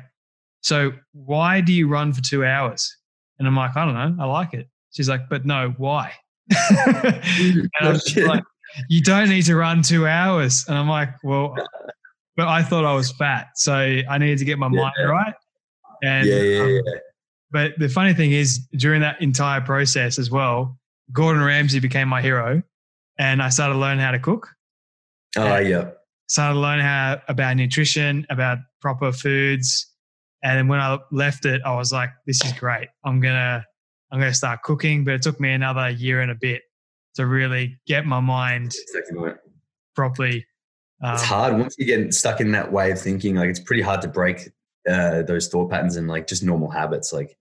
"So 0.61 0.93
why 1.13 1.63
do 1.63 1.73
you 1.73 1.89
run 1.89 2.13
for 2.13 2.21
two 2.21 2.45
hours?" 2.45 2.95
And 3.39 3.47
I'm 3.47 3.57
like, 3.57 3.77
"I 3.77 3.85
don't 3.85 3.95
know. 3.95 4.23
I 4.23 4.27
like 4.27 4.55
it." 4.55 4.69
She's 4.93 5.09
like, 5.09 5.29
"But 5.29 5.47
no, 5.47 5.75
why?" 5.77 6.13
and 6.51 7.71
I'm 7.81 8.01
like, 8.27 8.45
"You 8.89 9.03
don't 9.03 9.29
need 9.29 9.43
to 9.43 9.57
run 9.57 9.83
two 9.83 10.07
hours." 10.07 10.65
And 10.69 10.77
I'm 10.77 10.89
like, 10.89 11.11
"Well." 11.23 11.55
But 12.37 12.47
I 12.47 12.63
thought 12.63 12.85
I 12.85 12.95
was 12.95 13.11
fat, 13.11 13.49
so 13.57 13.75
I 13.75 14.17
needed 14.19 14.39
to 14.39 14.45
get 14.45 14.61
my 14.61 14.69
yeah. 14.73 14.81
mind 14.81 14.95
right. 15.09 15.35
And 16.05 16.29
yeah, 16.29 16.37
yeah, 16.37 16.63
um, 16.63 16.69
yeah. 16.69 16.93
But 17.51 17.73
the 17.79 17.89
funny 17.89 18.15
thing 18.15 18.33
is, 18.33 18.59
during 18.77 19.01
that 19.01 19.21
entire 19.21 19.61
process 19.61 20.19
as 20.19 20.31
well, 20.31 20.79
Gordon 21.13 21.43
Ramsay 21.43 21.81
became 21.81 22.09
my 22.09 22.23
hero, 22.23 22.63
and 23.19 23.43
I 23.43 23.49
started 23.49 23.77
learning 23.77 24.05
how 24.05 24.13
to 24.13 24.19
cook. 24.19 24.49
Oh, 25.37 25.55
uh, 25.55 25.59
yeah. 25.59 25.91
Started 26.29 26.59
learning 26.59 26.85
how 26.85 27.21
about 27.29 27.57
nutrition, 27.57 28.27
about 28.31 28.59
proper 28.81 29.13
foods, 29.13 29.87
and 30.43 30.59
then 30.59 30.69
when 30.69 30.81
I 30.81 30.99
left 31.11 31.45
it, 31.47 31.61
I 31.65 31.75
was 31.75 31.93
like, 31.93 32.11
"This 32.27 32.45
is 32.45 32.53
great. 32.53 32.89
I'm 33.05 33.21
gonna, 33.21 33.65
I'm 34.11 34.19
gonna 34.19 34.35
start 34.35 34.63
cooking." 34.63 35.05
But 35.05 35.15
it 35.15 35.23
took 35.23 35.41
me 35.41 35.53
another 35.53 35.91
year 35.91 36.21
and 36.21 36.31
a 36.31 36.37
bit 36.37 36.63
to 37.15 37.27
really 37.27 37.79
get 37.87 38.07
my 38.07 38.21
mind 38.21 38.75
properly. 39.95 40.47
Um, 41.03 41.15
it's 41.15 41.23
hard 41.25 41.59
once 41.59 41.77
you 41.79 41.87
get 41.87 42.13
stuck 42.15 42.41
in 42.41 42.53
that 42.53 42.73
way 42.73 42.91
of 42.91 43.01
thinking. 43.01 43.37
Like 43.37 43.49
it's 43.51 43.61
pretty 43.61 43.83
hard 43.83 44.03
to 44.03 44.09
break 44.09 44.51
uh, 44.89 45.23
those 45.23 45.49
thought 45.49 45.71
patterns 45.71 45.97
and 45.97 46.09
like 46.09 46.27
just 46.27 46.43
normal 46.43 46.71
habits. 46.71 47.13
Like 47.13 47.37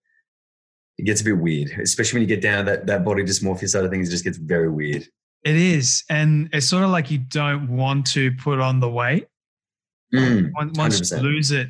it 0.97 1.03
gets 1.03 1.21
a 1.21 1.23
bit 1.23 1.37
weird, 1.37 1.69
especially 1.79 2.19
when 2.19 2.29
you 2.29 2.35
get 2.35 2.41
down 2.41 2.65
that 2.65 2.87
that 2.87 3.05
body 3.05 3.23
dysmorphia 3.23 3.67
side 3.67 3.83
of 3.83 3.91
things. 3.91 4.07
It 4.09 4.11
just 4.11 4.23
gets 4.23 4.37
very 4.37 4.69
weird. 4.69 5.07
It 5.43 5.55
is, 5.55 6.03
and 6.09 6.49
it's 6.51 6.67
sort 6.67 6.83
of 6.83 6.89
like 6.89 7.11
you 7.11 7.19
don't 7.19 7.69
want 7.69 8.07
to 8.07 8.31
put 8.31 8.59
on 8.59 8.79
the 8.79 8.89
weight. 8.89 9.27
Mm, 10.13 10.51
Once 10.75 11.11
you 11.11 11.17
lose 11.17 11.51
it, 11.51 11.67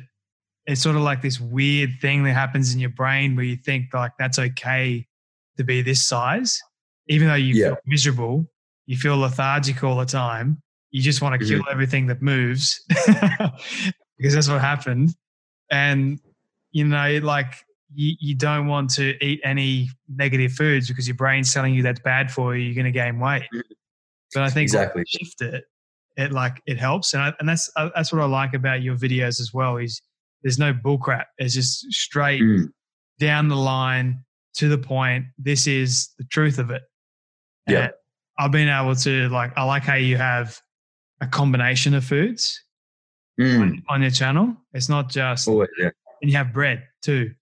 it's 0.68 0.80
sort 0.80 0.94
of 0.94 1.02
like 1.02 1.22
this 1.22 1.40
weird 1.40 1.90
thing 2.00 2.22
that 2.24 2.34
happens 2.34 2.72
in 2.72 2.78
your 2.78 2.90
brain 2.90 3.34
where 3.34 3.44
you 3.44 3.56
think 3.56 3.92
like 3.92 4.12
that's 4.18 4.38
okay 4.38 5.06
to 5.56 5.64
be 5.64 5.82
this 5.82 6.06
size, 6.06 6.60
even 7.08 7.26
though 7.26 7.34
you 7.34 7.54
yeah. 7.54 7.68
feel 7.68 7.78
miserable, 7.86 8.46
you 8.86 8.96
feel 8.96 9.18
lethargic 9.18 9.82
all 9.82 9.96
the 9.96 10.06
time. 10.06 10.62
You 10.92 11.02
just 11.02 11.20
want 11.20 11.40
to 11.40 11.44
mm-hmm. 11.44 11.62
kill 11.62 11.70
everything 11.70 12.06
that 12.06 12.22
moves 12.22 12.80
because 12.88 14.34
that's 14.34 14.48
what 14.48 14.60
happened 14.60 15.14
and 15.70 16.20
you 16.72 16.84
know 16.84 17.18
like 17.22 17.54
you, 17.94 18.14
you 18.20 18.34
don't 18.34 18.66
want 18.66 18.90
to 18.90 19.22
eat 19.24 19.40
any 19.44 19.88
negative 20.08 20.52
foods 20.52 20.88
because 20.88 21.06
your 21.06 21.16
brain's 21.16 21.52
telling 21.52 21.74
you 21.74 21.82
that's 21.82 22.00
bad 22.00 22.30
for 22.30 22.56
you 22.56 22.64
you're 22.64 22.74
going 22.74 22.84
to 22.84 22.98
gain 22.98 23.18
weight 23.18 23.46
mm. 23.54 23.62
but 24.34 24.42
i 24.42 24.50
think 24.50 24.64
exactly 24.64 25.04
shift 25.06 25.40
it 25.42 25.64
it 26.16 26.32
like 26.32 26.60
it 26.66 26.78
helps 26.78 27.14
and 27.14 27.22
I, 27.22 27.32
and 27.38 27.48
that's 27.48 27.70
uh, 27.76 27.90
that's 27.94 28.12
what 28.12 28.22
i 28.22 28.26
like 28.26 28.54
about 28.54 28.82
your 28.82 28.96
videos 28.96 29.40
as 29.40 29.52
well 29.54 29.76
is 29.76 30.00
there's 30.42 30.58
no 30.58 30.72
bullcrap 30.72 31.24
it's 31.38 31.54
just 31.54 31.90
straight 31.92 32.42
mm. 32.42 32.66
down 33.18 33.48
the 33.48 33.56
line 33.56 34.22
to 34.54 34.68
the 34.68 34.78
point 34.78 35.24
this 35.38 35.66
is 35.66 36.10
the 36.18 36.24
truth 36.24 36.58
of 36.58 36.70
it 36.70 36.82
yeah 37.66 37.88
i've 38.38 38.52
been 38.52 38.68
able 38.68 38.94
to 38.94 39.28
like 39.28 39.56
i 39.56 39.62
like 39.62 39.82
how 39.82 39.94
you 39.94 40.16
have 40.16 40.58
a 41.20 41.26
combination 41.26 41.94
of 41.94 42.04
foods 42.04 42.62
mm. 43.40 43.60
on, 43.60 43.82
on, 43.88 44.02
your 44.02 44.10
channel. 44.10 44.56
It's 44.72 44.88
not 44.88 45.08
just 45.08 45.48
Always, 45.48 45.68
yeah. 45.78 45.90
and 46.22 46.30
you 46.30 46.36
have 46.36 46.52
bread 46.52 46.84
too. 47.02 47.32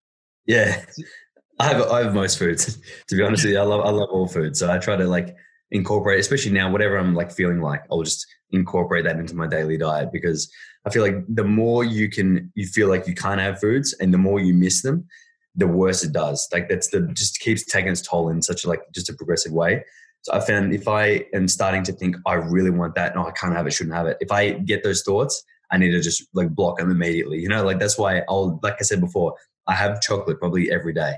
Yeah, 0.46 0.84
I 1.58 1.68
have 1.68 1.82
I 1.82 2.04
have 2.04 2.14
most 2.14 2.38
foods. 2.38 2.78
to 3.08 3.16
be 3.16 3.22
honest 3.22 3.44
with 3.44 3.54
you, 3.54 3.58
I 3.58 3.64
love 3.64 3.84
I 3.84 3.90
love 3.90 4.08
all 4.10 4.26
food, 4.26 4.56
so 4.56 4.70
I 4.70 4.78
try 4.78 4.96
to 4.96 5.06
like 5.06 5.34
incorporate, 5.70 6.20
especially 6.20 6.52
now, 6.52 6.70
whatever 6.70 6.96
I'm 6.96 7.14
like 7.14 7.32
feeling 7.32 7.60
like, 7.60 7.82
I'll 7.90 8.02
just 8.02 8.26
incorporate 8.50 9.04
that 9.04 9.18
into 9.18 9.34
my 9.34 9.46
daily 9.46 9.76
diet 9.76 10.10
because 10.12 10.50
I 10.86 10.90
feel 10.90 11.02
like 11.02 11.16
the 11.28 11.44
more 11.44 11.84
you 11.84 12.08
can, 12.08 12.52
you 12.54 12.66
feel 12.66 12.88
like 12.88 13.06
you 13.06 13.14
can't 13.14 13.40
have 13.40 13.60
foods, 13.60 13.92
and 13.94 14.14
the 14.14 14.18
more 14.18 14.40
you 14.40 14.54
miss 14.54 14.82
them, 14.82 15.06
the 15.56 15.66
worse 15.66 16.04
it 16.04 16.12
does. 16.12 16.46
Like 16.52 16.68
that's 16.68 16.88
the 16.88 17.02
just 17.12 17.40
keeps 17.40 17.64
taking 17.64 17.90
its 17.90 18.02
toll 18.02 18.28
in 18.28 18.42
such 18.42 18.64
a, 18.64 18.68
like 18.68 18.82
just 18.94 19.08
a 19.08 19.14
progressive 19.14 19.52
way. 19.52 19.84
So 20.22 20.32
I 20.32 20.40
found 20.40 20.74
if 20.74 20.88
I 20.88 21.24
am 21.34 21.48
starting 21.48 21.82
to 21.84 21.92
think 21.92 22.16
I 22.26 22.34
really 22.34 22.70
want 22.70 22.94
that, 22.96 23.14
no, 23.14 23.26
I 23.26 23.30
can't 23.32 23.54
have 23.54 23.66
it, 23.66 23.72
shouldn't 23.72 23.96
have 23.96 24.06
it. 24.06 24.16
If 24.20 24.32
I 24.32 24.52
get 24.52 24.82
those 24.82 25.02
thoughts, 25.02 25.42
I 25.70 25.78
need 25.78 25.92
to 25.92 26.00
just 26.00 26.24
like 26.34 26.50
block 26.50 26.78
them 26.78 26.90
immediately. 26.90 27.38
You 27.38 27.48
know, 27.48 27.64
like 27.64 27.78
that's 27.78 27.98
why 27.98 28.22
I'll, 28.28 28.60
like 28.62 28.76
I 28.80 28.82
said 28.82 29.00
before, 29.00 29.34
I 29.66 29.74
have 29.74 30.00
chocolate 30.00 30.38
probably 30.38 30.70
every 30.70 30.92
day 30.92 31.14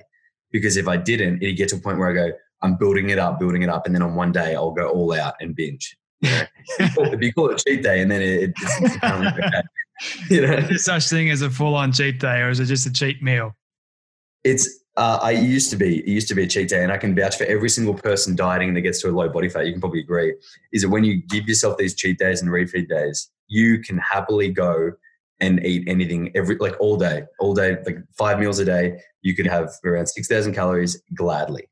because 0.51 0.77
if 0.77 0.89
I 0.89 0.97
didn't, 0.97 1.43
it'd 1.43 1.57
get 1.57 1.69
to 1.71 1.77
a 1.77 1.81
point 1.81 1.99
where 1.99 2.11
I 2.11 2.13
go, 2.15 2.33
I'm 2.63 2.77
building 2.77 3.11
it 3.11 3.19
up, 3.19 3.39
building 3.39 3.63
it 3.63 3.69
up. 3.69 3.87
And 3.87 3.95
then 3.95 4.03
on 4.03 4.15
one 4.15 4.33
day 4.33 4.55
I'll 4.55 4.73
go 4.73 4.89
all 4.89 5.13
out 5.13 5.35
and 5.41 5.55
binge. 5.55 5.97
if 6.21 7.23
you 7.23 7.33
call 7.33 7.51
it 7.51 7.63
cheat 7.67 7.83
day 7.83 8.01
and 8.01 8.11
then 8.11 8.23
it, 8.23 8.53
it's 8.57 9.69
you 10.31 10.47
know, 10.47 10.55
is 10.55 10.69
there 10.69 10.79
such 10.79 11.09
thing 11.09 11.31
as 11.31 11.43
a 11.43 11.51
full-on 11.51 11.93
cheat 11.93 12.21
day, 12.21 12.41
or 12.41 12.51
is 12.51 12.61
it 12.61 12.67
just 12.67 12.87
a 12.87 12.93
cheat 12.93 13.23
meal? 13.23 13.57
It's 14.45 14.69
uh, 14.97 15.19
I 15.23 15.33
used 15.33 15.71
to 15.71 15.77
be. 15.77 15.99
It 16.01 16.09
used 16.09 16.29
to 16.29 16.35
be 16.35 16.45
a 16.45 16.47
cheat 16.47 16.69
day, 16.69 16.83
and 16.83 16.93
I 16.93 16.99
can 16.99 17.15
vouch 17.15 17.37
for 17.37 17.45
every 17.45 17.69
single 17.69 17.95
person 17.95 18.35
dieting 18.35 18.75
that 18.75 18.81
gets 18.83 19.01
to 19.03 19.09
a 19.09 19.13
low 19.13 19.29
body 19.29 19.49
fat. 19.49 19.67
You 19.67 19.73
can 19.73 19.81
probably 19.81 20.01
agree. 20.01 20.35
Is 20.73 20.83
that 20.83 20.89
when 20.89 21.05
you 21.05 21.23
give 21.23 21.49
yourself 21.49 21.79
these 21.79 21.95
cheat 21.95 22.19
days 22.19 22.43
and 22.43 22.51
refeed 22.51 22.89
days, 22.89 23.31
you 23.49 23.81
can 23.81 23.99
happily 23.99 24.51
go 24.51 24.93
and 25.41 25.65
eat 25.65 25.87
anything 25.87 26.33
every 26.35 26.57
like 26.57 26.79
all 26.81 26.97
day, 26.97 27.23
all 27.39 27.55
day, 27.55 27.77
like 27.87 27.99
five 28.17 28.39
meals 28.41 28.59
a 28.59 28.65
day. 28.65 28.99
You 29.23 29.35
could 29.35 29.47
have 29.47 29.71
around 29.85 30.07
six 30.07 30.29
thousand 30.29 30.55
calories 30.55 31.01
gladly. 31.15 31.69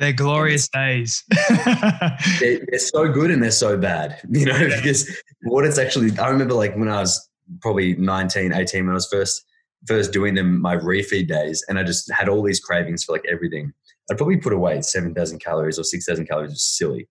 They're 0.00 0.14
glorious 0.14 0.66
days. 0.66 1.22
they're, 2.40 2.58
they're, 2.66 2.78
so 2.78 3.06
good 3.12 3.30
and 3.30 3.42
they're 3.42 3.50
so 3.50 3.76
bad, 3.76 4.18
you 4.30 4.46
know, 4.46 4.56
yeah. 4.56 4.74
because 4.76 5.14
what 5.42 5.66
it's 5.66 5.76
actually, 5.76 6.18
I 6.18 6.28
remember 6.28 6.54
like 6.54 6.74
when 6.74 6.88
I 6.88 7.00
was 7.00 7.28
probably 7.60 7.94
19, 7.96 8.54
18, 8.54 8.86
when 8.86 8.92
I 8.92 8.94
was 8.94 9.08
first, 9.08 9.44
first 9.86 10.10
doing 10.10 10.34
them, 10.34 10.58
my 10.62 10.74
refeed 10.74 11.28
days, 11.28 11.62
and 11.68 11.78
I 11.78 11.82
just 11.82 12.10
had 12.10 12.30
all 12.30 12.42
these 12.42 12.60
cravings 12.60 13.04
for 13.04 13.12
like 13.12 13.26
everything. 13.30 13.74
I'd 14.10 14.16
probably 14.16 14.38
put 14.38 14.54
away 14.54 14.80
7,000 14.80 15.38
calories 15.38 15.78
or 15.78 15.84
6,000 15.84 16.26
calories, 16.26 16.54
just 16.54 16.78
silly. 16.78 17.06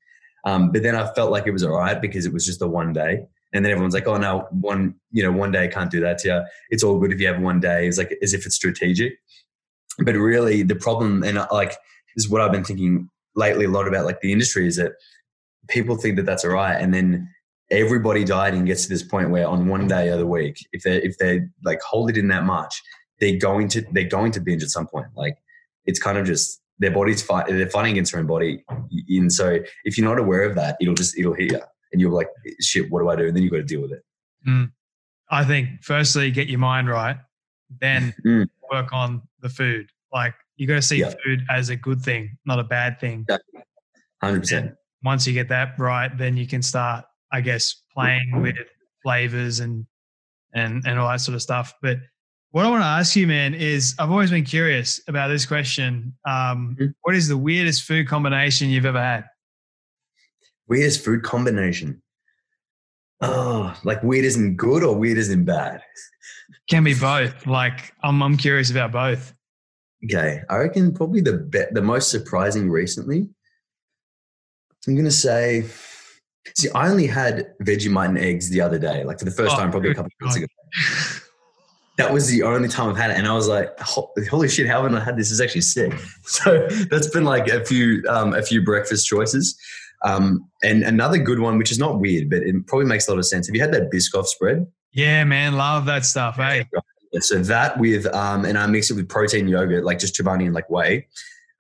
Um, 0.45 0.71
but 0.71 0.82
then 0.82 0.95
I 0.95 1.13
felt 1.13 1.32
like 1.32 1.45
it 1.45 1.52
was 1.52 1.63
all 1.63 1.78
right 1.78 2.02
because 2.02 2.25
it 2.25 2.34
was 2.34 2.43
just 2.43 2.60
the 2.60 2.67
one 2.67 2.91
day. 2.91 3.28
And 3.54 3.63
then 3.63 3.71
everyone's 3.71 3.93
like, 3.93 4.08
oh, 4.08 4.17
no, 4.17 4.47
one, 4.49 4.95
you 5.12 5.21
know, 5.21 5.32
one 5.32 5.52
day 5.52 5.63
I 5.63 5.67
can't 5.67 5.91
do 5.91 5.99
that 6.02 6.17
to 6.19 6.28
you. 6.28 6.43
It's 6.71 6.84
all 6.84 6.99
good 6.99 7.12
if 7.12 7.19
you 7.19 7.28
have 7.28 7.39
one 7.39 7.60
day. 7.60 7.88
It's 7.88 7.99
like 7.99 8.17
as 8.23 8.34
if 8.34 8.47
it's 8.47 8.56
strategic. 8.56 9.13
But 9.99 10.15
really, 10.15 10.63
the 10.63 10.75
problem, 10.75 11.23
and 11.23 11.38
like, 11.52 11.75
this 12.19 12.25
is 12.25 12.29
what 12.29 12.41
I've 12.41 12.51
been 12.51 12.65
thinking 12.65 13.10
lately 13.34 13.63
a 13.63 13.69
lot 13.69 13.88
about 13.88 14.03
like 14.03 14.19
the 14.19 14.34
industry 14.34 14.67
is 14.67 14.75
that 14.75 14.91
people 15.69 15.95
think 15.95 16.17
that 16.17 16.25
that's 16.25 16.43
all 16.43 16.51
right. 16.51 16.75
And 16.75 16.93
then 16.93 17.29
everybody 17.71 18.25
dieting 18.25 18.65
gets 18.65 18.84
to 18.84 18.89
this 18.89 19.03
point 19.03 19.29
where 19.29 19.47
on 19.47 19.67
one 19.67 19.88
day 19.88 20.10
of 20.10 20.19
the 20.19 20.27
week, 20.27 20.58
if 20.73 20.84
they 20.84 20.97
if 21.01 21.17
they 21.17 21.43
like 21.63 21.79
hold 21.82 22.10
it 22.10 22.17
in 22.17 22.27
that 22.27 22.43
much, 22.43 22.82
they're 23.21 23.39
going 23.39 23.69
to 23.69 23.86
they're 23.93 24.03
going 24.03 24.34
to 24.34 24.41
binge 24.41 24.63
at 24.63 24.69
some 24.69 24.86
point. 24.86 25.08
Like 25.15 25.38
it's 25.86 25.97
kind 25.97 26.17
of 26.17 26.25
just 26.25 26.62
their 26.77 26.91
body's 26.91 27.21
fight 27.21 27.47
they're 27.47 27.69
fighting 27.69 27.93
against 27.93 28.12
their 28.12 28.19
own 28.19 28.27
body. 28.27 28.65
And 29.08 29.32
so 29.32 29.60
if 29.86 29.97
you're 29.97 30.08
not 30.08 30.19
aware 30.19 30.43
of 30.43 30.55
that, 30.55 30.75
it'll 30.82 30.93
just 30.93 31.17
it'll 31.17 31.36
hit 31.36 31.53
you. 31.53 31.62
And 31.93 32.01
you're 32.01 32.12
like, 32.12 32.27
shit, 32.60 32.91
what 32.91 32.99
do 32.99 33.08
I 33.08 33.15
do? 33.15 33.27
And 33.27 33.36
then 33.36 33.43
you've 33.43 33.51
got 33.53 33.60
to 33.60 33.63
deal 33.63 33.82
with 33.82 33.93
it. 33.93 34.03
Mm. 34.45 34.73
I 35.32 35.45
think 35.45 35.84
firstly 35.84 36.32
get 36.32 36.49
your 36.49 36.60
mind 36.60 36.89
right, 36.89 37.15
then 37.79 38.13
mm. 38.25 38.45
work 38.69 38.91
on 38.91 39.21
the 39.39 39.47
food. 39.47 39.89
Like 40.12 40.34
you 40.60 40.67
got 40.67 40.76
to 40.76 40.82
see 40.82 41.00
yeah. 41.00 41.13
food 41.24 41.41
as 41.50 41.69
a 41.69 41.76
good 41.76 42.02
thing, 42.02 42.38
not 42.45 42.60
a 42.60 42.63
bad 42.65 43.00
thing. 43.00 43.26
Hundred 44.22 44.41
percent. 44.41 44.74
Once 45.04 45.26
you 45.26 45.32
get 45.32 45.48
that 45.48 45.80
right, 45.80 46.15
then 46.17 46.36
you 46.36 46.45
can 46.45 46.62
start, 46.62 47.06
I 47.32 47.39
guess, 47.39 47.84
playing 47.93 48.41
with 48.41 48.58
flavors 49.02 49.62
and 49.62 49.88
and 50.54 50.84
and 50.86 51.00
all 51.00 51.08
that 51.08 51.22
sort 51.22 51.36
of 51.36 51.41
stuff. 51.41 51.74
But 51.82 52.00
what 52.52 52.65
I 52.65 52.69
want 52.69 52.82
to 52.82 52.88
ask 52.88 53.15
you, 53.15 53.26
man, 53.26 53.54
is 53.54 53.95
I've 54.00 54.12
always 54.12 54.32
been 54.32 54.43
curious 54.43 55.00
about 55.08 55.30
this 55.30 55.45
question. 55.45 56.13
Um, 56.28 56.76
mm-hmm. 56.78 56.88
what 57.04 57.15
is 57.15 57.30
the 57.30 57.38
weirdest 57.38 57.84
food 57.84 58.10
combination 58.10 58.69
you've 58.69 58.86
ever 58.86 59.02
had? 59.02 59.24
Weirdest 60.67 61.06
food 61.06 61.24
combination? 61.24 62.02
Oh, 63.22 63.74
like 63.86 64.04
weird 64.04 64.26
isn't 64.26 64.58
good 64.58 64.84
or 64.84 64.93
weird 64.93 65.17
isn't 65.17 65.45
bad? 65.45 65.82
Can 66.69 66.84
be 66.84 66.93
both. 66.93 67.48
Like 67.48 67.93
I'm, 68.04 68.22
I'm 68.22 68.36
curious 68.36 68.72
about 68.72 68.91
both. 68.91 69.34
Okay, 70.05 70.41
I 70.49 70.57
reckon 70.57 70.93
probably 70.93 71.21
the 71.21 71.33
be- 71.33 71.65
the 71.71 71.81
most 71.81 72.09
surprising 72.09 72.69
recently. 72.69 73.29
I'm 74.88 74.95
gonna 74.95 75.12
say, 75.12 75.65
see, 76.55 76.69
I 76.71 76.89
only 76.89 77.07
had 77.07 77.53
Vegemite 77.63 78.09
and 78.09 78.17
eggs 78.17 78.49
the 78.49 78.62
other 78.62 78.79
day, 78.79 79.03
like 79.03 79.19
for 79.19 79.25
the 79.25 79.31
first 79.31 79.55
oh, 79.55 79.59
time, 79.59 79.71
probably 79.71 79.91
a 79.91 79.95
couple 79.95 80.12
of 80.21 80.25
months 80.25 80.38
ago. 80.38 80.47
that 81.97 82.13
was 82.13 82.27
the 82.27 82.43
only 82.43 82.69
time 82.69 82.89
I've 82.89 82.97
had 82.97 83.12
it, 83.12 83.17
and 83.17 83.27
I 83.27 83.33
was 83.33 83.49
like, 83.49 83.77
"Holy 83.79 84.47
shit! 84.47 84.67
How 84.67 84.81
haven't 84.81 84.97
I 84.97 85.03
had 85.03 85.17
this? 85.17 85.31
Is 85.31 85.41
actually 85.41 85.62
sick." 85.62 85.93
So 86.23 86.67
that's 86.89 87.09
been 87.09 87.25
like 87.25 87.47
a 87.47 87.65
few 87.65 88.03
um, 88.07 88.33
a 88.33 88.41
few 88.41 88.63
breakfast 88.63 89.05
choices, 89.05 89.57
um, 90.05 90.47
and 90.63 90.83
another 90.83 91.17
good 91.17 91.39
one, 91.39 91.57
which 91.57 91.71
is 91.71 91.79
not 91.79 91.99
weird, 91.99 92.29
but 92.29 92.43
it 92.43 92.67
probably 92.67 92.85
makes 92.85 93.07
a 93.07 93.12
lot 93.12 93.17
of 93.17 93.25
sense. 93.25 93.47
Have 93.47 93.55
you 93.55 93.62
had 93.62 93.73
that 93.73 93.91
Biscoff 93.91 94.27
spread? 94.27 94.65
Yeah, 94.93 95.23
man, 95.25 95.55
love 95.55 95.85
that 95.85 96.05
stuff. 96.05 96.38
Hey, 96.38 96.65
so 97.19 97.39
that 97.39 97.80
with 97.80 98.06
um, 98.13 98.45
and 98.45 98.58
I 98.58 98.65
mix 98.67 98.89
it 98.89 98.95
with 98.95 99.10
protein 99.10 99.48
yogurt, 99.48 99.84
like 99.84 100.00
just 100.00 100.15
Chobani 100.15 100.45
and 100.45 100.54
like 100.54 100.69
whey, 100.69 101.08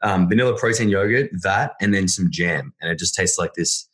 um, 0.01 0.29
vanilla 0.29 0.57
protein 0.57 0.89
yogurt, 0.89 1.29
that, 1.43 1.75
and 1.81 1.93
then 1.93 2.07
some 2.07 2.29
jam, 2.29 2.73
and 2.81 2.91
it 2.91 2.99
just 2.99 3.15
tastes 3.15 3.37
like 3.37 3.53
this 3.53 3.87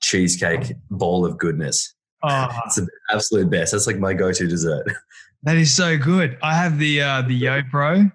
cheesecake 0.00 0.74
bowl 0.90 1.24
of 1.24 1.38
goodness. 1.38 1.94
Oh. 2.22 2.48
It's 2.66 2.76
the 2.76 2.86
absolute 3.10 3.50
best. 3.50 3.72
That's 3.72 3.86
like 3.86 3.98
my 3.98 4.14
go-to 4.14 4.46
dessert. 4.46 4.86
That 5.44 5.56
is 5.56 5.74
so 5.74 5.98
good. 5.98 6.38
I 6.40 6.54
have 6.54 6.78
the 6.78 7.02
uh, 7.02 7.22
the 7.22 7.42
YoPro, 7.42 8.12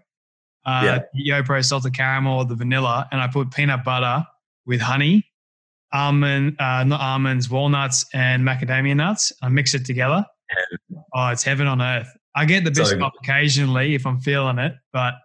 uh, 0.66 1.00
yeah. 1.14 1.42
YoPro 1.42 1.64
salted 1.66 1.94
caramel, 1.94 2.46
the 2.46 2.56
vanilla, 2.56 3.08
and 3.12 3.20
I 3.20 3.28
put 3.28 3.52
peanut 3.52 3.84
butter 3.84 4.26
with 4.66 4.80
honey, 4.80 5.26
almond, 5.92 6.56
uh, 6.60 6.86
not 6.86 7.02
almonds, 7.02 7.50
walnuts, 7.50 8.06
and 8.14 8.48
macadamia 8.48 8.96
nuts. 8.96 9.34
I 9.42 9.50
mix 9.50 9.74
it 9.74 9.86
together. 9.86 10.26
Oh, 11.14 11.28
it's 11.28 11.44
heaven 11.44 11.68
on 11.68 11.82
earth. 11.82 12.17
I 12.38 12.46
get 12.46 12.64
the 12.64 12.72
best 12.72 12.92
so, 12.92 13.10
occasionally 13.24 13.96
if 13.96 14.06
I'm 14.06 14.20
feeling 14.20 14.60
it, 14.60 14.74
but 14.94 15.16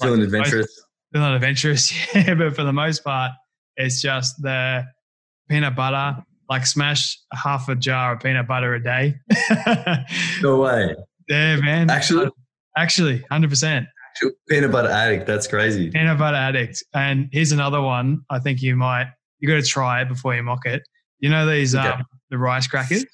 feeling 0.00 0.20
like 0.20 0.24
adventurous. 0.24 0.66
Most, 0.66 0.86
feeling 1.12 1.34
adventurous, 1.34 2.14
yeah. 2.14 2.32
But 2.34 2.56
for 2.56 2.64
the 2.64 2.72
most 2.72 3.04
part, 3.04 3.32
it's 3.76 4.00
just 4.00 4.40
the 4.40 4.84
peanut 5.50 5.76
butter. 5.76 6.24
Like 6.48 6.66
smash 6.66 7.16
half 7.32 7.68
a 7.68 7.76
jar 7.76 8.14
of 8.14 8.20
peanut 8.22 8.48
butter 8.48 8.74
a 8.74 8.82
day. 8.82 9.16
no 10.42 10.60
way. 10.60 10.96
Yeah, 11.28 11.56
man. 11.56 11.90
Actually, 11.90 12.30
actually, 12.74 13.22
hundred 13.30 13.50
percent. 13.50 13.86
Peanut 14.48 14.72
butter 14.72 14.88
addict. 14.88 15.26
That's 15.26 15.46
crazy. 15.46 15.90
Peanut 15.90 16.18
butter 16.18 16.38
addict. 16.38 16.82
And 16.94 17.28
here's 17.32 17.52
another 17.52 17.82
one. 17.82 18.22
I 18.30 18.38
think 18.38 18.62
you 18.62 18.76
might. 18.76 19.12
You 19.40 19.48
got 19.48 19.62
to 19.62 19.62
try 19.62 20.00
it 20.00 20.08
before 20.08 20.34
you 20.34 20.42
mock 20.42 20.64
it. 20.64 20.82
You 21.18 21.28
know 21.28 21.46
these 21.46 21.74
okay. 21.74 21.86
um, 21.86 22.04
the 22.30 22.38
rice 22.38 22.66
crackers. 22.66 23.04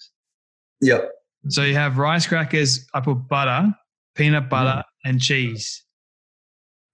Yep. 0.80 1.10
So 1.48 1.62
you 1.62 1.74
have 1.74 1.98
rice 1.98 2.26
crackers. 2.26 2.86
I 2.94 3.00
put 3.00 3.28
butter, 3.28 3.74
peanut 4.14 4.48
butter, 4.48 4.82
mm. 4.82 5.10
and 5.10 5.20
cheese. 5.20 5.84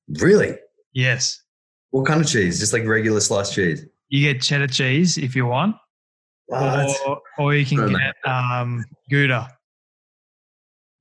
Really? 0.08 0.56
Yes. 0.92 1.42
What 1.90 2.06
kind 2.06 2.20
of 2.20 2.26
cheese? 2.26 2.60
Just 2.60 2.72
like 2.72 2.84
regular 2.86 3.20
sliced 3.20 3.54
cheese. 3.54 3.84
You 4.08 4.32
get 4.32 4.42
cheddar 4.42 4.66
cheese 4.66 5.16
if 5.16 5.34
you 5.34 5.46
want, 5.46 5.76
or, 6.48 7.20
or 7.38 7.54
you 7.54 7.64
can 7.64 7.88
get 7.88 8.14
um, 8.30 8.84
Gouda. 9.10 9.48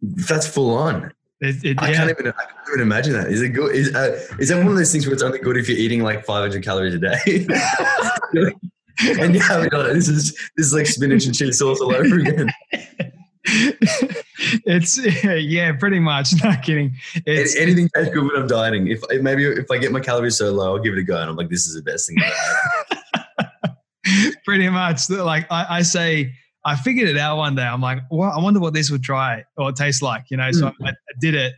That's 0.01 0.47
full 0.47 0.75
on. 0.75 1.11
It, 1.41 1.63
it, 1.63 1.81
I, 1.81 1.89
yeah. 1.89 1.97
can't 1.97 2.09
even, 2.11 2.27
I 2.27 2.43
can't 2.45 2.67
even 2.69 2.81
imagine 2.81 3.13
that. 3.13 3.27
Is 3.27 3.41
it 3.41 3.49
good? 3.49 3.75
Is, 3.75 3.93
uh, 3.93 4.19
is 4.39 4.49
that 4.49 4.57
one 4.57 4.67
of 4.67 4.75
those 4.75 4.91
things 4.91 5.05
where 5.07 5.13
it's 5.13 5.23
only 5.23 5.39
good 5.39 5.57
if 5.57 5.67
you're 5.67 5.77
eating 5.77 6.03
like 6.03 6.23
500 6.23 6.63
calories 6.63 6.93
a 6.93 6.99
day? 6.99 7.47
and 9.21 9.33
you 9.33 9.41
have 9.41 9.63
it. 9.63 9.71
This 9.71 10.07
is 10.07 10.31
this 10.55 10.67
is 10.67 10.73
like 10.73 10.85
spinach 10.85 11.25
and 11.25 11.35
cheese 11.35 11.59
sauce 11.59 11.81
all 11.81 11.93
over 11.93 12.19
again. 12.19 12.49
it's 13.43 14.99
yeah, 15.23 15.71
pretty 15.73 15.99
much. 15.99 16.33
Not 16.43 16.63
kidding. 16.63 16.95
It's, 17.25 17.55
Anything 17.55 17.89
tastes 17.95 18.13
good 18.13 18.23
when 18.23 18.35
I'm 18.35 18.47
dieting. 18.47 18.87
If 18.87 19.01
maybe 19.21 19.45
if 19.45 19.69
I 19.71 19.77
get 19.77 19.91
my 19.91 19.99
calories 19.99 20.37
so 20.37 20.51
low, 20.51 20.75
I'll 20.75 20.83
give 20.83 20.93
it 20.93 20.99
a 20.99 21.03
go, 21.03 21.19
and 21.19 21.29
I'm 21.29 21.35
like, 21.35 21.49
this 21.49 21.67
is 21.67 21.75
the 21.75 21.81
best 21.81 22.09
thing. 22.09 22.17
pretty 24.45 24.69
much. 24.69 25.09
Like 25.09 25.51
I, 25.51 25.77
I, 25.77 25.81
say, 25.81 26.33
I 26.65 26.75
figured 26.75 27.09
it 27.09 27.17
out 27.17 27.37
one 27.37 27.55
day. 27.55 27.63
I'm 27.63 27.81
like, 27.81 27.99
well, 28.09 28.31
I 28.31 28.41
wonder 28.41 28.59
what 28.59 28.73
this 28.73 28.91
would 28.91 29.03
try 29.03 29.43
or 29.57 29.71
taste 29.71 30.01
like. 30.01 30.25
You 30.29 30.37
know, 30.37 30.51
so 30.51 30.67
mm. 30.67 30.75
I, 30.83 30.89
I 30.89 31.13
did 31.19 31.35
it, 31.35 31.53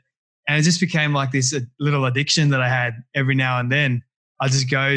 and 0.47 0.57
it 0.57 0.63
just 0.63 0.79
became 0.79 1.13
like 1.13 1.31
this 1.31 1.53
uh, 1.53 1.59
little 1.79 2.05
addiction 2.05 2.49
that 2.49 2.61
I 2.61 2.69
had 2.69 2.93
every 3.15 3.35
now 3.35 3.59
and 3.59 3.71
then. 3.71 4.01
I 4.39 4.47
just 4.47 4.69
go, 4.69 4.87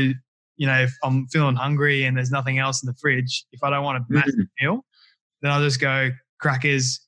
you 0.56 0.66
know, 0.66 0.80
if 0.80 0.94
I'm 1.04 1.26
feeling 1.28 1.56
hungry 1.56 2.04
and 2.04 2.16
there's 2.16 2.30
nothing 2.30 2.58
else 2.58 2.82
in 2.82 2.86
the 2.86 2.94
fridge, 2.94 3.44
if 3.52 3.62
I 3.62 3.70
don't 3.70 3.84
want 3.84 3.98
a 3.98 4.06
massive 4.08 4.34
mm. 4.34 4.48
meal, 4.60 4.84
then 5.42 5.52
I'll 5.52 5.62
just 5.62 5.80
go 5.80 6.10
crackers, 6.38 7.00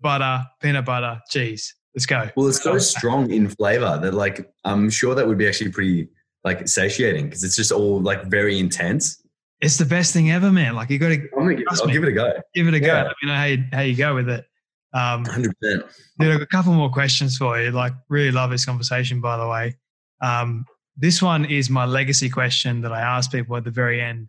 butter, 0.00 0.44
peanut 0.60 0.84
butter, 0.84 1.20
cheese. 1.28 1.74
Let's 1.94 2.06
go. 2.06 2.30
Well, 2.36 2.46
it's 2.46 2.62
so 2.62 2.78
strong 2.78 3.30
in 3.30 3.48
flavor 3.48 3.98
that 4.00 4.14
like 4.14 4.50
I'm 4.64 4.90
sure 4.90 5.14
that 5.14 5.26
would 5.26 5.38
be 5.38 5.48
actually 5.48 5.72
pretty 5.72 6.08
like 6.44 6.66
satiating 6.68 7.26
because 7.26 7.44
it's 7.44 7.56
just 7.56 7.72
all 7.72 8.00
like 8.00 8.26
very 8.26 8.58
intense. 8.58 9.22
It's 9.60 9.76
the 9.76 9.84
best 9.84 10.12
thing 10.12 10.30
ever, 10.30 10.50
man. 10.50 10.74
Like 10.74 10.88
you 10.90 10.98
got 10.98 11.08
to. 11.08 11.28
I'll 11.36 11.44
me, 11.44 11.56
give 11.92 12.04
it 12.04 12.08
a 12.08 12.12
go. 12.12 12.32
Give 12.54 12.68
it 12.68 12.74
a 12.74 12.80
yeah. 12.80 12.86
go. 12.86 13.08
Let 13.08 13.16
me 13.22 13.28
know 13.28 13.34
how 13.34 13.44
you, 13.44 13.64
how 13.72 13.80
you 13.80 13.96
go 13.96 14.14
with 14.14 14.28
it. 14.28 14.44
Um, 14.92 15.24
Hundred 15.24 15.54
percent. 15.60 15.84
Dude, 16.18 16.40
a 16.40 16.46
couple 16.46 16.72
more 16.72 16.90
questions 16.90 17.36
for 17.36 17.60
you. 17.60 17.70
Like, 17.70 17.92
really 18.08 18.30
love 18.30 18.50
this 18.50 18.64
conversation, 18.64 19.20
by 19.20 19.36
the 19.36 19.46
way. 19.46 19.76
Um, 20.22 20.64
this 20.96 21.22
one 21.22 21.44
is 21.44 21.70
my 21.70 21.84
legacy 21.84 22.28
question 22.28 22.80
that 22.82 22.92
I 22.92 23.00
ask 23.00 23.30
people 23.30 23.56
at 23.56 23.64
the 23.64 23.70
very 23.70 24.00
end 24.00 24.28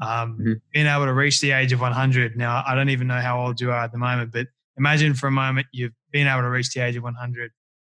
um, 0.00 0.38
mm-hmm. 0.38 0.52
being 0.72 0.86
able 0.86 1.06
to 1.06 1.12
reach 1.12 1.40
the 1.40 1.52
age 1.52 1.72
of 1.72 1.80
100. 1.80 2.36
Now, 2.36 2.62
I 2.66 2.74
don't 2.74 2.90
even 2.90 3.06
know 3.06 3.20
how 3.20 3.40
old 3.40 3.60
you 3.60 3.70
are 3.70 3.84
at 3.84 3.92
the 3.92 3.98
moment, 3.98 4.32
but 4.32 4.46
imagine 4.76 5.14
for 5.14 5.26
a 5.26 5.32
moment 5.32 5.66
you've 5.72 5.92
been 6.12 6.26
able 6.26 6.42
to 6.42 6.50
reach 6.50 6.72
the 6.72 6.80
age 6.80 6.96
of 6.96 7.02
100 7.02 7.50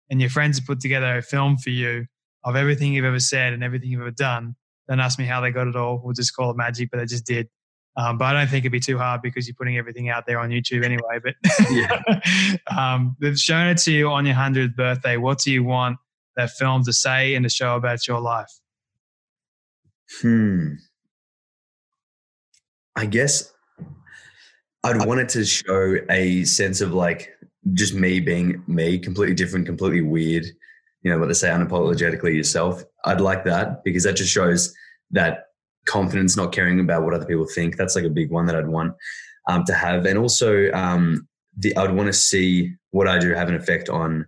and 0.10 0.20
your 0.20 0.30
friends 0.30 0.58
have 0.58 0.68
put 0.68 0.80
together 0.80 1.18
a 1.18 1.22
film 1.22 1.58
for 1.58 1.70
you 1.70 2.06
of 2.43 2.56
everything 2.56 2.93
you've 2.93 3.06
ever 3.06 3.20
said 3.20 3.54
and 3.54 3.64
everything 3.64 3.89
you've 3.89 4.01
ever 4.01 4.12
done. 4.12 4.56
Don't 4.89 4.99
ask 4.99 5.18
me 5.18 5.26
how 5.26 5.39
they 5.39 5.51
got 5.51 5.68
it 5.68 5.76
all. 5.76 6.01
We'll 6.04 6.14
just 6.14 6.36
call 6.36 6.51
it 6.51 6.58
magic, 6.58 6.91
but 6.91 6.97
they 6.97 7.06
just 7.06 7.26
did. 7.26 7.47
Um, 7.95 8.18
but 8.18 8.26
I 8.26 8.34
don't 8.34 8.49
think 8.49 8.64
it'd 8.64 8.72
be 8.72 8.80
too 8.80 8.97
hard 8.97 9.22
because 9.22 9.47
you're 9.47 9.56
putting 9.56 9.78
everything 9.78 10.10
out 10.10 10.26
there 10.26 10.39
on 10.39 10.49
YouTube 10.49 10.84
anyway. 10.84 11.20
But 11.24 11.36
um, 12.78 13.16
they've 13.20 13.38
shown 13.38 13.68
it 13.68 13.78
to 13.80 13.91
you 13.91 14.10
on 14.10 14.26
your 14.26 14.36
100th 14.36 14.76
birthday. 14.76 15.18
What 15.18 15.39
do 15.39 15.51
you 15.51 15.64
want 15.64 15.97
that 16.36 16.49
film 16.51 16.84
to 16.86 16.93
say 16.93 17.36
and 17.36 17.43
to 17.43 17.49
show 17.49 17.76
about 17.76 18.08
your 18.08 18.20
life? 18.20 18.51
Hmm. 20.22 20.74
I 22.96 23.06
guess 23.06 23.54
I'd 24.84 25.06
want 25.06 25.22
it 25.22 25.30
to 25.30 25.46
show 25.46 25.98
a 26.10 26.44
sense 26.44 26.82
of 26.82 26.94
like 26.94 27.34
just 27.74 27.94
me 27.94 28.20
being 28.20 28.64
me, 28.68 29.00
completely 29.00 29.36
different, 29.36 29.66
completely 29.66 30.02
weird. 30.02 30.46
You 31.02 31.12
know 31.12 31.20
what 31.20 31.28
they 31.28 31.34
say, 31.34 31.50
unapologetically 31.50 32.36
yourself. 32.36 32.84
I'd 33.06 33.22
like 33.22 33.44
that 33.46 33.84
because 33.84 34.04
that 34.04 34.16
just 34.16 34.32
shows 34.32 34.74
that 35.12 35.48
confidence, 35.86 36.38
not 36.38 36.52
caring 36.52 36.80
about 36.80 37.04
what 37.04 37.14
other 37.14 37.26
people 37.26 37.46
think. 37.46 37.78
That's 37.78 37.96
like 37.96 38.06
a 38.06 38.10
big 38.10 38.32
one 38.32 38.46
that 38.46 38.56
I'd 38.56 38.68
want 38.68 38.94
um, 39.50 39.64
to 39.66 39.74
have. 39.74 40.06
And 40.06 40.18
also, 40.18 40.72
um, 40.72 41.28
the, 41.58 41.76
I'd 41.76 41.94
want 41.94 42.08
to 42.08 42.14
see 42.14 42.74
what 42.91 43.08
I 43.08 43.20
do 43.20 43.34
have 43.34 43.50
an 43.50 43.56
effect 43.56 43.89
on 43.89 44.26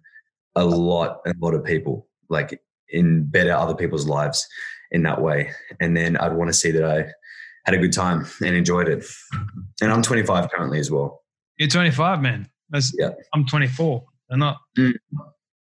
a 0.55 0.65
lot, 0.65 1.21
a 1.25 1.33
lot 1.39 1.53
of 1.53 1.63
people, 1.63 2.07
like 2.29 2.61
in 2.89 3.25
better 3.25 3.53
other 3.53 3.75
people's 3.75 4.07
lives 4.07 4.45
in 4.91 5.03
that 5.03 5.21
way. 5.21 5.51
And 5.79 5.95
then 5.95 6.17
I'd 6.17 6.33
want 6.33 6.49
to 6.49 6.53
see 6.53 6.71
that 6.71 6.85
I 6.85 7.11
had 7.65 7.75
a 7.75 7.77
good 7.77 7.93
time 7.93 8.25
and 8.43 8.55
enjoyed 8.55 8.87
it. 8.87 9.05
And 9.81 9.91
I'm 9.91 10.01
25 10.01 10.51
currently 10.51 10.79
as 10.79 10.91
well. 10.91 11.21
You're 11.57 11.69
25, 11.69 12.21
man. 12.21 12.49
That's, 12.69 12.93
yeah. 12.97 13.11
I'm 13.33 13.45
24. 13.45 14.03
And 14.29 14.39
not 14.39 14.57
mm. 14.77 14.93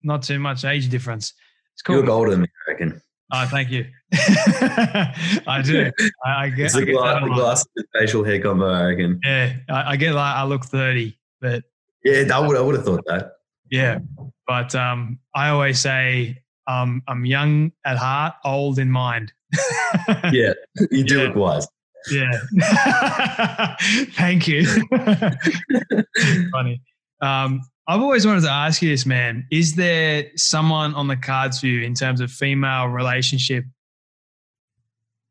not 0.03 0.23
too 0.23 0.37
much 0.37 0.65
age 0.65 0.89
difference. 0.89 1.33
It's 1.73 1.81
cool. 1.81 1.95
You 1.95 2.01
look 2.01 2.09
older 2.09 2.31
than 2.31 2.41
me, 2.41 2.47
I 2.67 2.71
reckon. 2.71 3.01
Oh, 3.31 3.45
thank 3.45 3.69
you. 3.69 3.85
I 4.13 5.61
do. 5.63 5.91
I, 6.25 6.45
I 6.45 6.49
get, 6.49 6.75
I 6.75 6.81
get 6.81 6.93
glass, 6.93 7.21
the 7.21 7.29
glass 7.29 7.65
facial 7.95 8.23
hair 8.23 8.41
combo, 8.41 8.69
I 8.69 8.83
reckon. 8.85 9.19
Yeah, 9.23 9.53
I, 9.69 9.91
I, 9.91 9.95
get 9.95 10.13
like 10.13 10.35
I 10.35 10.43
look 10.43 10.65
30, 10.65 11.17
but 11.39 11.63
yeah, 12.03 12.23
I 12.33 12.39
would 12.39 12.57
I 12.57 12.61
would 12.61 12.75
have 12.75 12.85
thought 12.85 13.03
that. 13.05 13.33
Yeah, 13.69 13.99
but 14.47 14.73
um, 14.73 15.19
I 15.35 15.49
always 15.49 15.79
say 15.79 16.41
um, 16.67 17.03
I'm 17.07 17.25
young 17.25 17.71
at 17.85 17.97
heart, 17.97 18.33
old 18.43 18.79
in 18.79 18.89
mind. 18.89 19.31
yeah, 20.31 20.53
you 20.91 21.03
do 21.03 21.19
yeah. 21.19 21.27
look 21.27 21.35
wise. 21.35 21.67
Yeah. 22.09 22.31
Thank 24.13 24.47
you. 24.47 24.65
Funny. 26.51 26.81
Um, 27.21 27.61
I've 27.87 28.01
always 28.01 28.25
wanted 28.25 28.41
to 28.41 28.51
ask 28.51 28.81
you 28.81 28.89
this, 28.89 29.05
man. 29.05 29.47
Is 29.51 29.75
there 29.75 30.25
someone 30.35 30.93
on 30.93 31.07
the 31.07 31.17
cards 31.17 31.59
for 31.59 31.67
you 31.67 31.81
in 31.81 31.93
terms 31.95 32.21
of 32.21 32.31
female 32.31 32.85
relationship? 32.85 33.65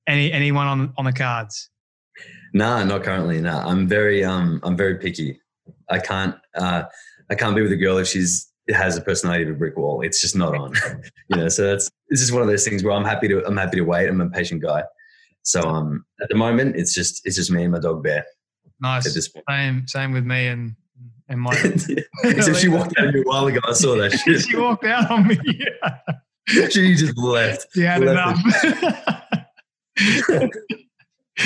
Any 0.07 0.33
anyone 0.33 0.67
on 0.67 0.93
on 0.97 1.05
the 1.05 1.13
cards? 1.13 1.71
Nah, 2.53 2.83
not 2.85 3.05
currently. 3.05 3.41
Nah, 3.41 3.69
I'm 3.69 3.87
very 3.87 4.25
um 4.25 4.61
I'm 4.65 4.77
very 4.77 4.97
picky. 4.97 5.41
I 5.89 5.99
can't 5.99 6.35
uh 6.57 6.85
I 7.31 7.35
can't 7.35 7.55
be 7.55 7.63
with 7.63 7.73
a 7.73 7.77
girl 7.77 7.99
if 7.99 8.09
she's 8.09 8.51
has 8.71 8.97
a 8.97 9.01
personality 9.01 9.45
of 9.45 9.51
a 9.51 9.55
brick 9.55 9.77
wall. 9.77 10.03
It's 10.03 10.21
just 10.21 10.37
not 10.37 10.55
on. 10.55 10.73
you 11.29 11.37
know, 11.37 11.49
so 11.49 11.65
that's 11.65 11.89
it's 12.09 12.21
just 12.21 12.33
one 12.33 12.43
of 12.43 12.49
those 12.49 12.65
things 12.65 12.83
where 12.83 12.93
I'm 12.93 13.05
happy 13.05 13.29
to 13.29 13.45
I'm 13.47 13.57
happy 13.57 13.77
to 13.77 13.85
wait. 13.85 14.09
I'm 14.09 14.21
a 14.21 14.29
patient 14.29 14.63
guy. 14.63 14.83
So 15.49 15.63
um, 15.63 16.05
at 16.21 16.29
the 16.29 16.35
moment, 16.35 16.77
it's 16.77 16.93
just 16.93 17.23
it's 17.25 17.37
just 17.37 17.51
me 17.51 17.63
and 17.63 17.73
my 17.73 17.79
dog 17.79 18.03
Bear. 18.03 18.27
Nice. 18.83 19.07
At 19.07 19.15
this 19.15 19.29
point. 19.29 19.47
Same 19.49 19.89
same 19.89 20.13
with 20.13 20.27
me 20.27 20.47
and 20.49 20.77
and 21.27 21.41
my. 21.41 21.53
Except 22.25 22.59
she 22.59 22.69
walked 22.69 22.93
out 22.99 23.15
a 23.15 23.23
while 23.23 23.47
ago. 23.47 23.59
I 23.67 23.73
saw 23.73 23.97
that. 23.97 24.13
Shit. 24.27 24.43
she 24.43 24.57
walked 24.57 24.85
out 24.85 25.11
on 25.11 25.27
me. 25.27 25.39
she 26.47 26.95
just 26.95 27.17
left. 27.17 27.67
She 27.73 27.81
had 27.81 28.03
left 28.03 28.39
enough. 28.39 28.63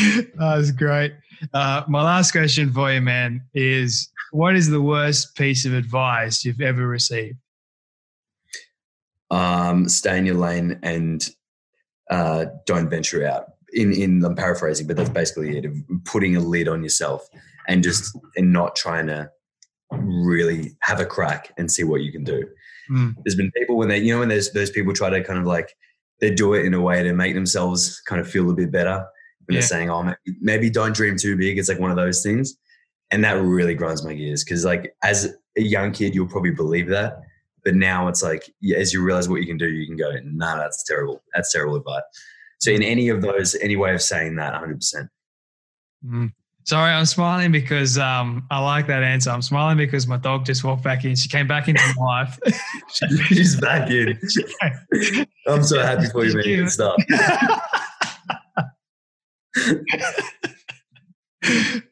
that 0.01 0.57
was 0.57 0.73
great. 0.73 1.13
Uh, 1.55 1.85
my 1.87 2.03
last 2.03 2.33
question 2.33 2.73
for 2.73 2.93
you, 2.93 3.01
man, 3.01 3.41
is 3.55 4.11
what 4.33 4.57
is 4.57 4.69
the 4.69 4.83
worst 4.83 5.37
piece 5.37 5.65
of 5.65 5.75
advice 5.75 6.45
you've 6.45 6.61
ever 6.61 6.89
received? 6.89 7.39
Um, 9.31 9.89
stay 9.89 10.19
in 10.19 10.27
your 10.27 10.35
lane 10.35 10.81
and 10.83 11.25
uh, 12.11 12.47
don't 12.67 12.91
venture 12.91 13.25
out 13.25 13.52
in 13.73 13.93
in 13.93 14.25
I'm 14.25 14.37
paraphrasing, 14.37 14.87
but 14.87 14.97
that's 14.97 15.11
basically 15.11 15.57
it. 15.59 15.65
Of 15.65 15.77
putting 16.05 16.37
a 16.37 16.41
lid 16.41 16.69
on 16.69 16.83
yourself 16.83 17.29
and 17.69 17.83
just 17.83 18.17
and 18.37 18.53
not 18.53 18.77
trying 18.77 19.07
to 19.07 19.31
really 19.91 20.73
have 20.81 21.01
a 21.01 21.07
crack 21.07 21.53
and 21.59 21.71
see 21.71 21.85
what 21.85 22.03
you 22.03 22.13
can 22.13 22.25
do. 22.25 22.47
Mm. 22.91 23.15
There's 23.25 23.37
been 23.37 23.51
people 23.53 23.77
when 23.77 23.89
they 23.89 23.99
you 23.99 24.13
know 24.13 24.21
when 24.21 24.29
there's 24.29 24.53
those 24.53 24.71
people 24.71 24.93
try 24.93 25.11
to 25.11 25.23
kind 25.23 25.39
of 25.39 25.47
like 25.47 25.75
they 26.21 26.33
do 26.33 26.55
it 26.55 26.65
in 26.65 26.75
a 26.75 26.81
way 26.81 27.03
to 27.03 27.13
make 27.13 27.35
themselves 27.35 28.01
kind 28.07 28.21
of 28.21 28.29
feel 28.29 28.49
a 28.51 28.55
bit 28.55 28.71
better. 28.71 29.05
When 29.47 29.55
yeah. 29.55 29.61
they're 29.61 29.69
saying, 29.69 29.91
"Oh, 29.91 30.03
maybe, 30.03 30.39
maybe 30.41 30.71
don't 30.71 30.95
dream 30.95 31.17
too 31.17 31.37
big," 31.37 31.59
it's 31.59 31.69
like 31.69 31.81
one 31.81 31.91
of 31.91 31.97
those 31.97 32.23
things, 32.23 32.55
and 33.11 33.25
that 33.25 33.43
really 33.43 33.75
grinds 33.75 34.05
my 34.05 34.15
gears 34.15 34.45
because 34.45 34.65
like 34.65 34.95
as 35.03 35.35
a 35.57 35.63
young 35.63 35.93
kid, 35.93 36.15
you'll 36.15 36.29
probably 36.29 36.53
believe 36.53 36.89
that, 36.89 37.21
but 37.65 37.75
now 37.75 38.09
it's 38.09 38.23
like 38.23 38.45
as 38.77 38.93
you 38.93 39.03
realize 39.03 39.29
what 39.29 39.41
you 39.41 39.47
can 39.47 39.59
do, 39.59 39.69
you 39.69 39.87
can 39.87 39.97
go, 39.97 40.13
"Nah, 40.25 40.57
that's 40.57 40.85
terrible. 40.85 41.23
That's 41.35 41.53
terrible 41.53 41.77
advice." 41.77 42.03
So 42.63 42.71
in 42.71 42.83
any 42.85 43.09
of 43.09 43.23
those, 43.23 43.57
any 43.57 43.75
way 43.75 43.93
of 43.93 44.01
saying 44.01 44.37
that, 44.37 44.55
100%. 44.55 45.09
Mm. 46.07 46.33
Sorry, 46.63 46.93
I'm 46.93 47.07
smiling 47.07 47.51
because 47.51 47.99
um, 47.99 48.47
I 48.53 48.61
like 48.61 48.87
that 48.87 49.03
answer. 49.03 49.31
I'm 49.31 49.43
smiling 49.43 49.79
because 49.79 50.07
my 50.07 50.17
dog 50.17 50.47
just 50.47 50.63
walked 50.63 50.85
back 50.85 51.05
in. 51.05 51.17
She 51.17 51.29
came 51.29 51.49
back 51.49 51.67
into 51.67 51.83
my 51.97 52.05
life. 52.05 52.39
She's 53.27 53.61
back 53.61 53.91
in. 53.91 54.17
I'm 55.49 55.65
so 55.65 55.83
happy 55.83 56.07
for 56.11 56.25
you, 56.25 56.35
man. 56.35 56.45
Good 56.45 56.71
stuff. 56.71 56.95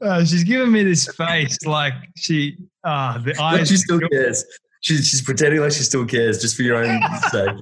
uh, 0.00 0.24
she's 0.24 0.44
giving 0.44 0.70
me 0.70 0.84
this 0.84 1.08
face 1.16 1.58
like 1.66 1.94
she, 2.16 2.58
ah, 2.84 3.16
uh, 3.16 3.18
the 3.18 3.36
eyes. 3.42 3.68
She 3.68 3.76
still 3.76 3.98
cares. 4.08 4.44
She's, 4.82 5.08
she's 5.08 5.20
pretending 5.20 5.62
like 5.62 5.72
she 5.72 5.82
still 5.82 6.06
cares 6.06 6.40
just 6.40 6.54
for 6.54 6.62
your 6.62 6.76
own 6.76 7.02
sake. 7.32 7.56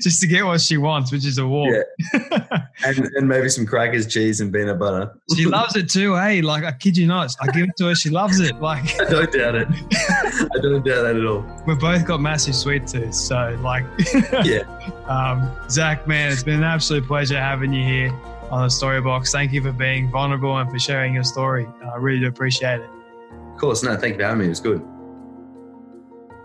Just 0.00 0.20
to 0.20 0.26
get 0.26 0.44
what 0.44 0.60
she 0.60 0.76
wants, 0.76 1.12
which 1.12 1.24
is 1.24 1.38
a 1.38 1.46
walk. 1.46 1.70
Yeah. 1.70 2.66
and, 2.84 2.98
and 3.14 3.28
maybe 3.28 3.48
some 3.48 3.66
crackers, 3.66 4.06
cheese, 4.06 4.40
and 4.40 4.52
peanut 4.52 4.78
butter. 4.78 5.18
she 5.34 5.46
loves 5.46 5.76
it 5.76 5.88
too. 5.88 6.14
Hey, 6.16 6.42
like 6.42 6.64
I 6.64 6.72
kid 6.72 6.96
you 6.96 7.06
not, 7.06 7.34
I 7.40 7.46
give 7.46 7.68
it 7.68 7.76
to 7.78 7.86
her. 7.86 7.94
She 7.94 8.10
loves 8.10 8.40
it. 8.40 8.60
Like 8.60 9.00
I 9.00 9.10
don't 9.10 9.32
doubt 9.32 9.54
it. 9.54 9.68
I 9.92 10.58
don't 10.60 10.84
doubt 10.84 11.02
that 11.02 11.16
at 11.16 11.26
all. 11.26 11.44
We've 11.66 11.78
both 11.78 12.04
got 12.06 12.20
massive 12.20 12.54
sweet 12.54 12.86
tooths, 12.86 13.18
so 13.18 13.58
like, 13.62 13.84
yeah. 14.44 14.62
Um, 15.06 15.50
Zac, 15.68 16.06
man, 16.06 16.32
it's 16.32 16.42
been 16.42 16.56
an 16.56 16.64
absolute 16.64 17.06
pleasure 17.06 17.38
having 17.38 17.72
you 17.72 17.84
here 17.84 18.12
on 18.50 18.62
the 18.64 18.70
Story 18.70 19.00
Box. 19.00 19.32
Thank 19.32 19.52
you 19.52 19.62
for 19.62 19.72
being 19.72 20.10
vulnerable 20.10 20.56
and 20.56 20.70
for 20.70 20.78
sharing 20.78 21.14
your 21.14 21.24
story. 21.24 21.66
I 21.82 21.96
really 21.96 22.20
do 22.20 22.28
appreciate 22.28 22.80
it. 22.80 22.90
Of 23.52 23.58
course, 23.58 23.82
no, 23.82 23.96
thank 23.96 24.14
you 24.14 24.18
for 24.20 24.24
having 24.24 24.40
me. 24.40 24.46
It 24.46 24.50
was 24.50 24.60
good. 24.60 24.95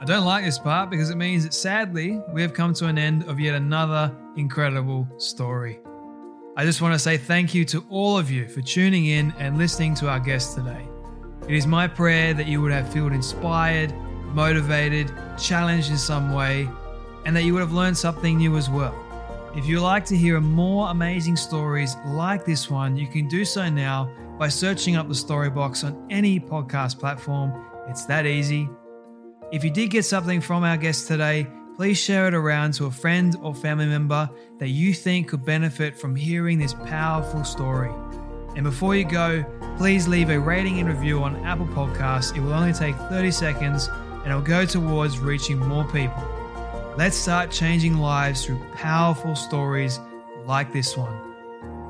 I 0.02 0.04
don't 0.04 0.26
like 0.26 0.44
this 0.44 0.58
part 0.58 0.90
because 0.90 1.12
it 1.12 1.16
means 1.16 1.44
that 1.44 1.54
sadly, 1.54 2.20
we 2.34 2.42
have 2.42 2.56
come 2.56 2.74
to 2.74 2.88
an 2.88 2.98
end 2.98 3.26
of 3.26 3.40
yet 3.40 3.54
another 3.54 4.12
incredible 4.36 5.08
story. 5.18 5.80
I 6.58 6.66
just 6.66 6.82
want 6.82 6.96
to 6.96 7.00
say 7.00 7.18
thank 7.18 7.54
you 7.54 7.64
to 7.66 7.86
all 7.88 8.18
of 8.18 8.32
you 8.32 8.48
for 8.48 8.62
tuning 8.62 9.06
in 9.06 9.32
and 9.38 9.60
listening 9.60 9.94
to 9.98 10.10
our 10.10 10.20
guest 10.20 10.56
today. 10.56 10.88
It 11.48 11.54
is 11.54 11.68
my 11.68 11.88
prayer 11.88 12.34
that 12.34 12.48
you 12.48 12.64
would 12.64 12.72
have 12.72 12.92
felt 12.92 13.12
inspired, 13.12 13.94
motivated, 14.34 15.14
challenged 15.38 15.92
in 15.92 15.98
some 16.00 16.34
way, 16.34 16.68
and 17.28 17.36
that 17.36 17.44
you 17.44 17.54
would 17.54 17.62
have 17.62 17.74
learned 17.74 17.96
something 17.96 18.38
new 18.38 18.58
as 18.58 18.72
well. 18.72 18.96
If 19.56 19.68
you'd 19.68 19.82
like 19.82 20.06
to 20.06 20.18
hear 20.18 20.42
more 20.42 20.90
amazing 20.90 21.36
stories 21.36 21.96
like 22.08 22.44
this 22.44 22.72
one, 22.72 22.98
you 22.98 23.06
can 23.06 23.28
do 23.28 23.46
so 23.46 23.70
now 23.70 24.12
by 24.40 24.48
searching 24.48 24.96
up 24.96 25.08
the 25.08 25.14
Story 25.14 25.52
Box 25.52 25.84
on 25.84 26.08
any 26.10 26.40
podcast 26.40 26.98
platform. 26.98 27.54
It's 27.88 28.06
that 28.06 28.26
easy. 28.26 28.68
If 29.52 29.66
you 29.66 29.70
did 29.70 29.90
get 29.90 30.06
something 30.06 30.40
from 30.40 30.64
our 30.64 30.78
guest 30.78 31.10
today, 31.10 31.46
please 31.76 31.98
share 31.98 32.26
it 32.26 32.34
around 32.34 32.74
to 32.76 32.86
a 32.86 32.92
friend 32.92 33.36
or 33.42 33.54
family 33.54 33.86
member 33.86 34.30
that 34.60 34.70
you 34.70 34.94
think 34.94 35.28
could 35.28 35.44
benefit 35.44 36.00
from 36.00 36.16
hearing 36.16 36.58
this 36.58 36.74
powerful 36.74 37.44
story. 37.44 37.92
And 38.56 38.64
before 38.64 38.96
you 38.96 39.04
go, 39.04 39.44
please 39.78 40.08
leave 40.08 40.30
a 40.30 40.40
rating 40.40 40.80
and 40.80 40.88
review 40.88 41.22
on 41.22 41.36
Apple 41.44 41.68
Podcasts. 41.68 42.34
It 42.34 42.40
will 42.40 42.54
only 42.54 42.72
take 42.72 42.96
30 42.96 43.30
seconds 43.32 43.90
and 43.90 44.28
it'll 44.28 44.40
go 44.40 44.66
towards 44.66 45.20
reaching 45.20 45.60
more 45.60 45.84
people. 45.84 46.24
Let's 46.98 47.18
start 47.18 47.52
changing 47.52 47.98
lives 47.98 48.46
through 48.46 48.66
powerful 48.76 49.36
stories 49.36 50.00
like 50.46 50.72
this 50.72 50.96
one. 50.96 51.14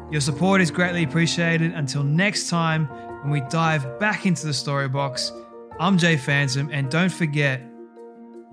Your 0.10 0.22
support 0.22 0.62
is 0.62 0.72
greatly 0.72 1.04
appreciated. 1.04 1.74
Until 1.74 2.04
next 2.04 2.50
time, 2.50 2.88
when 3.22 3.30
we 3.30 3.42
dive 3.50 4.00
back 4.00 4.26
into 4.26 4.48
the 4.48 4.54
story 4.54 4.90
box, 4.90 5.32
I'm 5.80 5.98
Jay 5.98 6.18
Phantom, 6.18 6.70
and 6.72 6.90
don't 6.92 7.12
forget, 7.12 7.62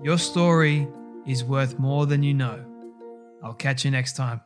your 0.01 0.17
story 0.17 0.87
is 1.27 1.43
worth 1.43 1.77
more 1.77 2.05
than 2.05 2.23
you 2.23 2.33
know. 2.33 2.65
I'll 3.43 3.53
catch 3.53 3.85
you 3.85 3.91
next 3.91 4.15
time. 4.15 4.41